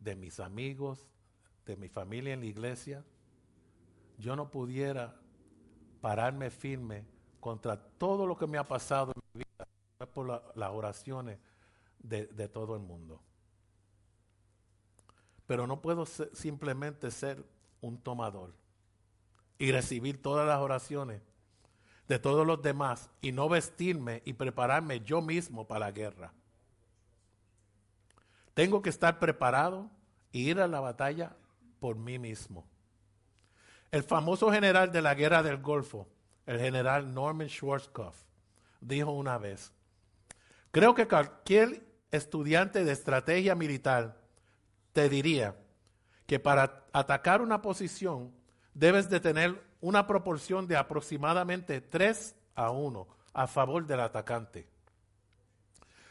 de 0.00 0.16
mis 0.16 0.40
amigos, 0.40 1.06
de 1.66 1.76
mi 1.76 1.88
familia 1.88 2.34
en 2.34 2.40
la 2.40 2.46
iglesia, 2.46 3.04
yo 4.18 4.36
no 4.36 4.50
pudiera 4.50 5.14
pararme 6.00 6.50
firme 6.50 7.04
contra 7.40 7.76
todo 7.76 8.26
lo 8.26 8.36
que 8.36 8.46
me 8.46 8.58
ha 8.58 8.66
pasado 8.66 9.12
en 9.14 9.38
mi 9.38 9.44
vida, 9.44 10.06
por 10.12 10.26
la- 10.26 10.42
las 10.54 10.70
oraciones 10.70 11.38
de, 11.98 12.26
todo 12.48 12.74
el 12.74 12.82
mundo. 12.82 13.20
Pero 15.46 15.66
no 15.66 15.80
puedo 15.80 16.06
simplemente 16.06 17.10
ser 17.10 17.44
un 17.82 17.98
tomador 17.98 18.54
y 19.58 19.70
recibir 19.70 20.22
todas 20.22 20.48
las 20.48 20.60
oraciones 20.60 21.20
de 22.08 22.18
todos 22.18 22.46
los 22.46 22.62
demás 22.62 23.10
y 23.20 23.32
no 23.32 23.48
vestirme 23.48 24.22
y 24.24 24.32
prepararme 24.32 25.00
yo 25.00 25.20
mismo 25.20 25.66
para 25.66 25.86
la 25.86 25.92
guerra. 25.92 26.32
Tengo 28.54 28.82
que 28.82 28.90
estar 28.90 29.18
preparado 29.18 29.90
e 30.32 30.38
ir 30.38 30.60
a 30.60 30.68
la 30.68 30.80
batalla 30.80 31.36
por 31.80 31.96
mí 31.96 32.18
mismo. 32.18 32.66
El 33.90 34.02
famoso 34.02 34.50
general 34.50 34.90
de 34.90 35.02
la 35.02 35.14
guerra 35.14 35.42
del 35.42 35.58
Golfo, 35.58 36.08
el 36.46 36.58
general 36.58 37.12
Norman 37.12 37.48
Schwarzkopf, 37.48 38.16
dijo 38.80 39.10
una 39.12 39.38
vez, 39.38 39.72
creo 40.70 40.94
que 40.94 41.06
cualquier 41.06 41.86
estudiante 42.10 42.84
de 42.84 42.92
estrategia 42.92 43.54
militar 43.54 44.20
te 44.92 45.08
diría 45.08 45.56
que 46.32 46.40
para 46.40 46.86
atacar 46.94 47.42
una 47.42 47.60
posición 47.60 48.32
debes 48.72 49.10
de 49.10 49.20
tener 49.20 49.62
una 49.82 50.06
proporción 50.06 50.66
de 50.66 50.78
aproximadamente 50.78 51.82
3 51.82 52.34
a 52.54 52.70
1 52.70 53.06
a 53.34 53.46
favor 53.46 53.84
del 53.84 54.00
atacante. 54.00 54.66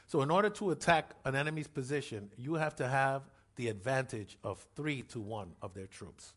So 0.05 0.21
in 0.21 0.29
order 0.29 0.53
to 0.53 0.69
attack 0.69 1.15
an 1.23 1.35
enemy's 1.35 1.67
position, 1.67 2.29
you 2.37 2.55
have 2.55 2.75
to 2.75 2.87
have 2.87 3.23
the 3.55 3.67
advantage 3.67 4.37
of 4.43 4.63
3 4.75 5.01
to 5.07 5.21
1 5.21 5.55
of 5.59 5.73
their 5.73 5.87
troops. 5.87 6.35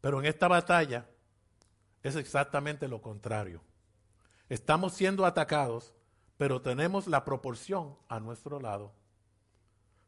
Pero 0.00 0.18
en 0.18 0.26
esta 0.26 0.48
batalla 0.48 1.06
es 2.02 2.16
exactamente 2.16 2.88
lo 2.88 3.00
contrario. 3.00 3.60
Estamos 4.48 4.94
siendo 4.94 5.24
atacados, 5.24 5.94
pero 6.36 6.60
tenemos 6.60 7.06
la 7.06 7.24
proporción 7.24 7.96
a 8.08 8.18
nuestro 8.18 8.58
lado. 8.58 8.92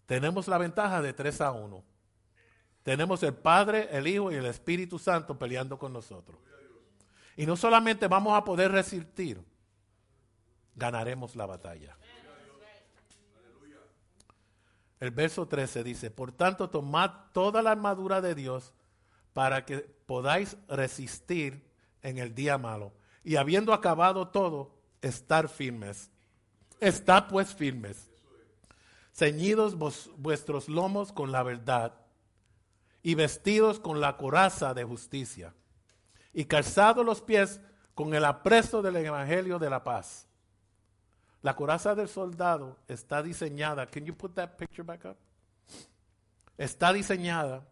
Tenemos 0.07 0.49
la 0.49 0.59
ventaja 0.59 1.01
de 1.01 1.13
3 1.13 1.41
a 1.43 1.53
1. 1.53 1.96
Tenemos 2.87 3.21
el 3.25 3.35
Padre, 3.35 3.89
el 3.91 4.07
Hijo 4.07 4.31
y 4.31 4.37
el 4.37 4.47
Espíritu 4.47 4.97
Santo 4.97 5.37
peleando 5.37 5.77
con 5.77 5.93
nosotros. 5.93 6.39
Y 7.37 7.45
no 7.45 7.57
solamente 7.57 8.07
vamos 8.07 8.39
a 8.39 8.45
poder 8.45 8.71
resistir, 8.71 9.43
ganaremos 10.77 11.35
la 11.35 11.47
batalla. 11.47 11.97
El 15.01 15.11
verso 15.11 15.49
13 15.49 15.83
dice, 15.83 16.13
por 16.13 16.31
tanto, 16.31 16.71
tomad 16.71 17.11
toda 17.33 17.61
la 17.61 17.73
armadura 17.73 18.21
de 18.21 18.37
Dios 18.37 18.73
para 19.33 19.65
que 19.65 19.79
podáis 19.79 20.57
resistir 20.69 21.69
en 22.03 22.19
el 22.19 22.37
día 22.37 22.57
malo. 22.57 22.93
Y 23.25 23.35
habiendo 23.35 23.73
acabado 23.73 24.29
todo, 24.29 24.79
estar 25.03 25.49
firmes. 25.49 26.09
Estad 26.79 27.27
pues 27.27 27.53
firmes, 27.53 28.09
ceñidos 29.13 29.77
vuestros 29.77 30.69
lomos 30.69 31.11
con 31.11 31.33
la 31.33 31.43
verdad 31.43 32.06
y 33.07 33.15
vestidos 33.15 33.79
con 33.79 34.01
la 34.01 34.17
coraza 34.17 34.75
de 34.75 34.83
justicia 34.83 35.55
y 36.33 36.47
calzados 36.47 37.07
los 37.07 37.23
pies 37.23 37.61
con 37.95 38.13
el 38.15 38.25
apresto 38.25 38.83
del 38.83 38.97
evangelio 38.97 39.61
de 39.61 39.71
la 39.71 39.85
paz. 39.85 40.27
La 41.41 41.55
coraza 41.55 41.95
del 41.95 42.09
soldado 42.09 42.79
está 42.89 43.23
diseñada, 43.23 43.87
can 43.87 44.05
you 44.05 44.13
put 44.13 44.35
that 44.35 44.57
picture 44.57 44.83
back 44.83 45.05
up? 45.05 45.17
Está 46.59 46.93
diseñada 46.93 47.65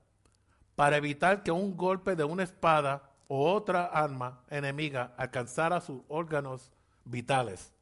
para 0.76 0.98
evitar 0.98 1.42
que 1.42 1.50
un 1.50 1.76
golpe 1.76 2.14
de 2.14 2.22
una 2.22 2.44
espada 2.44 3.10
o 3.26 3.52
otra 3.52 3.86
arma 3.86 4.44
enemiga 4.50 5.14
alcanzara 5.16 5.80
sus 5.80 6.00
órganos 6.06 6.70
vitales, 7.04 7.72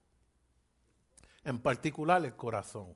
en 1.45 1.59
particular 1.59 2.25
el 2.25 2.35
corazón. 2.35 2.95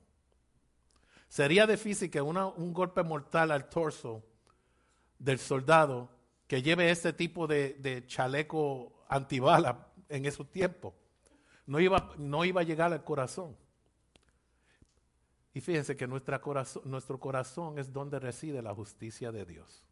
Sería 1.29 1.67
difícil 1.67 2.11
que 2.11 2.23
un 2.23 2.73
golpe 2.73 3.03
mortal 3.03 3.51
al 3.51 3.69
torso 3.69 4.25
del 5.19 5.39
soldado 5.39 6.11
que 6.47 6.63
lleve 6.63 6.91
este 6.91 7.13
tipo 7.13 7.47
de, 7.47 7.75
de 7.75 8.07
chaleco 8.07 9.05
antibala 9.09 9.89
en 10.09 10.27
esos 10.27 10.51
tiempos 10.51 10.95
no 11.67 11.81
iba, 11.81 12.15
no 12.17 12.45
iba 12.45 12.61
a 12.61 12.65
llegar 12.65 12.93
al 12.93 13.05
corazón. 13.05 13.57
Y 15.53 15.61
fíjense 15.61 15.97
que 15.97 16.07
nuestra 16.07 16.41
corazón, 16.41 16.83
nuestro 16.85 17.19
corazón 17.19 17.79
es 17.79 17.93
donde 17.93 18.19
reside 18.19 18.63
la 18.63 18.75
justicia 18.75 19.33
de 19.33 19.45
Dios. 19.45 19.83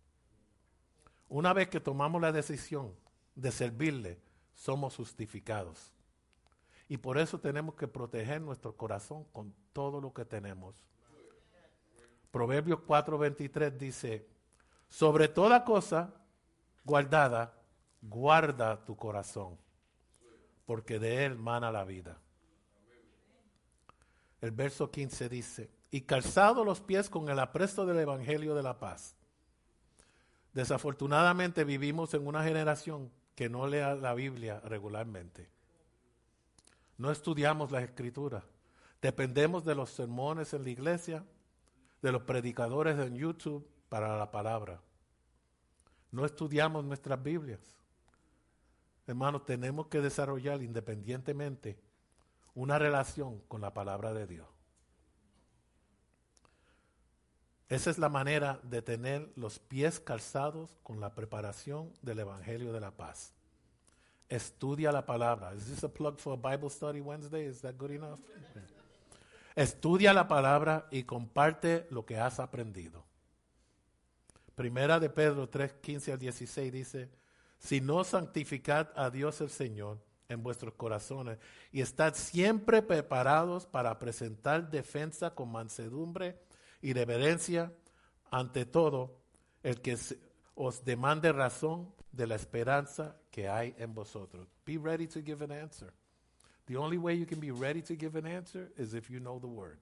Una 1.29 1.53
vez 1.53 1.69
que 1.69 1.81
tomamos 1.81 2.21
la 2.21 2.33
decisión 2.33 2.95
de 3.35 3.51
servirle, 3.51 4.21
somos 4.53 4.97
justificados. 4.97 5.93
Y 6.87 6.99
por 6.99 7.19
eso 7.19 7.41
tenemos 7.41 7.75
que 7.75 7.89
proteger 7.89 8.41
nuestro 8.41 8.77
corazón 8.77 9.25
con 9.33 9.55
todo 9.73 10.01
lo 10.01 10.13
que 10.13 10.25
tenemos. 10.25 10.77
Proverbios 12.31 12.81
4:23 12.81 13.77
dice, 13.77 14.29
sobre 14.89 15.29
toda 15.29 15.65
cosa 15.65 16.15
guardada, 16.85 17.55
guarda 18.03 18.85
tu 18.85 18.97
corazón, 18.97 19.59
porque 20.67 20.99
de 20.99 21.25
él 21.25 21.37
mana 21.37 21.73
la 21.73 21.85
vida. 21.85 22.19
El 24.41 24.51
verso 24.51 24.91
15 24.91 25.29
dice, 25.29 25.71
y 25.91 26.03
calzado 26.03 26.65
los 26.65 26.81
pies 26.81 27.09
con 27.09 27.29
el 27.29 27.39
apresto 27.39 27.87
del 27.87 27.99
Evangelio 27.99 28.55
de 28.55 28.63
la 28.63 28.79
paz. 28.79 29.17
Desafortunadamente 30.53 31.65
vivimos 31.65 32.15
en 32.15 32.27
una 32.27 32.45
generación 32.45 33.11
que 33.35 33.49
no 33.49 33.67
lea 33.67 33.95
la 33.95 34.15
Biblia 34.15 34.61
regularmente. 34.61 35.49
No 36.99 37.11
estudiamos 37.11 37.73
la 37.73 37.83
escritura. 37.83 38.45
Dependemos 39.03 39.65
de 39.65 39.75
los 39.75 39.91
sermones 39.91 40.55
en 40.55 40.65
la 40.65 40.71
iglesia, 40.71 41.25
de 42.03 42.13
los 42.13 42.23
predicadores 42.23 42.99
en 42.99 43.17
YouTube 43.17 43.67
para 43.95 44.19
la 44.19 44.29
palabra. 44.29 44.81
No 46.11 46.27
estudiamos 46.27 46.85
nuestras 46.85 47.23
Biblias. 47.23 47.61
Hermanos, 49.07 49.47
tenemos 49.47 49.87
que 49.87 50.01
desarrollar 50.01 50.63
independientemente 50.63 51.79
una 52.57 52.77
relación 52.77 53.39
con 53.47 53.61
la 53.61 53.73
palabra 53.73 54.13
de 54.13 54.27
Dios. 54.27 54.49
Esa 57.69 57.89
es 57.89 57.99
la 57.99 58.09
manera 58.09 58.59
de 58.65 58.83
tener 58.83 59.31
los 59.37 59.61
pies 59.61 60.01
calzados 60.01 60.77
con 60.83 60.99
la 60.99 61.15
preparación 61.15 61.93
del 62.03 62.19
Evangelio 62.19 62.73
de 62.73 62.81
la 62.81 62.91
Paz. 62.91 63.33
Estudia 64.29 64.91
la 64.91 65.07
palabra. 65.07 65.55
Is 65.55 65.67
this 65.67 65.85
a 65.85 65.89
plug 65.89 66.19
for 66.19 66.33
a 66.33 66.51
Bible 66.51 66.69
study 66.69 67.01
Wednesday? 67.01 67.47
Is 67.47 67.61
that 67.61 67.77
good 67.79 67.93
enough? 67.93 68.19
Estudia 69.55 70.13
la 70.13 70.27
palabra 70.27 70.89
y 70.91 71.05
comparte 71.05 71.87
lo 71.91 72.05
que 72.05 72.19
has 72.19 72.41
aprendido. 72.41 73.05
Primera 74.55 75.01
de 75.01 75.11
Pedro 75.11 75.49
3, 75.49 75.75
15 75.75 76.13
al 76.13 76.19
16 76.19 76.73
dice, 76.73 77.11
si 77.59 77.81
no 77.81 78.05
santificad 78.05 78.91
a 78.95 79.11
Dios 79.11 79.41
el 79.41 79.51
Señor 79.51 79.99
en 80.29 80.43
vuestros 80.43 80.75
corazones 80.75 81.39
y 81.73 81.81
estad 81.81 82.15
siempre 82.15 82.83
preparados 82.83 83.67
para 83.67 83.99
presentar 83.99 84.71
defensa 84.71 85.35
con 85.35 85.51
mansedumbre 85.51 86.39
y 86.83 86.93
reverencia 86.93 87.73
ante 88.31 88.67
todo 88.67 89.21
el 89.63 89.81
que 89.81 89.97
os 90.55 90.85
demande 90.85 91.33
razón 91.33 91.93
de 92.13 92.27
la 92.27 92.37
esperanza 92.37 93.17
que 93.31 93.49
hay 93.49 93.75
en 93.79 93.95
vosotros. 93.95 94.47
Be 94.65 94.79
ready 94.79 95.07
to 95.09 95.21
give 95.21 95.43
an 95.43 95.51
answer. 95.51 95.93
The 96.67 96.77
only 96.77 96.97
way 96.97 97.19
you 97.19 97.27
can 97.27 97.41
be 97.41 97.51
ready 97.51 97.83
to 97.83 97.95
give 97.95 98.17
an 98.17 98.27
answer 98.27 98.73
is 98.77 98.95
if 98.95 99.11
you 99.11 99.19
know 99.19 99.39
the 99.41 99.47
word. 99.47 99.79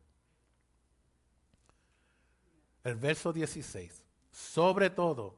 El 2.84 2.96
verso 2.96 3.32
16. 3.32 4.02
Sobre 4.32 4.90
todo, 4.90 5.34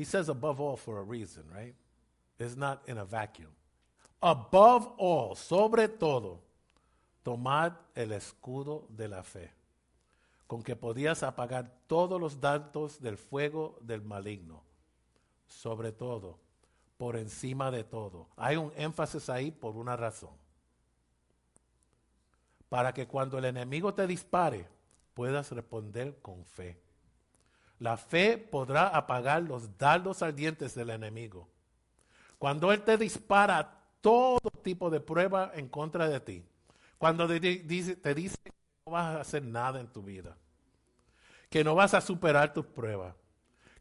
He 0.00 0.04
says 0.04 0.30
above 0.30 0.62
all 0.62 0.76
for 0.76 0.98
a 0.98 1.02
reason, 1.02 1.44
right? 1.54 1.74
It's 2.38 2.56
not 2.56 2.80
in 2.86 2.96
a 2.96 3.04
vacuum. 3.04 3.50
Above 4.22 4.92
all, 4.96 5.36
sobre 5.36 5.88
todo, 5.88 6.40
tomad 7.22 7.74
el 7.94 8.12
escudo 8.12 8.86
de 8.88 9.08
la 9.08 9.22
fe, 9.22 9.50
con 10.46 10.62
que 10.62 10.74
podías 10.74 11.22
apagar 11.22 11.70
todos 11.86 12.18
los 12.18 12.40
dardos 12.40 12.98
del 12.98 13.18
fuego 13.18 13.76
del 13.82 14.00
maligno. 14.00 14.62
Sobre 15.46 15.92
todo, 15.92 16.38
por 16.96 17.16
encima 17.16 17.70
de 17.70 17.84
todo. 17.84 18.26
Hay 18.36 18.56
un 18.56 18.72
énfasis 18.76 19.28
ahí 19.28 19.50
por 19.50 19.76
una 19.76 19.96
razón. 19.96 20.32
Para 22.70 22.94
que 22.94 23.06
cuando 23.06 23.36
el 23.36 23.44
enemigo 23.44 23.92
te 23.92 24.06
dispare, 24.06 24.66
puedas 25.12 25.50
responder 25.50 26.16
con 26.22 26.42
fe. 26.46 26.78
La 27.80 27.96
fe 27.96 28.38
podrá 28.38 28.88
apagar 28.88 29.42
los 29.42 29.76
dardos 29.78 30.22
ardientes 30.22 30.74
del 30.74 30.90
enemigo. 30.90 31.48
Cuando 32.38 32.72
Él 32.72 32.82
te 32.82 32.96
dispara 32.96 33.78
todo 34.00 34.38
tipo 34.62 34.90
de 34.90 35.00
prueba 35.00 35.50
en 35.54 35.68
contra 35.68 36.08
de 36.08 36.20
ti, 36.20 36.44
cuando 36.98 37.26
te 37.26 37.40
dice, 37.40 37.96
te 37.96 38.14
dice 38.14 38.36
que 38.44 38.52
no 38.86 38.92
vas 38.92 39.16
a 39.16 39.20
hacer 39.20 39.42
nada 39.42 39.80
en 39.80 39.88
tu 39.88 40.02
vida, 40.02 40.36
que 41.48 41.64
no 41.64 41.74
vas 41.74 41.94
a 41.94 42.02
superar 42.02 42.52
tus 42.52 42.66
pruebas, 42.66 43.14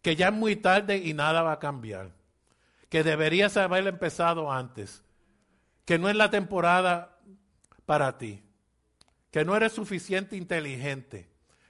que 0.01 0.15
ya 0.15 0.30
es 0.30 0.34
muy 0.34 0.55
tarde 0.55 0.97
y 0.97 1.13
nada 1.13 1.41
va 1.41 1.51
a 1.51 1.59
cambiar, 1.59 2.11
que 2.88 3.03
deberías 3.03 3.57
haber 3.57 3.85
empezado 3.85 4.49
antes, 4.51 5.03
que 5.84 5.99
no 5.99 6.09
es 6.09 6.15
la 6.15 6.30
temporada 6.30 7.19
para 7.85 8.17
ti, 8.17 8.41
que 9.31 9.43
no 9.43 9.55
eres 9.55 9.73
suficiente 9.73 10.38
inteligente, 10.38 11.28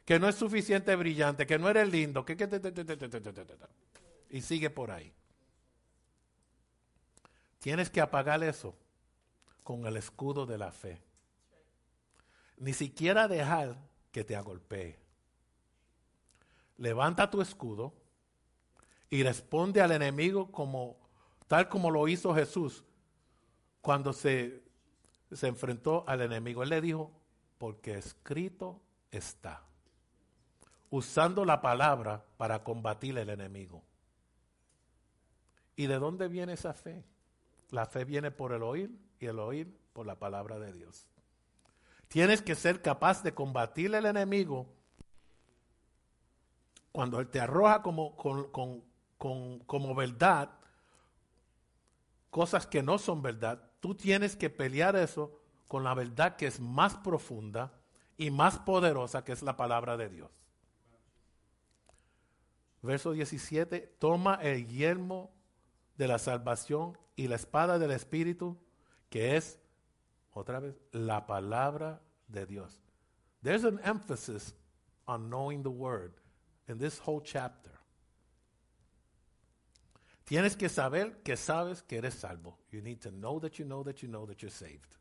que 0.10 0.18
no 0.18 0.28
es 0.28 0.38
suficiente 0.38 0.96
brillante, 0.96 1.46
que 1.46 1.60
no 1.60 1.70
eres 1.70 1.88
lindo, 1.88 2.26
que, 2.26 2.34
y 4.32 4.42
sigue 4.42 4.72
por 4.72 4.90
ahí. 4.90 5.14
Tienes 7.60 7.92
que 7.92 8.02
apagar 8.02 8.44
eso 8.44 8.76
con 9.64 9.86
el 9.86 9.98
escudo 9.98 10.48
de 10.48 10.58
la 10.58 10.72
fe. 10.72 11.00
Ni 12.58 12.74
siquiera 12.74 13.28
dejar 13.28 13.78
que 14.12 14.24
te 14.24 14.36
agolpee. 14.36 14.98
Levanta 16.78 17.30
tu 17.30 17.40
escudo 17.40 17.94
y 19.12 19.22
responde 19.22 19.80
al 19.80 19.92
enemigo 19.92 20.52
como 20.52 20.98
tal 21.46 21.70
como 21.70 21.92
lo 21.92 22.08
hizo 22.08 22.34
Jesús 22.34 22.84
cuando 23.80 24.12
se, 24.12 24.64
se 25.32 25.46
enfrentó 25.46 26.04
al 26.08 26.22
enemigo. 26.22 26.64
Él 26.64 26.70
le 26.70 26.82
dijo, 26.82 27.12
porque 27.60 28.00
escrito 28.00 28.82
está 29.12 29.69
usando 30.90 31.46
la 31.46 31.62
palabra 31.62 32.24
para 32.38 32.64
combatir 32.64 33.18
el 33.18 33.30
enemigo. 33.30 33.84
¿Y 35.76 35.88
de 35.88 36.00
dónde 36.00 36.28
viene 36.28 36.54
esa 36.54 36.74
fe? 36.74 37.04
La 37.70 37.86
fe 37.86 38.06
viene 38.06 38.32
por 38.32 38.54
el 38.54 38.64
oír 38.64 38.92
y 39.20 39.28
el 39.28 39.40
oír 39.40 39.74
por 39.94 40.06
la 40.06 40.16
palabra 40.16 40.60
de 40.60 40.74
Dios. 40.74 41.08
Tienes 42.08 42.42
que 42.42 42.56
ser 42.56 42.82
capaz 42.82 43.22
de 43.24 43.34
combatir 43.34 43.94
el 43.94 44.06
enemigo 44.06 44.68
cuando 46.92 47.20
él 47.20 47.30
te 47.30 47.40
arroja 47.40 47.82
como, 47.84 48.16
como 48.18 49.96
verdad 49.96 50.50
cosas 52.30 52.68
que 52.68 52.84
no 52.84 52.98
son 52.98 53.22
verdad. 53.22 53.62
Tú 53.80 53.96
tienes 53.96 54.36
que 54.36 54.50
pelear 54.50 54.96
eso 54.96 55.40
con 55.68 55.84
la 55.84 55.94
verdad 55.94 56.36
que 56.36 56.48
es 56.48 56.60
más 56.60 56.96
profunda 56.96 57.72
y 58.18 58.32
más 58.32 58.60
poderosa 58.60 59.24
que 59.24 59.32
es 59.32 59.42
la 59.44 59.56
palabra 59.56 59.98
de 59.98 60.10
Dios. 60.10 60.32
Verso 62.82 63.12
17, 63.12 63.96
toma 64.00 64.36
el 64.36 64.68
yelmo 64.68 65.32
de 65.98 66.08
la 66.08 66.18
salvación 66.18 66.98
y 67.16 67.28
la 67.28 67.36
espada 67.36 67.78
del 67.78 67.92
Espíritu, 67.92 68.58
que 69.10 69.36
es, 69.36 69.60
otra 70.32 70.60
vez, 70.60 70.76
la 70.92 71.26
palabra 71.26 72.02
de 72.28 72.46
Dios. 72.46 72.80
There's 73.42 73.66
an 73.66 73.80
emphasis 73.84 74.54
on 75.08 75.30
knowing 75.30 75.64
the 75.64 75.72
word 75.72 76.14
in 76.68 76.78
this 76.78 77.00
whole 77.00 77.22
chapter. 77.22 77.72
Tienes 80.26 80.56
que 80.56 80.70
saber 80.70 81.24
que 81.24 81.36
sabes 81.36 81.82
que 81.82 81.98
eres 81.98 82.14
salvo. 82.14 82.60
You 82.72 82.82
need 82.82 83.02
to 83.02 83.10
know 83.10 83.40
that 83.40 83.58
you 83.58 83.66
know 83.66 83.84
that 83.84 84.04
you 84.04 84.08
know 84.08 84.28
that 84.28 84.42
you're 84.42 84.52
saved. 84.52 84.96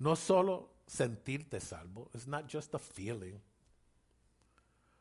No 0.00 0.16
solo 0.16 0.70
sentirte 0.86 1.60
salvo. 1.60 2.10
It's 2.12 2.26
not 2.26 2.48
just 2.48 2.74
a 2.74 2.78
feeling. 2.78 3.40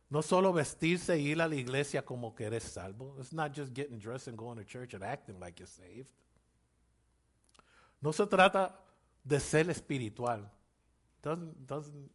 No 0.09 0.21
solo 0.21 0.53
vestirse 0.53 1.13
e 1.15 1.19
ir 1.19 1.41
a 1.41 1.47
la 1.47 1.55
iglesia 1.55 2.03
como 2.03 2.35
que 2.35 2.45
eres 2.45 2.63
salvo. 2.63 3.15
It's 3.19 3.33
not 3.33 3.53
just 3.53 3.73
getting 3.73 3.97
dressed 3.97 4.27
and 4.27 4.37
going 4.37 4.57
to 4.57 4.63
church 4.63 4.93
and 4.93 5.03
acting 5.03 5.39
like 5.39 5.59
you're 5.59 5.67
saved. 5.67 6.07
No 8.01 8.11
se 8.11 8.25
trata 8.27 8.71
de 9.23 9.39
ser 9.39 9.69
espiritual. 9.69 10.49
Doesn't, 11.23 11.65
doesn't 11.65 12.11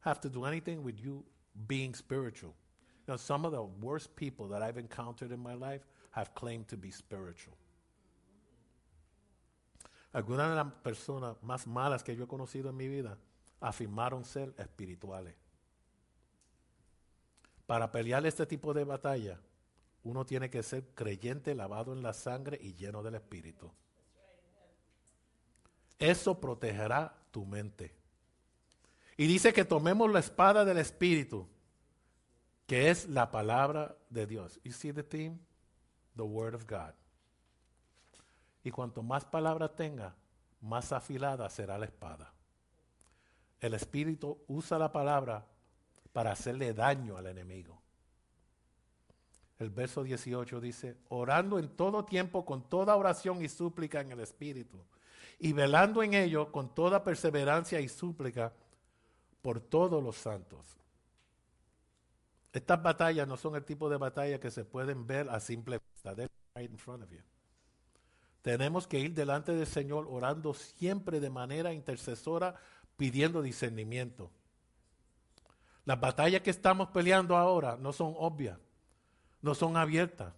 have 0.00 0.20
to 0.20 0.28
do 0.28 0.44
anything 0.44 0.82
with 0.82 1.00
you 1.00 1.24
being 1.66 1.94
spiritual. 1.94 2.54
You 3.08 3.16
some 3.16 3.44
of 3.46 3.52
the 3.52 3.62
worst 3.62 4.14
people 4.14 4.48
that 4.48 4.62
I've 4.62 4.78
encountered 4.78 5.32
in 5.32 5.40
my 5.40 5.54
life 5.54 5.86
have 6.10 6.34
claimed 6.34 6.68
to 6.68 6.76
be 6.76 6.90
spiritual. 6.90 7.56
Algunas 10.12 10.50
de 10.50 10.56
las 10.56 10.66
personas 10.82 11.36
más 11.42 11.66
malas 11.66 12.04
que 12.04 12.14
yo 12.14 12.24
he 12.24 12.28
conocido 12.28 12.68
en 12.68 12.76
mi 12.76 12.88
vida 12.88 13.16
afirmaron 13.60 14.24
ser 14.24 14.52
espirituales. 14.58 15.34
Para 17.72 17.90
pelear 17.90 18.26
este 18.26 18.44
tipo 18.44 18.74
de 18.74 18.84
batalla, 18.84 19.40
uno 20.02 20.26
tiene 20.26 20.50
que 20.50 20.62
ser 20.62 20.88
creyente, 20.94 21.54
lavado 21.54 21.94
en 21.94 22.02
la 22.02 22.12
sangre 22.12 22.58
y 22.60 22.74
lleno 22.74 23.02
del 23.02 23.14
Espíritu. 23.14 23.72
Eso 25.98 26.38
protegerá 26.38 27.16
tu 27.30 27.46
mente. 27.46 27.94
Y 29.16 29.26
dice 29.26 29.54
que 29.54 29.64
tomemos 29.64 30.12
la 30.12 30.18
espada 30.18 30.66
del 30.66 30.76
Espíritu, 30.76 31.48
que 32.66 32.90
es 32.90 33.08
la 33.08 33.30
palabra 33.30 33.96
de 34.10 34.26
Dios. 34.26 34.60
You 34.64 34.72
see 34.72 34.92
the 34.92 35.02
theme? 35.02 35.38
The 36.14 36.24
Word 36.24 36.54
of 36.54 36.66
God. 36.68 36.92
Y 38.64 38.70
cuanto 38.70 39.02
más 39.02 39.24
palabra 39.24 39.74
tenga, 39.74 40.14
más 40.60 40.92
afilada 40.92 41.48
será 41.48 41.78
la 41.78 41.86
espada. 41.86 42.34
El 43.60 43.72
Espíritu 43.72 44.44
usa 44.46 44.78
la 44.78 44.92
palabra 44.92 45.46
para 46.12 46.32
hacerle 46.32 46.74
daño 46.74 47.16
al 47.16 47.26
enemigo. 47.26 47.80
El 49.58 49.70
verso 49.70 50.02
18 50.02 50.60
dice, 50.60 50.96
orando 51.08 51.58
en 51.58 51.68
todo 51.68 52.04
tiempo 52.04 52.44
con 52.44 52.68
toda 52.68 52.96
oración 52.96 53.44
y 53.44 53.48
súplica 53.48 54.00
en 54.00 54.12
el 54.12 54.20
Espíritu, 54.20 54.78
y 55.38 55.52
velando 55.52 56.02
en 56.02 56.14
ello 56.14 56.50
con 56.50 56.74
toda 56.74 57.04
perseverancia 57.04 57.80
y 57.80 57.88
súplica 57.88 58.52
por 59.40 59.60
todos 59.60 60.02
los 60.02 60.16
santos. 60.16 60.78
Estas 62.52 62.82
batallas 62.82 63.26
no 63.26 63.36
son 63.36 63.56
el 63.56 63.64
tipo 63.64 63.88
de 63.88 63.96
batalla 63.96 64.38
que 64.38 64.50
se 64.50 64.64
pueden 64.64 65.06
ver 65.06 65.28
a 65.30 65.40
simple 65.40 65.78
vista. 65.78 66.14
Right 66.54 66.70
in 66.70 66.78
front 66.78 67.02
of 67.02 67.10
you. 67.10 67.20
Tenemos 68.42 68.86
que 68.86 68.98
ir 68.98 69.14
delante 69.14 69.52
del 69.52 69.66
Señor 69.66 70.06
orando 70.10 70.52
siempre 70.52 71.20
de 71.20 71.30
manera 71.30 71.72
intercesora, 71.72 72.56
pidiendo 72.96 73.40
discernimiento. 73.40 74.30
Las 75.84 76.00
batallas 76.00 76.42
que 76.42 76.50
estamos 76.50 76.88
peleando 76.88 77.36
ahora 77.36 77.76
no 77.76 77.92
son 77.92 78.14
obvias, 78.16 78.58
no 79.40 79.54
son 79.54 79.76
abiertas. 79.76 80.32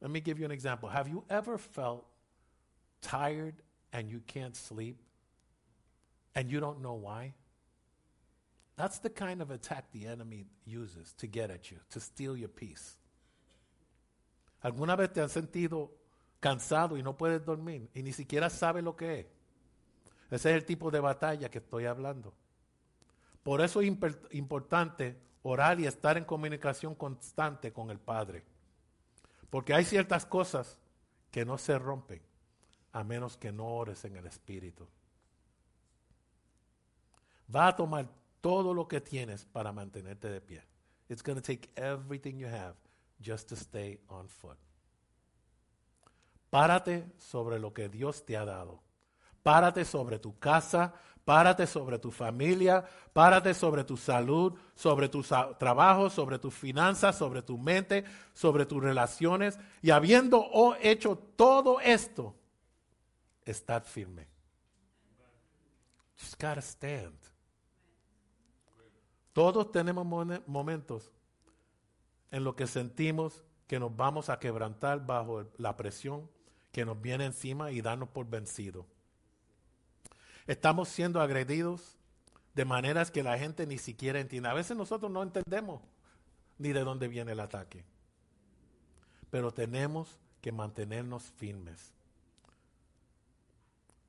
Let 0.00 0.10
me 0.10 0.20
give 0.20 0.38
you 0.38 0.46
an 0.46 0.52
example. 0.52 0.88
Have 0.88 1.10
you 1.10 1.24
ever 1.28 1.58
felt 1.58 2.06
tired 3.00 3.56
and 3.92 4.08
you 4.08 4.20
can't 4.26 4.56
sleep 4.56 4.96
and 6.34 6.48
you 6.50 6.60
don't 6.60 6.80
know 6.80 6.94
why? 6.94 7.34
That's 8.76 9.00
the 9.00 9.10
kind 9.10 9.42
of 9.42 9.50
attack 9.50 9.90
the 9.92 10.06
enemy 10.06 10.46
uses 10.64 11.12
to 11.14 11.26
get 11.26 11.50
at 11.50 11.70
you, 11.70 11.78
to 11.90 12.00
steal 12.00 12.36
your 12.36 12.48
peace. 12.48 12.96
¿Alguna 14.62 14.96
vez 14.96 15.12
te 15.12 15.20
has 15.20 15.32
sentido 15.32 15.90
cansado 16.40 16.96
y 16.96 17.02
no 17.02 17.16
puedes 17.16 17.44
dormir 17.44 17.90
y 17.94 18.02
ni 18.02 18.12
siquiera 18.12 18.48
sabes 18.48 18.84
lo 18.84 18.94
que 18.94 19.20
es? 19.20 19.26
Ese 20.30 20.50
es 20.50 20.56
el 20.56 20.64
tipo 20.64 20.90
de 20.90 21.00
batalla 21.00 21.48
que 21.50 21.58
estoy 21.58 21.86
hablando. 21.86 22.34
Por 23.48 23.62
eso 23.62 23.80
es 23.80 23.88
importante 24.32 25.18
orar 25.42 25.80
y 25.80 25.86
estar 25.86 26.18
en 26.18 26.26
comunicación 26.26 26.94
constante 26.94 27.72
con 27.72 27.90
el 27.90 27.98
Padre. 27.98 28.44
Porque 29.48 29.72
hay 29.72 29.86
ciertas 29.86 30.26
cosas 30.26 30.76
que 31.30 31.46
no 31.46 31.56
se 31.56 31.78
rompen 31.78 32.20
a 32.92 33.02
menos 33.04 33.38
que 33.38 33.50
no 33.50 33.64
ores 33.64 34.04
en 34.04 34.16
el 34.16 34.26
Espíritu. 34.26 34.86
Va 37.56 37.68
a 37.68 37.74
tomar 37.74 38.10
todo 38.42 38.74
lo 38.74 38.86
que 38.86 39.00
tienes 39.00 39.46
para 39.46 39.72
mantenerte 39.72 40.28
de 40.28 40.42
pie. 40.42 40.62
It's 41.08 41.22
going 41.22 41.40
to 41.40 41.42
take 41.42 41.70
everything 41.74 42.36
you 42.36 42.48
have 42.48 42.74
just 43.18 43.48
to 43.48 43.56
stay 43.56 43.98
on 44.08 44.28
foot. 44.28 44.58
Párate 46.50 47.06
sobre 47.16 47.58
lo 47.58 47.72
que 47.72 47.88
Dios 47.88 48.26
te 48.26 48.36
ha 48.36 48.44
dado. 48.44 48.82
Párate 49.48 49.82
sobre 49.86 50.18
tu 50.18 50.38
casa, 50.38 50.92
párate 51.24 51.66
sobre 51.66 51.98
tu 51.98 52.10
familia, 52.10 52.84
párate 53.14 53.54
sobre 53.54 53.82
tu 53.82 53.96
salud, 53.96 54.52
sobre 54.74 55.08
tu 55.08 55.22
trabajo, 55.58 56.10
sobre 56.10 56.38
tus 56.38 56.52
finanzas, 56.52 57.16
sobre 57.16 57.40
tu 57.40 57.56
mente, 57.56 58.04
sobre 58.34 58.66
tus 58.66 58.82
relaciones. 58.82 59.58
Y 59.80 59.88
habiendo 59.88 60.38
oh, 60.52 60.74
hecho 60.82 61.16
todo 61.16 61.80
esto, 61.80 62.34
estad 63.46 63.84
firme. 63.84 64.28
Just 66.18 66.34
gotta 66.34 66.60
stand. 66.60 67.16
Todos 69.32 69.72
tenemos 69.72 70.06
momentos 70.46 71.10
en 72.30 72.44
los 72.44 72.54
que 72.54 72.66
sentimos 72.66 73.42
que 73.66 73.80
nos 73.80 73.96
vamos 73.96 74.28
a 74.28 74.38
quebrantar 74.38 75.06
bajo 75.06 75.46
la 75.56 75.74
presión 75.74 76.28
que 76.70 76.84
nos 76.84 77.00
viene 77.00 77.24
encima 77.24 77.70
y 77.70 77.80
darnos 77.80 78.10
por 78.10 78.28
vencidos. 78.28 78.84
Estamos 80.48 80.88
siendo 80.88 81.20
agredidos 81.20 81.98
de 82.54 82.64
maneras 82.64 83.10
que 83.10 83.22
la 83.22 83.38
gente 83.38 83.66
ni 83.66 83.76
siquiera 83.76 84.18
entiende. 84.18 84.48
A 84.48 84.54
veces 84.54 84.76
nosotros 84.76 85.12
no 85.12 85.22
entendemos 85.22 85.82
ni 86.56 86.72
de 86.72 86.80
dónde 86.80 87.06
viene 87.06 87.32
el 87.32 87.40
ataque. 87.40 87.84
Pero 89.30 89.52
tenemos 89.52 90.18
que 90.40 90.50
mantenernos 90.50 91.24
firmes. 91.36 91.92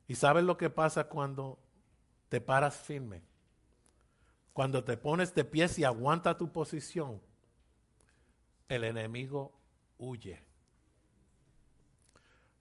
¿Y 0.08 0.16
sabes 0.16 0.46
lo 0.46 0.56
que 0.58 0.70
pasa 0.70 1.10
cuando 1.10 1.60
te 2.30 2.40
paras 2.40 2.78
firme? 2.78 3.22
Cuando 4.54 4.82
te 4.86 4.96
pones 4.96 5.36
de 5.36 5.44
pies 5.44 5.78
y 5.78 5.84
aguanta 5.84 6.38
tu 6.38 6.54
posición, 6.54 7.22
el 8.70 8.86
enemigo 8.86 9.52
huye. 9.98 10.42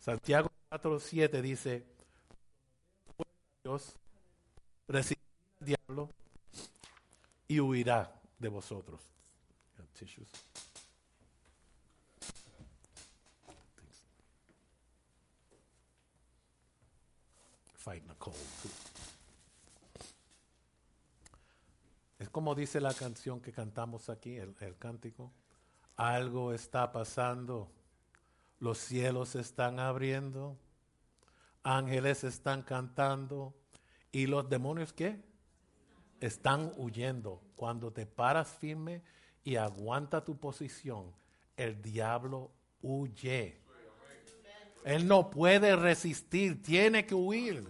Santiago 0.00 0.50
4:7 0.68 1.40
dice, 1.42 1.86
Dios 3.68 3.94
diablo 5.60 6.08
y 7.46 7.60
huirá 7.60 8.18
de 8.38 8.48
vosotros. 8.48 8.98
A 17.84 18.14
cold. 18.18 18.36
Es 22.18 22.30
como 22.30 22.54
dice 22.54 22.80
la 22.80 22.94
canción 22.94 23.40
que 23.40 23.52
cantamos 23.52 24.08
aquí, 24.08 24.36
el, 24.36 24.54
cántico. 24.78 25.30
Algo 25.96 26.54
está 26.54 26.90
pasando. 26.90 27.70
Los 28.60 28.78
cielos 28.78 29.34
están 29.36 29.78
abriendo. 29.78 30.56
Ángeles 31.62 32.24
están 32.24 32.62
cantando. 32.62 33.54
¿Y 34.12 34.26
los 34.26 34.48
demonios 34.48 34.92
qué? 34.92 35.22
Están 36.20 36.72
huyendo. 36.76 37.42
Cuando 37.56 37.92
te 37.92 38.06
paras 38.06 38.48
firme 38.48 39.02
y 39.44 39.56
aguanta 39.56 40.24
tu 40.24 40.38
posición, 40.38 41.14
el 41.56 41.80
diablo 41.82 42.50
huye. 42.80 43.60
Él 44.84 45.06
no 45.06 45.30
puede 45.30 45.76
resistir, 45.76 46.62
tiene 46.62 47.04
que 47.04 47.14
huir. 47.14 47.66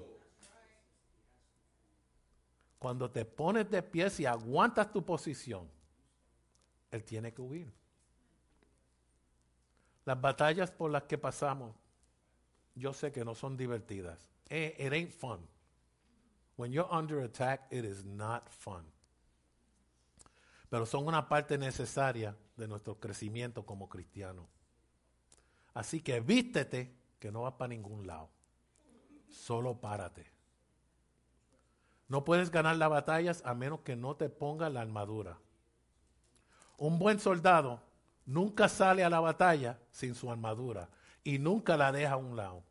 Cuando 2.78 3.10
te 3.10 3.24
pones 3.24 3.68
de 3.70 3.82
pies 3.82 4.20
y 4.20 4.26
aguantas 4.26 4.92
tu 4.92 5.04
posición, 5.04 5.68
él 6.90 7.04
tiene 7.04 7.32
que 7.32 7.42
huir. 7.42 7.72
Las 10.04 10.20
batallas 10.20 10.70
por 10.70 10.90
las 10.90 11.02
que 11.02 11.18
pasamos, 11.18 11.74
yo 12.78 12.92
sé 12.92 13.12
que 13.12 13.24
no 13.24 13.34
son 13.34 13.56
divertidas. 13.56 14.18
Eh, 14.48 14.74
It 14.78 14.92
ain't 14.92 15.12
fun. 15.12 15.40
When 16.56 16.72
you're 16.72 16.88
under 16.90 17.20
attack, 17.20 17.66
it 17.70 17.84
is 17.84 18.04
not 18.04 18.48
fun. 18.48 18.84
Pero 20.68 20.86
son 20.86 21.06
una 21.06 21.28
parte 21.28 21.56
necesaria 21.56 22.36
de 22.56 22.68
nuestro 22.68 22.98
crecimiento 22.98 23.64
como 23.64 23.88
cristianos. 23.88 24.46
Así 25.72 26.00
que 26.00 26.20
vístete 26.20 26.94
que 27.18 27.30
no 27.30 27.42
vas 27.42 27.54
para 27.54 27.68
ningún 27.68 28.06
lado. 28.06 28.28
Solo 29.28 29.80
párate. 29.80 30.26
No 32.08 32.24
puedes 32.24 32.50
ganar 32.50 32.76
las 32.76 32.90
batallas 32.90 33.42
a 33.44 33.54
menos 33.54 33.80
que 33.80 33.94
no 33.94 34.16
te 34.16 34.28
pongas 34.28 34.72
la 34.72 34.80
armadura. 34.80 35.38
Un 36.78 36.98
buen 36.98 37.20
soldado 37.20 37.80
nunca 38.26 38.68
sale 38.68 39.04
a 39.04 39.10
la 39.10 39.20
batalla 39.20 39.78
sin 39.90 40.14
su 40.14 40.30
armadura 40.30 40.88
y 41.22 41.38
nunca 41.38 41.76
la 41.76 41.92
deja 41.92 42.14
a 42.14 42.16
un 42.16 42.36
lado. 42.36 42.62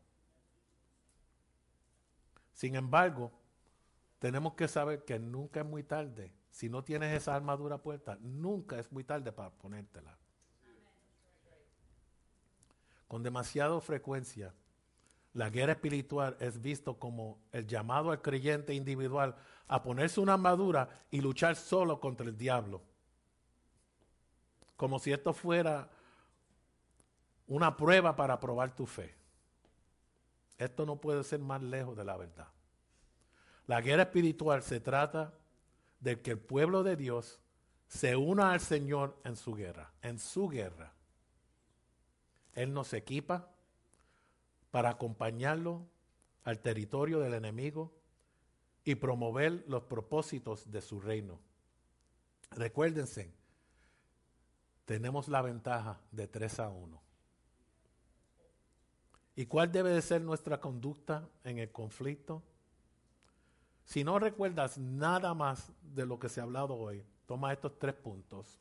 Sin 2.58 2.74
embargo, 2.74 3.30
tenemos 4.18 4.54
que 4.54 4.66
saber 4.66 5.04
que 5.04 5.16
nunca 5.20 5.60
es 5.60 5.66
muy 5.66 5.84
tarde. 5.84 6.34
Si 6.50 6.68
no 6.68 6.82
tienes 6.82 7.16
esa 7.16 7.36
armadura 7.36 7.78
puesta, 7.78 8.18
nunca 8.20 8.80
es 8.80 8.90
muy 8.90 9.04
tarde 9.04 9.30
para 9.30 9.50
ponértela. 9.50 10.18
Con 13.06 13.22
demasiada 13.22 13.80
frecuencia, 13.80 14.52
la 15.34 15.50
guerra 15.50 15.74
espiritual 15.74 16.36
es 16.40 16.60
visto 16.60 16.98
como 16.98 17.38
el 17.52 17.64
llamado 17.64 18.10
al 18.10 18.22
creyente 18.22 18.74
individual 18.74 19.36
a 19.68 19.80
ponerse 19.80 20.18
una 20.18 20.34
armadura 20.34 20.88
y 21.12 21.20
luchar 21.20 21.54
solo 21.54 22.00
contra 22.00 22.26
el 22.26 22.36
diablo. 22.36 22.82
Como 24.76 24.98
si 24.98 25.12
esto 25.12 25.32
fuera 25.32 25.88
una 27.46 27.76
prueba 27.76 28.16
para 28.16 28.40
probar 28.40 28.74
tu 28.74 28.84
fe. 28.84 29.17
Esto 30.58 30.84
no 30.84 31.00
puede 31.00 31.22
ser 31.24 31.38
más 31.38 31.62
lejos 31.62 31.96
de 31.96 32.04
la 32.04 32.16
verdad. 32.16 32.48
La 33.66 33.80
guerra 33.80 34.02
espiritual 34.04 34.62
se 34.62 34.80
trata 34.80 35.32
de 36.00 36.20
que 36.20 36.32
el 36.32 36.38
pueblo 36.38 36.82
de 36.82 36.96
Dios 36.96 37.40
se 37.86 38.16
una 38.16 38.52
al 38.52 38.60
Señor 38.60 39.16
en 39.24 39.36
su 39.36 39.54
guerra, 39.54 39.92
en 40.02 40.18
su 40.18 40.48
guerra. 40.48 40.92
Él 42.54 42.72
nos 42.72 42.92
equipa 42.92 43.50
para 44.70 44.90
acompañarlo 44.90 45.86
al 46.44 46.60
territorio 46.60 47.20
del 47.20 47.34
enemigo 47.34 47.94
y 48.84 48.96
promover 48.96 49.64
los 49.68 49.84
propósitos 49.84 50.70
de 50.70 50.80
su 50.80 51.00
reino. 51.00 51.38
Recuérdense, 52.50 53.32
tenemos 54.86 55.28
la 55.28 55.42
ventaja 55.42 56.00
de 56.10 56.26
3 56.26 56.60
a 56.60 56.68
1. 56.70 57.07
¿Y 59.38 59.46
cuál 59.46 59.70
debe 59.70 59.90
de 59.90 60.02
ser 60.02 60.20
nuestra 60.20 60.60
conducta 60.60 61.28
en 61.44 61.58
el 61.58 61.70
conflicto? 61.70 62.42
Si 63.84 64.02
no 64.02 64.18
recuerdas 64.18 64.78
nada 64.78 65.32
más 65.32 65.70
de 65.94 66.04
lo 66.06 66.18
que 66.18 66.28
se 66.28 66.40
ha 66.40 66.42
hablado 66.42 66.74
hoy, 66.74 67.04
toma 67.24 67.52
estos 67.52 67.78
tres 67.78 67.94
puntos 67.94 68.58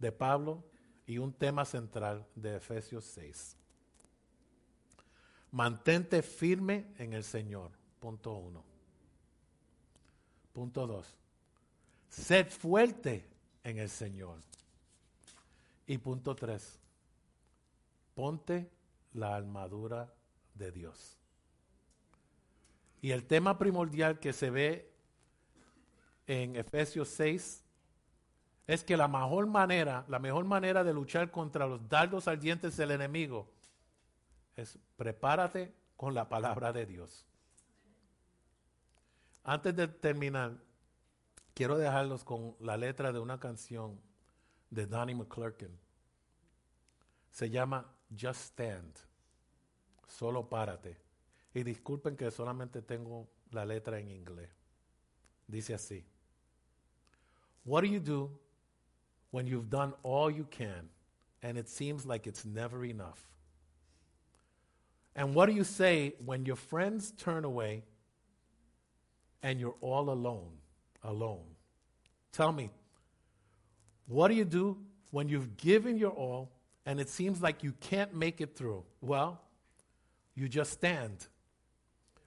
de 0.00 0.10
Pablo 0.10 0.64
y 1.06 1.18
un 1.18 1.32
tema 1.32 1.64
central 1.64 2.26
de 2.34 2.56
Efesios 2.56 3.04
6. 3.04 3.56
Mantente 5.52 6.22
firme 6.22 6.92
en 6.98 7.12
el 7.12 7.22
Señor. 7.22 7.70
Punto 8.00 8.32
uno. 8.32 8.64
Punto 10.52 10.88
dos. 10.88 11.06
Sed 12.08 12.48
fuerte 12.48 13.30
en 13.62 13.78
el 13.78 13.88
Señor. 13.88 14.40
Y 15.86 15.98
punto 15.98 16.34
tres. 16.34 16.80
Ponte 18.16 18.68
la 19.14 19.34
armadura 19.34 20.12
de 20.54 20.70
Dios. 20.70 21.18
Y 23.00 23.12
el 23.12 23.24
tema 23.24 23.58
primordial 23.58 24.18
que 24.18 24.32
se 24.32 24.50
ve 24.50 24.92
en 26.26 26.56
Efesios 26.56 27.08
6 27.08 27.64
es 28.66 28.84
que 28.84 28.96
la 28.96 29.08
mejor 29.08 29.46
manera, 29.46 30.04
la 30.08 30.18
mejor 30.18 30.44
manera 30.44 30.84
de 30.84 30.94
luchar 30.94 31.30
contra 31.30 31.66
los 31.66 31.86
dardos 31.88 32.28
ardientes 32.28 32.76
del 32.76 32.92
enemigo 32.92 33.50
es 34.56 34.78
prepárate 34.96 35.74
con 35.96 36.14
la 36.14 36.28
palabra 36.28 36.72
de 36.72 36.86
Dios. 36.86 37.26
Antes 39.42 39.76
de 39.76 39.88
terminar, 39.88 40.56
quiero 41.52 41.76
dejarlos 41.76 42.24
con 42.24 42.56
la 42.60 42.76
letra 42.76 43.12
de 43.12 43.18
una 43.18 43.38
canción 43.38 44.00
de 44.70 44.86
Donnie 44.86 45.14
McClurkin. 45.14 45.78
Se 47.30 47.50
llama 47.50 47.93
Just 48.14 48.40
Stand. 48.46 49.00
Solo 50.08 50.48
párate. 50.48 50.96
Y 51.54 51.62
disculpen 51.62 52.16
que 52.16 52.30
solamente 52.30 52.82
tengo 52.82 53.28
la 53.50 53.64
letra 53.64 53.98
en 53.98 54.10
inglés. 54.10 54.48
Dice 55.46 55.74
así. 55.74 56.04
What 57.64 57.82
do 57.82 57.88
you 57.88 58.00
do 58.00 58.30
when 59.30 59.46
you've 59.46 59.70
done 59.70 59.94
all 60.02 60.30
you 60.30 60.44
can 60.50 60.88
and 61.42 61.56
it 61.56 61.68
seems 61.68 62.04
like 62.04 62.26
it's 62.26 62.44
never 62.44 62.84
enough? 62.84 63.30
And 65.16 65.34
what 65.34 65.46
do 65.46 65.52
you 65.52 65.64
say 65.64 66.14
when 66.24 66.44
your 66.44 66.56
friends 66.56 67.12
turn 67.12 67.44
away 67.44 67.84
and 69.42 69.60
you're 69.60 69.76
all 69.80 70.10
alone? 70.10 70.58
Alone. 71.02 71.44
Tell 72.32 72.50
me, 72.50 72.70
what 74.06 74.28
do 74.28 74.34
you 74.34 74.44
do 74.44 74.78
when 75.12 75.28
you've 75.28 75.56
given 75.56 75.96
your 75.96 76.10
all 76.10 76.50
and 76.86 77.00
it 77.00 77.08
seems 77.08 77.40
like 77.40 77.62
you 77.62 77.72
can't 77.80 78.14
make 78.14 78.40
it 78.40 78.56
through? 78.56 78.84
Well, 79.00 79.40
you 80.34 80.48
just 80.48 80.72
stand. 80.72 81.26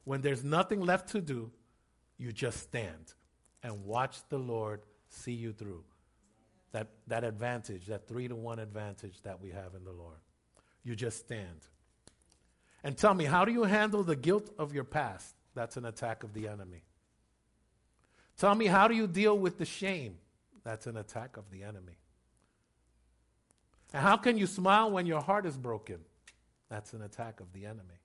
When 0.03 0.21
there's 0.21 0.43
nothing 0.43 0.81
left 0.81 1.09
to 1.09 1.21
do, 1.21 1.51
you 2.17 2.31
just 2.31 2.61
stand 2.61 3.13
and 3.61 3.85
watch 3.85 4.17
the 4.29 4.37
Lord 4.37 4.81
see 5.09 5.33
you 5.33 5.53
through. 5.53 5.83
That, 6.71 6.87
that 7.07 7.23
advantage, 7.23 7.87
that 7.87 8.07
three 8.07 8.27
to 8.27 8.35
one 8.35 8.59
advantage 8.59 9.21
that 9.23 9.41
we 9.41 9.49
have 9.51 9.73
in 9.75 9.83
the 9.83 9.91
Lord. 9.91 10.17
You 10.83 10.95
just 10.95 11.19
stand. 11.19 11.65
And 12.83 12.97
tell 12.97 13.13
me, 13.13 13.25
how 13.25 13.45
do 13.45 13.51
you 13.51 13.63
handle 13.63 14.03
the 14.03 14.15
guilt 14.15 14.49
of 14.57 14.73
your 14.73 14.83
past? 14.83 15.35
That's 15.55 15.77
an 15.77 15.85
attack 15.85 16.23
of 16.23 16.33
the 16.33 16.47
enemy. 16.47 16.83
Tell 18.37 18.53
me, 18.53 18.67
how 18.67 18.87
do 18.87 18.95
you 18.95 19.07
deal 19.07 19.37
with 19.37 19.57
the 19.57 19.65
shame? 19.65 20.17
That's 20.63 20.85
an 20.85 20.97
attack 20.97 21.37
of 21.37 21.49
the 21.49 21.63
enemy. 21.63 21.97
And 23.97 24.05
how 24.05 24.15
can 24.15 24.37
you 24.37 24.45
smile 24.45 24.91
when 24.91 25.07
your 25.07 25.21
heart 25.21 25.47
is 25.47 25.57
broken? 25.57 25.97
That's 26.69 26.93
an 26.93 27.01
attack 27.01 27.39
of 27.39 27.51
the 27.51 27.65
enemy. 27.65 27.99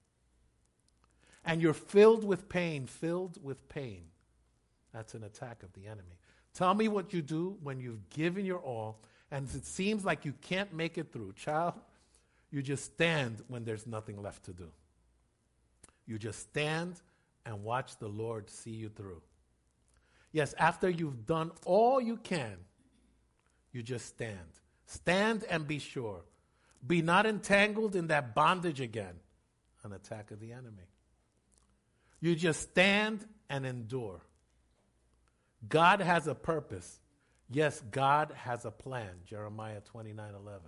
And 1.45 1.61
you're 1.61 1.75
filled 1.75 2.25
with 2.25 2.49
pain, 2.49 2.87
filled 2.87 3.37
with 3.45 3.69
pain. 3.69 4.05
That's 4.95 5.13
an 5.13 5.23
attack 5.23 5.63
of 5.63 5.71
the 5.75 5.87
enemy. 5.87 6.17
Tell 6.55 6.73
me 6.73 6.89
what 6.89 7.13
you 7.13 7.21
do 7.21 7.59
when 7.63 7.79
you've 7.79 8.09
given 8.09 8.47
your 8.47 8.61
all 8.61 9.03
and 9.31 9.47
it 9.55 9.67
seems 9.67 10.03
like 10.03 10.25
you 10.25 10.33
can't 10.41 10.73
make 10.73 10.97
it 10.97 11.13
through. 11.13 11.35
Child, 11.35 11.75
you 12.51 12.63
just 12.63 12.85
stand 12.85 13.43
when 13.49 13.65
there's 13.65 13.87
nothing 13.87 14.23
left 14.23 14.47
to 14.47 14.55
do. 14.55 14.69
You 16.07 16.19
just 16.19 16.39
stand 16.39 17.03
and 17.45 17.65
watch 17.65 17.99
the 17.99 18.09
Lord 18.09 18.49
see 18.49 18.71
you 18.71 18.89
through. 18.89 19.21
Yes, 20.33 20.55
after 20.57 20.89
you've 20.89 21.27
done 21.27 21.51
all 21.67 22.01
you 22.01 22.17
can, 22.17 22.57
you 23.73 23.83
just 23.83 24.07
stand. 24.07 24.39
Stand 24.87 25.45
and 25.49 25.67
be 25.67 25.79
sure. 25.79 26.25
Be 26.87 27.03
not 27.03 27.27
entangled 27.27 27.95
in 27.95 28.09
that 28.09 28.35
bondage 28.35 28.81
again, 28.81 29.15
an 29.85 29.93
attack 29.93 30.31
of 30.31 30.41
the 30.41 30.53
enemy. 30.53 30.89
You 32.21 32.35
just 32.35 32.61
stand 32.61 33.27
and 33.49 33.65
endure. 33.67 34.21
God 35.69 36.01
has 36.01 36.27
a 36.27 36.35
purpose. 36.35 37.01
Yes, 37.51 37.81
God 37.91 38.33
has 38.35 38.65
a 38.65 38.71
plan. 38.71 39.11
Jeremiah 39.27 39.81
29 39.81 40.35
11. 40.35 40.61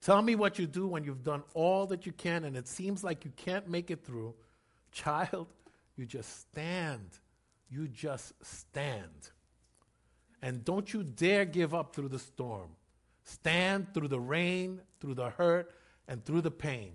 Tell 0.00 0.22
me 0.22 0.34
what 0.34 0.58
you 0.58 0.66
do 0.66 0.86
when 0.86 1.04
you've 1.04 1.24
done 1.24 1.42
all 1.54 1.86
that 1.86 2.06
you 2.06 2.12
can 2.12 2.44
and 2.44 2.56
it 2.56 2.68
seems 2.68 3.02
like 3.02 3.24
you 3.24 3.32
can't 3.36 3.68
make 3.68 3.90
it 3.90 4.04
through. 4.04 4.34
Child, 4.92 5.48
you 5.96 6.06
just 6.06 6.40
stand. 6.40 7.10
You 7.70 7.88
just 7.88 8.32
stand. 8.42 9.30
And 10.42 10.64
don't 10.64 10.92
you 10.92 11.02
dare 11.02 11.44
give 11.44 11.74
up 11.74 11.94
through 11.94 12.08
the 12.08 12.18
storm. 12.18 12.70
Stand 13.24 13.92
through 13.92 14.08
the 14.08 14.20
rain, 14.20 14.80
through 15.00 15.14
the 15.14 15.30
hurt, 15.30 15.74
and 16.06 16.24
through 16.24 16.40
the 16.42 16.50
pain. 16.50 16.92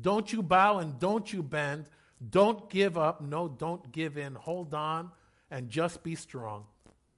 Don't 0.00 0.32
you 0.32 0.42
bow 0.42 0.78
and 0.78 0.98
don't 0.98 1.32
you 1.32 1.42
bend. 1.42 1.86
Don't 2.30 2.70
give 2.70 2.96
up. 2.96 3.20
No, 3.20 3.48
don't 3.48 3.90
give 3.92 4.16
in. 4.16 4.34
Hold 4.34 4.74
on 4.74 5.10
and 5.50 5.68
just 5.68 6.02
be 6.02 6.14
strong. 6.14 6.64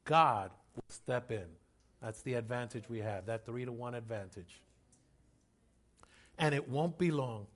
God 0.05 0.51
will 0.75 0.85
step 0.89 1.31
in. 1.31 1.47
That's 2.03 2.23
the 2.23 2.35
advantage 2.35 2.89
we 2.89 3.01
have, 3.01 3.27
that 3.27 3.45
three 3.45 3.65
to 3.65 3.73
one 3.73 3.95
advantage. 3.95 4.61
And 6.39 6.55
it 6.55 6.69
won't 6.69 6.99
be 6.99 7.11
long. 7.11 7.47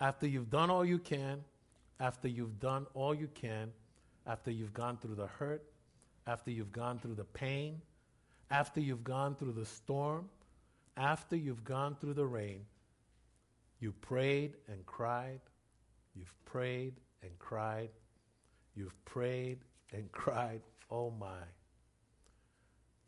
After 0.00 0.26
you've 0.26 0.48
done 0.48 0.70
all 0.70 0.84
you 0.84 0.98
can, 0.98 1.44
after 2.00 2.28
you've 2.28 2.58
done 2.60 2.86
all 2.94 3.14
you 3.14 3.28
can, 3.34 3.72
after 4.26 4.50
you've 4.50 4.72
gone 4.72 4.96
through 4.96 5.16
the 5.16 5.26
hurt, 5.26 5.62
after 6.28 6.50
you've 6.50 6.72
gone 6.72 6.98
through 6.98 7.14
the 7.14 7.24
pain, 7.24 7.80
after 8.50 8.80
you've 8.80 9.02
gone 9.02 9.34
through 9.34 9.52
the 9.52 9.64
storm, 9.64 10.28
after 10.98 11.34
you've 11.34 11.64
gone 11.64 11.96
through 11.98 12.12
the 12.12 12.26
rain, 12.26 12.66
you 13.80 13.92
prayed 13.92 14.52
and 14.68 14.84
cried, 14.84 15.40
you've 16.14 16.34
prayed 16.44 16.92
and 17.22 17.30
cried, 17.38 17.88
you've 18.74 19.04
prayed 19.06 19.60
and 19.94 20.12
cried, 20.12 20.60
oh 20.90 21.10
my. 21.10 21.44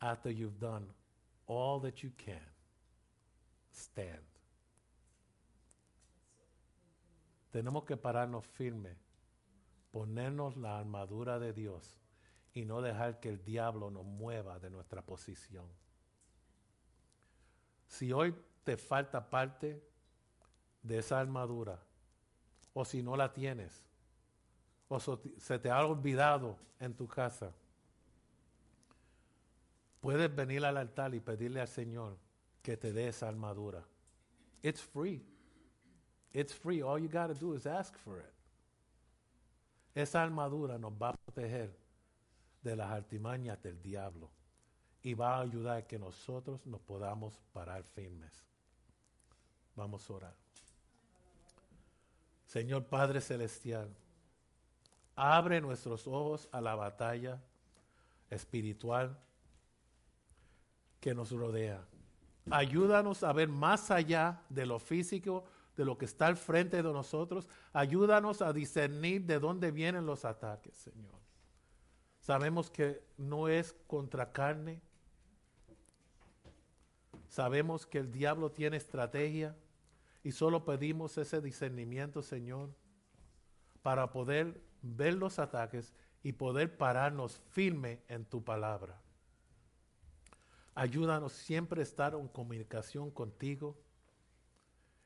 After 0.01 0.31
you've 0.31 0.59
done 0.59 0.87
all 1.45 1.79
that 1.81 2.01
you 2.01 2.11
can, 2.17 2.47
stand. 3.71 4.17
Tenemos 7.53 7.85
que 7.85 7.97
pararnos 7.97 8.45
firmes, 8.57 8.97
ponernos 9.93 10.57
la 10.57 10.79
armadura 10.79 11.39
de 11.39 11.53
Dios 11.53 12.00
y 12.53 12.65
no 12.65 12.81
dejar 12.81 13.19
que 13.19 13.29
el 13.29 13.43
diablo 13.43 13.89
nos 13.89 14.05
mueva 14.05 14.59
de 14.59 14.69
nuestra 14.69 15.01
posición. 15.01 15.65
Si 17.87 18.11
hoy 18.11 18.35
te 18.63 18.77
falta 18.77 19.29
parte 19.29 19.81
de 20.83 20.97
esa 20.97 21.19
armadura, 21.19 21.79
o 22.73 22.85
si 22.85 23.01
no 23.03 23.15
la 23.15 23.33
tienes, 23.33 23.83
o 24.87 24.99
se 24.99 25.59
te 25.59 25.69
ha 25.69 25.85
olvidado 25.85 26.57
en 26.79 26.93
tu 26.93 27.07
casa, 27.07 27.51
puedes 30.01 30.33
venir 30.33 30.65
al 30.65 30.77
altar 30.77 31.13
y 31.15 31.19
pedirle 31.19 31.61
al 31.61 31.67
Señor 31.67 32.17
que 32.61 32.75
te 32.75 32.91
dé 32.91 33.07
esa 33.07 33.27
armadura. 33.27 33.83
It's 34.61 34.81
free. 34.81 35.23
It's 36.33 36.53
free. 36.53 36.81
All 36.81 36.99
you 36.99 37.09
got 37.09 37.27
to 37.27 37.33
do 37.33 37.53
is 37.53 37.65
ask 37.65 37.97
for 37.97 38.19
it. 38.19 38.25
Esa 39.93 40.23
armadura 40.23 40.77
nos 40.77 40.93
va 40.93 41.09
a 41.09 41.13
proteger 41.13 41.80
de 42.61 42.75
las 42.75 42.91
artimañas 42.91 43.61
del 43.61 43.81
diablo 43.81 44.29
y 45.03 45.13
va 45.13 45.37
a 45.37 45.41
ayudar 45.41 45.77
a 45.77 45.87
que 45.87 45.97
nosotros 45.97 46.65
nos 46.65 46.81
podamos 46.81 47.39
parar 47.53 47.83
firmes. 47.83 48.43
Vamos 49.75 50.09
a 50.09 50.13
orar. 50.13 50.35
Señor 52.45 52.85
Padre 52.85 53.21
Celestial, 53.21 53.89
abre 55.15 55.61
nuestros 55.61 56.05
ojos 56.07 56.49
a 56.51 56.61
la 56.61 56.75
batalla 56.75 57.41
espiritual 58.29 59.17
que 60.99 61.15
nos 61.15 61.31
rodea. 61.31 61.83
Ayúdanos 62.49 63.23
a 63.23 63.31
ver 63.33 63.47
más 63.47 63.89
allá 63.89 64.41
de 64.49 64.65
lo 64.65 64.79
físico, 64.79 65.45
de 65.77 65.85
lo 65.85 65.97
que 65.97 66.05
está 66.05 66.27
al 66.27 66.37
frente 66.37 66.77
de 66.77 66.83
nosotros. 66.83 67.47
Ayúdanos 67.71 68.41
a 68.41 68.51
discernir 68.51 69.25
de 69.25 69.39
dónde 69.39 69.71
vienen 69.71 70.05
los 70.05 70.25
ataques, 70.25 70.75
Señor. 70.75 71.20
Sabemos 72.21 72.69
que 72.69 73.03
no 73.17 73.47
es 73.47 73.73
contra 73.87 74.31
carne. 74.31 74.79
Sabemos 77.27 77.87
que 77.87 77.97
el 77.97 78.11
diablo 78.11 78.51
tiene 78.51 78.77
estrategia 78.77 79.55
y 80.23 80.31
solo 80.31 80.63
pedimos 80.63 81.17
ese 81.17 81.41
discernimiento, 81.41 82.21
Señor, 82.21 82.69
para 83.81 84.11
poder 84.11 84.61
ver 84.83 85.15
los 85.15 85.39
ataques 85.39 85.95
y 86.21 86.33
poder 86.33 86.77
pararnos 86.77 87.41
firme 87.49 88.03
en 88.07 88.23
tu 88.25 88.43
palabra. 88.43 89.01
Ayúdanos 90.75 91.33
siempre 91.33 91.79
a 91.81 91.83
estar 91.83 92.13
en 92.13 92.27
comunicación 92.27 93.09
contigo 93.09 93.75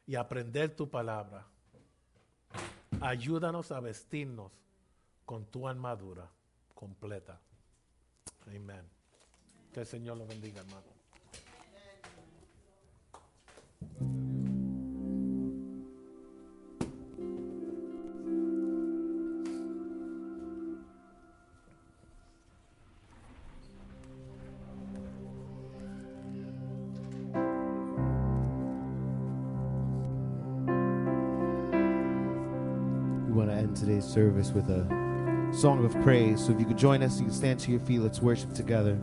y 0.05 0.15
aprender 0.15 0.75
tu 0.75 0.89
palabra. 0.89 1.47
Ayúdanos 2.99 3.71
a 3.71 3.79
vestirnos 3.79 4.51
con 5.25 5.45
tu 5.45 5.65
armadura 5.67 6.29
completa. 6.75 7.39
Amén. 8.47 8.85
Que 9.73 9.79
el 9.79 9.87
Señor 9.87 10.17
lo 10.17 10.27
bendiga, 10.27 10.61
hermano. 10.61 10.93
We 33.25 33.31
want 33.31 33.49
to 33.49 33.55
end 33.57 33.75
today's 33.75 34.05
service 34.05 34.51
with 34.51 34.69
a 34.69 34.85
song 35.55 35.85
of 35.85 35.93
praise. 36.03 36.45
So 36.45 36.51
if 36.51 36.59
you 36.59 36.65
could 36.65 36.77
join 36.77 37.01
us, 37.01 37.17
you 37.19 37.25
can 37.25 37.33
stand 37.33 37.59
to 37.61 37.71
your 37.71 37.79
feet. 37.79 37.99
Let's 37.99 38.21
worship 38.21 38.53
together. 38.53 38.97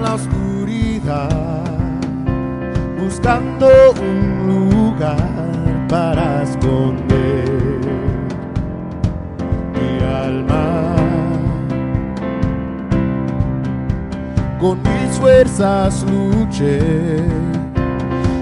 En 0.00 0.02
la 0.02 0.14
oscuridad, 0.14 1.64
buscando 2.98 3.68
un 4.00 4.46
lugar 4.46 5.86
para 5.88 6.42
esconder 6.42 7.80
mi 9.74 10.04
alma. 10.04 10.96
Con 14.60 14.78
mis 14.82 15.18
fuerzas 15.18 16.04
luché, 16.10 16.80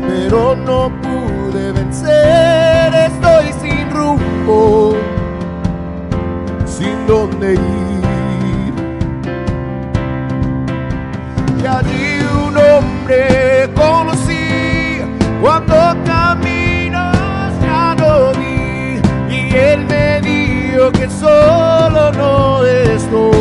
pero 0.07 0.57
no 0.57 0.91
pude 1.03 1.73
vencer. 1.73 2.95
Estoy 2.95 3.53
sin 3.61 3.91
rumbo, 3.91 4.97
sin 6.67 7.07
dónde 7.07 7.55
ir. 7.55 7.98
Allí 11.71 12.21
un 12.47 12.57
hombre 12.57 13.69
conocí 13.75 15.03
cuando 15.43 15.75
caminos 16.07 17.53
ya 17.63 17.95
no 17.99 18.33
vi. 18.33 19.01
Y 19.29 19.55
él 19.55 19.85
me 19.85 20.21
dijo 20.23 20.91
que 20.93 21.11
solo 21.11 22.11
no 22.13 22.65
estoy. 22.65 23.37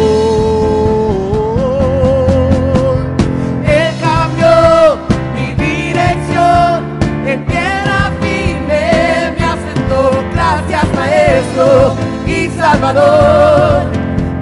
Él 3.66 3.94
cambió 4.02 4.98
mi 5.34 5.54
dirección 5.54 7.00
en 7.26 7.46
tierra 7.46 8.12
firme, 8.20 9.34
me 9.38 9.46
asentó. 9.46 10.24
Gracias, 10.34 10.86
Maestro 10.96 11.96
y 12.28 12.50
Salvador. 12.50 13.86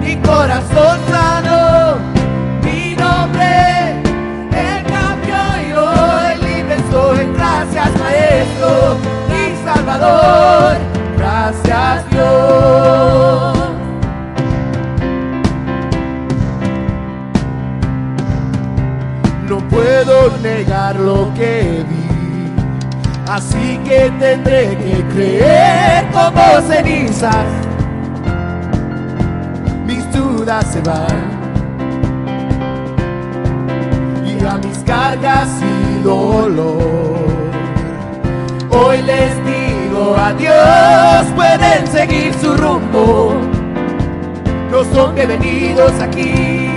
Mi 0.00 0.16
corazón 0.16 1.05
Y 9.30 9.64
Salvador. 9.64 10.76
Gracias, 11.16 12.10
Dios. 12.10 13.56
No 19.48 19.58
puedo 19.68 20.36
negar 20.42 20.96
lo 20.96 21.32
que 21.34 21.84
vi, 21.88 22.52
así 23.30 23.78
que 23.84 24.10
tendré 24.18 24.76
que 24.76 25.04
creer 25.14 26.06
como 26.10 26.60
cenizas. 26.62 27.46
Mis 29.86 30.12
dudas 30.12 30.66
se 30.72 30.80
van 30.80 31.30
y 34.26 34.44
a 34.44 34.58
mis 34.58 34.78
cargas 34.78 35.48
y 35.62 36.02
dolor. 36.02 37.25
Hoy 38.70 39.02
les 39.02 39.32
digo 39.44 40.16
adiós, 40.16 41.26
pueden 41.34 41.86
seguir 41.86 42.34
su 42.34 42.56
rumbo. 42.56 43.34
No 44.70 44.84
son 44.92 45.14
bienvenidos 45.14 45.92
aquí 46.00 46.70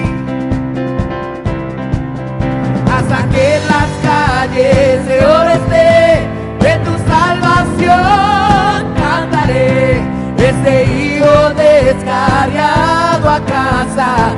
hasta 2.91 3.27
que 3.29 3.59
las 3.67 3.89
calles 4.03 5.07
de 5.07 5.25
oro 5.25 5.49
esté 5.49 6.27
de 6.59 6.77
tu 6.85 6.91
salvación 7.09 8.93
cantaré 8.95 10.01
este 10.37 10.83
hijo 10.85 11.49
descarriado 11.55 13.29
a 13.29 13.39
casa 13.45 14.33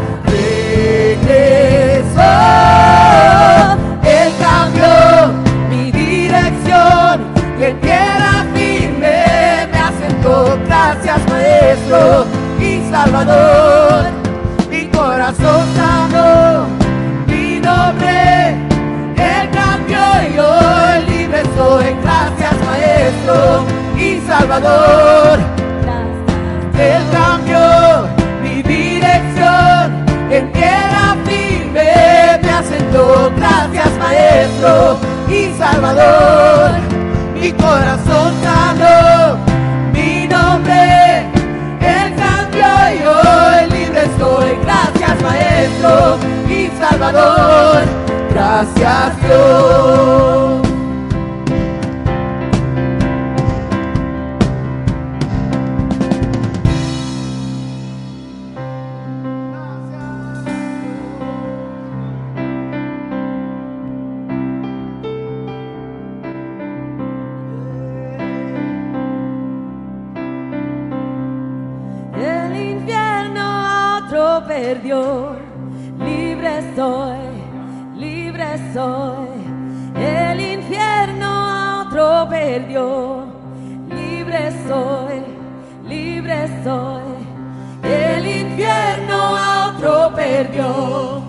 y 11.92 12.90
salvador 12.90 14.06
mi 14.70 14.86
corazón 14.88 15.66
sanó 15.76 16.66
mi 17.28 17.60
nombre 17.60 18.56
Él 19.18 19.50
cambió 19.52 20.00
y 20.34 20.40
hoy 20.40 21.06
libre 21.10 21.44
soy. 21.56 21.86
Gracias, 22.02 22.56
Maestro 22.66 23.66
y 23.98 24.22
Salvador. 24.26 25.40
Él 26.80 27.04
cambió 27.12 28.08
mi 28.42 28.64
dirección 28.64 30.06
en 30.32 30.52
tierra 30.54 31.16
firme. 31.26 32.40
Me 32.42 32.52
asentó. 32.52 33.32
Gracias, 33.36 33.90
Maestro 34.00 34.98
y 35.30 35.54
Salvador. 35.58 36.72
Mi 37.40 37.52
corazón 37.52 38.34
sanó. 38.44 39.21
Maestro 45.82 46.18
y 46.50 46.68
Salvador. 46.80 47.84
Gracias, 48.34 49.22
Dios. 49.22 50.62
El 72.14 72.56
infierno 72.56 73.98
otro 73.98 74.44
perdió, 74.48 75.36
soy, 76.76 77.18
libre 77.98 78.74
soy. 78.74 79.28
El 79.96 80.40
infierno 80.40 81.26
a 81.26 81.86
otro 81.86 82.28
perdió, 82.30 83.26
libre 83.90 84.52
soy, 84.68 85.24
libre 85.88 86.48
soy. 86.64 87.02
El 87.84 88.26
infierno 88.26 89.16
a 89.16 89.74
otro 89.76 90.14
perdió, 90.16 91.22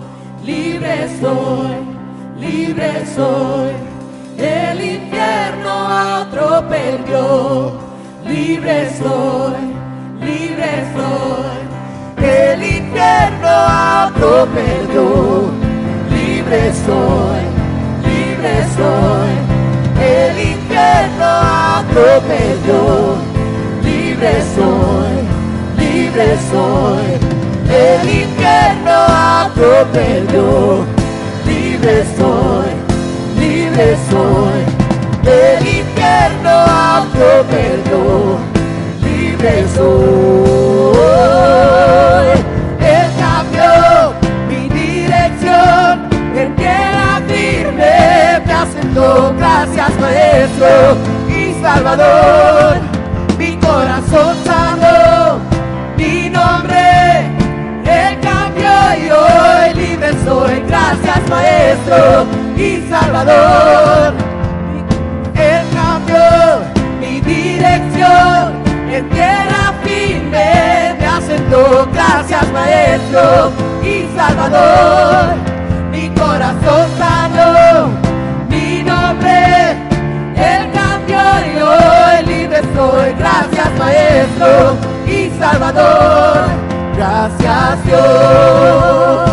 libre 0.45 1.09
soy, 1.19 1.75
libre 2.39 3.05
soy. 3.05 3.71
El 4.37 4.81
infierno 4.81 5.69
a 5.69 6.27
otro 6.27 6.67
perdió, 6.67 7.71
libre 8.25 8.89
soy 8.97 9.83
libre 10.23 10.71
soy. 10.95 11.42
Infierno 12.93 13.49
a 13.49 14.11
perdió, 14.53 15.49
libre 16.11 16.61
soy, 16.85 17.41
libre 18.05 18.53
soy. 18.77 19.33
El 19.99 20.37
infierno 20.37 21.25
a 21.25 21.83
perdió, 22.27 23.17
libre 23.83 24.33
soy, 24.53 25.15
libre 25.79 26.37
soy. 26.51 27.09
El 27.73 28.03
infierno 28.07 28.93
a 28.93 29.49
perdió, 29.91 30.85
libre 31.47 32.05
soy, 32.15 32.69
libre 33.39 33.97
soy. 34.11 34.61
El 35.25 35.65
infierno 35.65 36.51
a 36.51 37.07
perdió, 37.49 38.37
libre 39.01 39.65
soy. 39.75 41.23
Gracias, 49.37 49.99
Maestro 49.99 50.67
y 51.27 51.53
Salvador. 51.61 52.77
Mi 53.37 53.57
corazón 53.57 54.35
sanó, 54.45 55.39
mi 55.97 56.29
nombre. 56.29 57.27
Él 57.85 58.19
cambió 58.21 58.71
y 58.97 59.11
hoy 59.11 59.73
libre 59.73 60.11
soy. 60.23 60.63
Gracias, 60.67 61.29
Maestro 61.29 62.25
y 62.55 62.87
Salvador. 62.89 64.13
Él 65.35 65.65
cambió 65.73 66.61
mi 67.01 67.19
dirección 67.19 68.63
en 68.89 69.09
tierra 69.09 69.73
firme 69.83 70.95
me 70.99 71.05
asentó. 71.05 71.89
Gracias, 71.91 72.51
Maestro 72.53 73.51
y 73.83 74.07
Salvador. 74.15 75.35
Mi 75.91 76.09
corazón 76.09 76.87
sanó, 76.97 78.02
te 82.61 83.13
gracias 83.17 83.79
Maestro 83.79 84.77
y 85.07 85.29
Salvador, 85.39 86.45
gracias 86.95 87.85
Dios. 87.85 89.31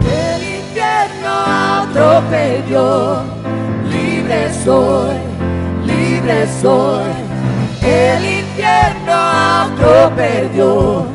Del 0.00 0.42
infierno 0.58 1.28
a 1.28 1.86
otro 1.90 2.22
pedio, 2.30 3.22
libre 3.90 4.54
soy, 4.64 5.16
libre 5.86 6.46
soy. 6.60 7.10
El 7.82 8.24
infierno 8.24 9.12
a 9.12 9.70
otro 9.72 10.14
perdió, 10.14 11.06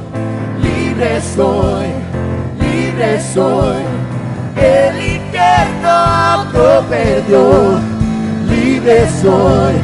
libre 0.62 1.22
soy, 1.22 1.88
libre 2.60 3.22
soy. 3.22 3.84
El 4.56 4.96
infierno 4.96 5.13
infierno 5.84 5.90
a 5.90 6.46
otro 6.48 6.84
perdió. 6.90 7.80
Libre 8.50 9.08
soy, 9.22 9.76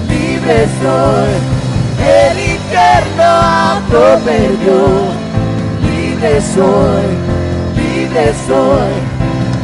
libre 0.00 0.62
soy. 0.76 1.26
El 1.98 2.38
infierno 2.38 3.26
otro 3.74 4.18
perdió. 4.24 4.78
Libre 5.90 6.40
soy, 6.40 7.08
libre 7.76 8.32
soy. 8.46 8.92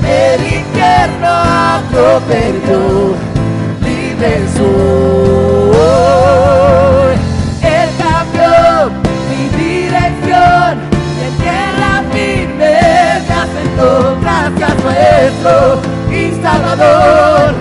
El 0.08 0.42
infierno 0.42 1.28
otro 1.78 2.20
perdió. 2.26 3.14
Libre 3.84 4.48
soy. 4.56 5.57
Maestro 14.88 15.82
y 16.10 16.30
salvador. 16.42 17.54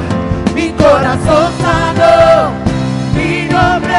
Mi 0.56 0.70
corazón 0.72 1.52
sano, 1.62 2.52
mi 3.14 3.50
nombre 3.52 3.98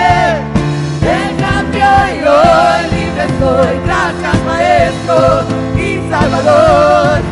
él 1.02 1.36
cambió 1.38 1.90
y 2.14 2.20
hoy 2.26 2.82
libre 2.90 3.26
soy. 3.38 3.80
Gracias 3.84 4.44
maestro 4.46 5.44
y 5.76 6.10
salvador. 6.10 7.27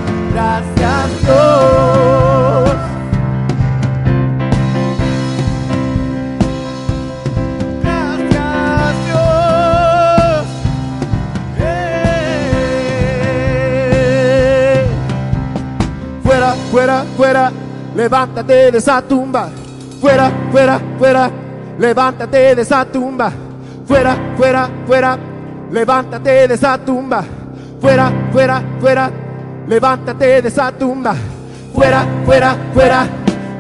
Fuera, 16.77 17.05
fuera, 17.17 17.51
levántate 17.97 18.71
de 18.71 18.77
esa 18.77 19.01
tumba. 19.01 19.49
Fuera, 19.99 20.31
fuera, 20.53 20.79
fuera, 20.99 21.31
levántate 21.79 22.55
de 22.55 22.61
esa 22.61 22.85
tumba. 22.85 23.33
Fuera, 23.87 24.15
fuera, 24.37 24.69
fuera, 24.87 25.19
levántate 25.73 26.47
de 26.47 26.55
esa 26.55 26.77
tumba. 26.77 27.25
Fuera, 27.81 28.13
fuera, 28.31 28.63
fuera, 28.79 29.11
levántate 29.67 30.43
de 30.43 30.49
esa 30.49 30.71
tumba. 30.73 31.15
Fuera, 31.75 32.05
fuera, 32.27 32.55
fuera, 32.75 33.07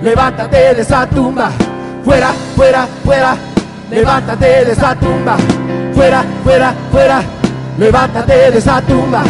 levántate 0.02 0.74
de 0.74 0.82
esa 0.82 1.06
tumba. 1.06 1.50
Fuera, 2.04 2.32
fuera, 2.54 2.86
fuera, 3.02 3.36
levántate 3.90 4.46
de 4.66 4.72
esa 4.72 4.94
tumba. 4.94 5.36
Fuera, 5.94 6.22
fuera, 6.44 6.74
fuera, 6.92 7.22
levántate 7.78 8.50
de 8.50 8.58
esa 8.58 8.82
tumba. 8.82 9.22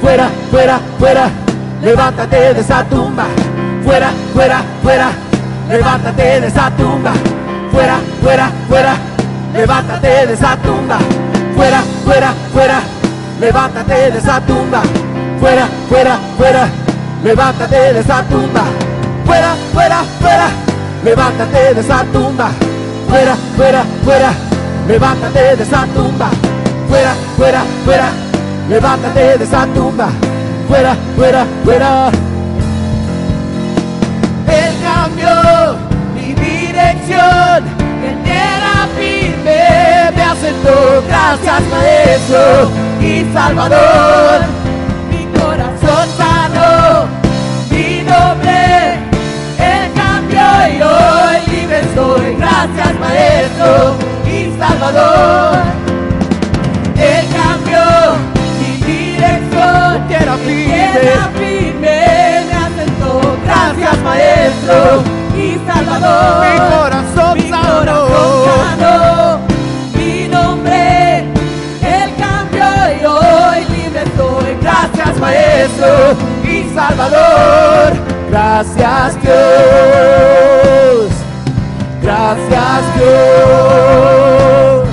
Fuera, 0.00 0.30
fuera, 0.50 0.80
fuera, 0.98 1.30
levántate 1.82 2.54
de 2.54 2.60
esa 2.60 2.84
tumba. 2.84 3.26
Fuera, 3.84 4.10
fuera, 4.32 4.62
fuera, 4.82 5.10
levántate 5.68 6.40
de 6.40 6.46
esa 6.46 6.70
tumba. 6.70 7.12
Fuera, 7.72 7.98
fuera, 8.22 8.50
fuera, 8.68 8.96
levántate 9.54 10.26
de 10.26 10.32
esa 10.32 10.56
tumba. 10.56 10.98
Fuera, 11.54 11.82
fuera, 12.04 12.34
fuera, 12.52 12.80
levántate 13.40 14.10
de 14.10 14.18
esa 14.18 14.40
tumba. 14.40 14.82
Fuera, 15.40 15.68
fuera, 15.88 16.18
fuera, 16.36 16.68
levántate 17.22 17.92
de 17.92 18.00
esa 18.00 18.22
tumba. 18.24 18.62
Fuera, 19.24 19.54
fuera, 19.72 20.04
fuera, 20.20 20.48
levántate 21.04 21.74
de 21.74 21.80
esa 21.80 22.04
tumba. 22.12 22.50
Fuera, 23.08 23.36
fuera, 23.56 23.84
fuera, 24.04 24.32
levántate 24.88 25.56
de 25.56 25.62
esa 25.62 25.86
tumba. 25.86 26.28
Fuera, 26.88 27.14
fuera, 27.36 27.62
fuera, 27.84 28.10
levántate 28.68 29.38
de 29.38 29.44
esa 29.44 29.66
tumba. 29.66 30.08
Fuera, 30.68 30.96
fuera, 31.14 31.46
fuera. 31.64 32.08
Él 34.48 34.74
cambió 34.82 35.76
mi 36.14 36.34
dirección, 36.34 37.64
en 38.04 38.22
tierra 38.24 38.88
firme 38.96 40.10
me 40.16 40.22
asentó. 40.22 41.04
Gracias 41.06 41.62
Maestro 41.70 42.70
y 43.00 43.32
Salvador. 43.32 44.40
Mi 45.10 45.38
corazón 45.38 46.08
sano, 46.16 47.06
mi 47.70 48.02
nombre, 48.02 48.94
Él 49.58 49.92
cambió 49.94 50.40
y 50.68 50.82
hoy 50.82 51.56
libre 51.56 51.80
soy. 51.94 52.34
Gracias 52.36 53.00
Maestro 53.00 53.94
y 54.26 54.58
Salvador. 54.58 55.75
Firme. 61.36 62.44
me 62.46 62.52
asentó. 62.52 63.20
Gracias 63.44 63.98
Maestro 64.02 65.02
y 65.36 65.58
Salvador. 65.66 66.44
Mi 66.44 66.56
corazón 66.74 67.34
Mi 67.36 67.50
corazón 67.50 68.48
sano, 68.78 69.40
mi 69.94 70.28
nombre, 70.28 71.24
Él 71.82 72.10
cambió 72.18 72.66
y 73.00 73.04
hoy 73.04 73.64
libre 73.76 74.04
soy. 74.16 74.56
Gracias 74.60 75.18
Maestro 75.20 76.16
y 76.44 76.54
Salvador. 76.74 77.92
Gracias 78.30 79.22
Dios. 79.22 79.36
Gracias 82.02 82.82
Dios. 82.96 84.88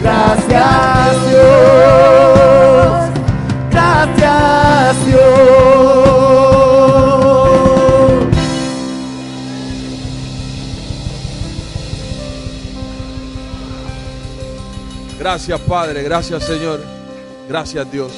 Gracias 0.00 1.28
Dios. 1.28 2.31
Gracias 15.32 15.60
Padre, 15.60 16.02
gracias 16.02 16.44
Señor, 16.44 16.78
gracias 17.48 17.90
Dios. 17.90 18.12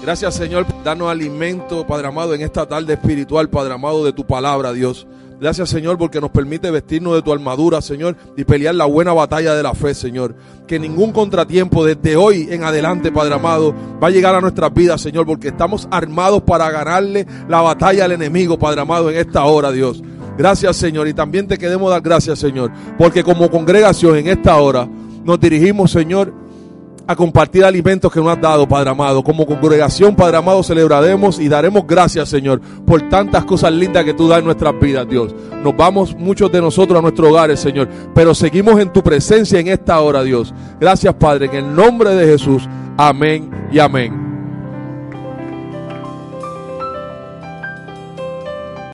Gracias 0.00 0.32
Señor 0.32 0.64
por 0.64 0.80
darnos 0.84 1.10
alimento, 1.10 1.84
Padre 1.84 2.06
amado, 2.06 2.34
en 2.34 2.42
esta 2.42 2.66
tarde 2.66 2.92
espiritual, 2.92 3.50
Padre 3.50 3.74
amado, 3.74 4.04
de 4.04 4.12
tu 4.12 4.24
palabra, 4.24 4.72
Dios. 4.72 5.08
Gracias 5.40 5.68
Señor 5.70 5.98
porque 5.98 6.20
nos 6.20 6.30
permite 6.30 6.70
vestirnos 6.70 7.14
de 7.14 7.22
tu 7.22 7.32
armadura, 7.32 7.82
Señor, 7.82 8.16
y 8.36 8.44
pelear 8.44 8.76
la 8.76 8.84
buena 8.84 9.12
batalla 9.12 9.56
de 9.56 9.62
la 9.64 9.74
fe, 9.74 9.92
Señor. 9.92 10.36
Que 10.68 10.78
ningún 10.78 11.10
contratiempo 11.10 11.84
desde 11.84 12.14
hoy 12.14 12.46
en 12.48 12.62
adelante, 12.62 13.10
Padre 13.10 13.34
amado, 13.34 13.74
va 14.00 14.06
a 14.06 14.12
llegar 14.12 14.36
a 14.36 14.40
nuestras 14.40 14.72
vidas, 14.72 15.00
Señor, 15.00 15.26
porque 15.26 15.48
estamos 15.48 15.88
armados 15.90 16.42
para 16.42 16.70
ganarle 16.70 17.26
la 17.48 17.60
batalla 17.60 18.04
al 18.04 18.12
enemigo, 18.12 18.56
Padre 18.56 18.82
amado, 18.82 19.10
en 19.10 19.16
esta 19.16 19.44
hora, 19.46 19.72
Dios. 19.72 20.00
Gracias 20.38 20.76
Señor 20.76 21.08
y 21.08 21.12
también 21.12 21.48
te 21.48 21.58
queremos 21.58 21.90
dar 21.90 22.00
gracias, 22.00 22.38
Señor, 22.38 22.70
porque 22.96 23.24
como 23.24 23.50
congregación 23.50 24.16
en 24.16 24.28
esta 24.28 24.56
hora 24.58 24.88
nos 25.30 25.40
dirigimos, 25.40 25.92
Señor, 25.92 26.34
a 27.06 27.16
compartir 27.16 27.64
alimentos 27.64 28.12
que 28.12 28.20
nos 28.20 28.28
has 28.28 28.40
dado, 28.40 28.68
Padre 28.68 28.90
amado. 28.90 29.22
Como 29.22 29.46
congregación, 29.46 30.14
Padre 30.14 30.36
amado, 30.36 30.62
celebraremos 30.62 31.40
y 31.40 31.48
daremos 31.48 31.86
gracias, 31.86 32.28
Señor, 32.28 32.60
por 32.60 33.08
tantas 33.08 33.44
cosas 33.44 33.72
lindas 33.72 34.04
que 34.04 34.14
tú 34.14 34.28
das 34.28 34.40
en 34.40 34.44
nuestras 34.44 34.78
vidas, 34.78 35.08
Dios. 35.08 35.34
Nos 35.62 35.76
vamos 35.76 36.16
muchos 36.16 36.50
de 36.52 36.60
nosotros 36.60 36.98
a 36.98 37.02
nuestros 37.02 37.30
hogares, 37.30 37.60
Señor, 37.60 37.88
pero 38.14 38.34
seguimos 38.34 38.80
en 38.80 38.92
tu 38.92 39.02
presencia 39.02 39.58
en 39.58 39.68
esta 39.68 40.00
hora, 40.00 40.22
Dios. 40.22 40.54
Gracias, 40.80 41.14
Padre, 41.14 41.46
en 41.46 41.54
el 41.54 41.74
nombre 41.74 42.10
de 42.10 42.26
Jesús. 42.26 42.68
Amén 42.96 43.50
y 43.72 43.78
amén. 43.78 44.29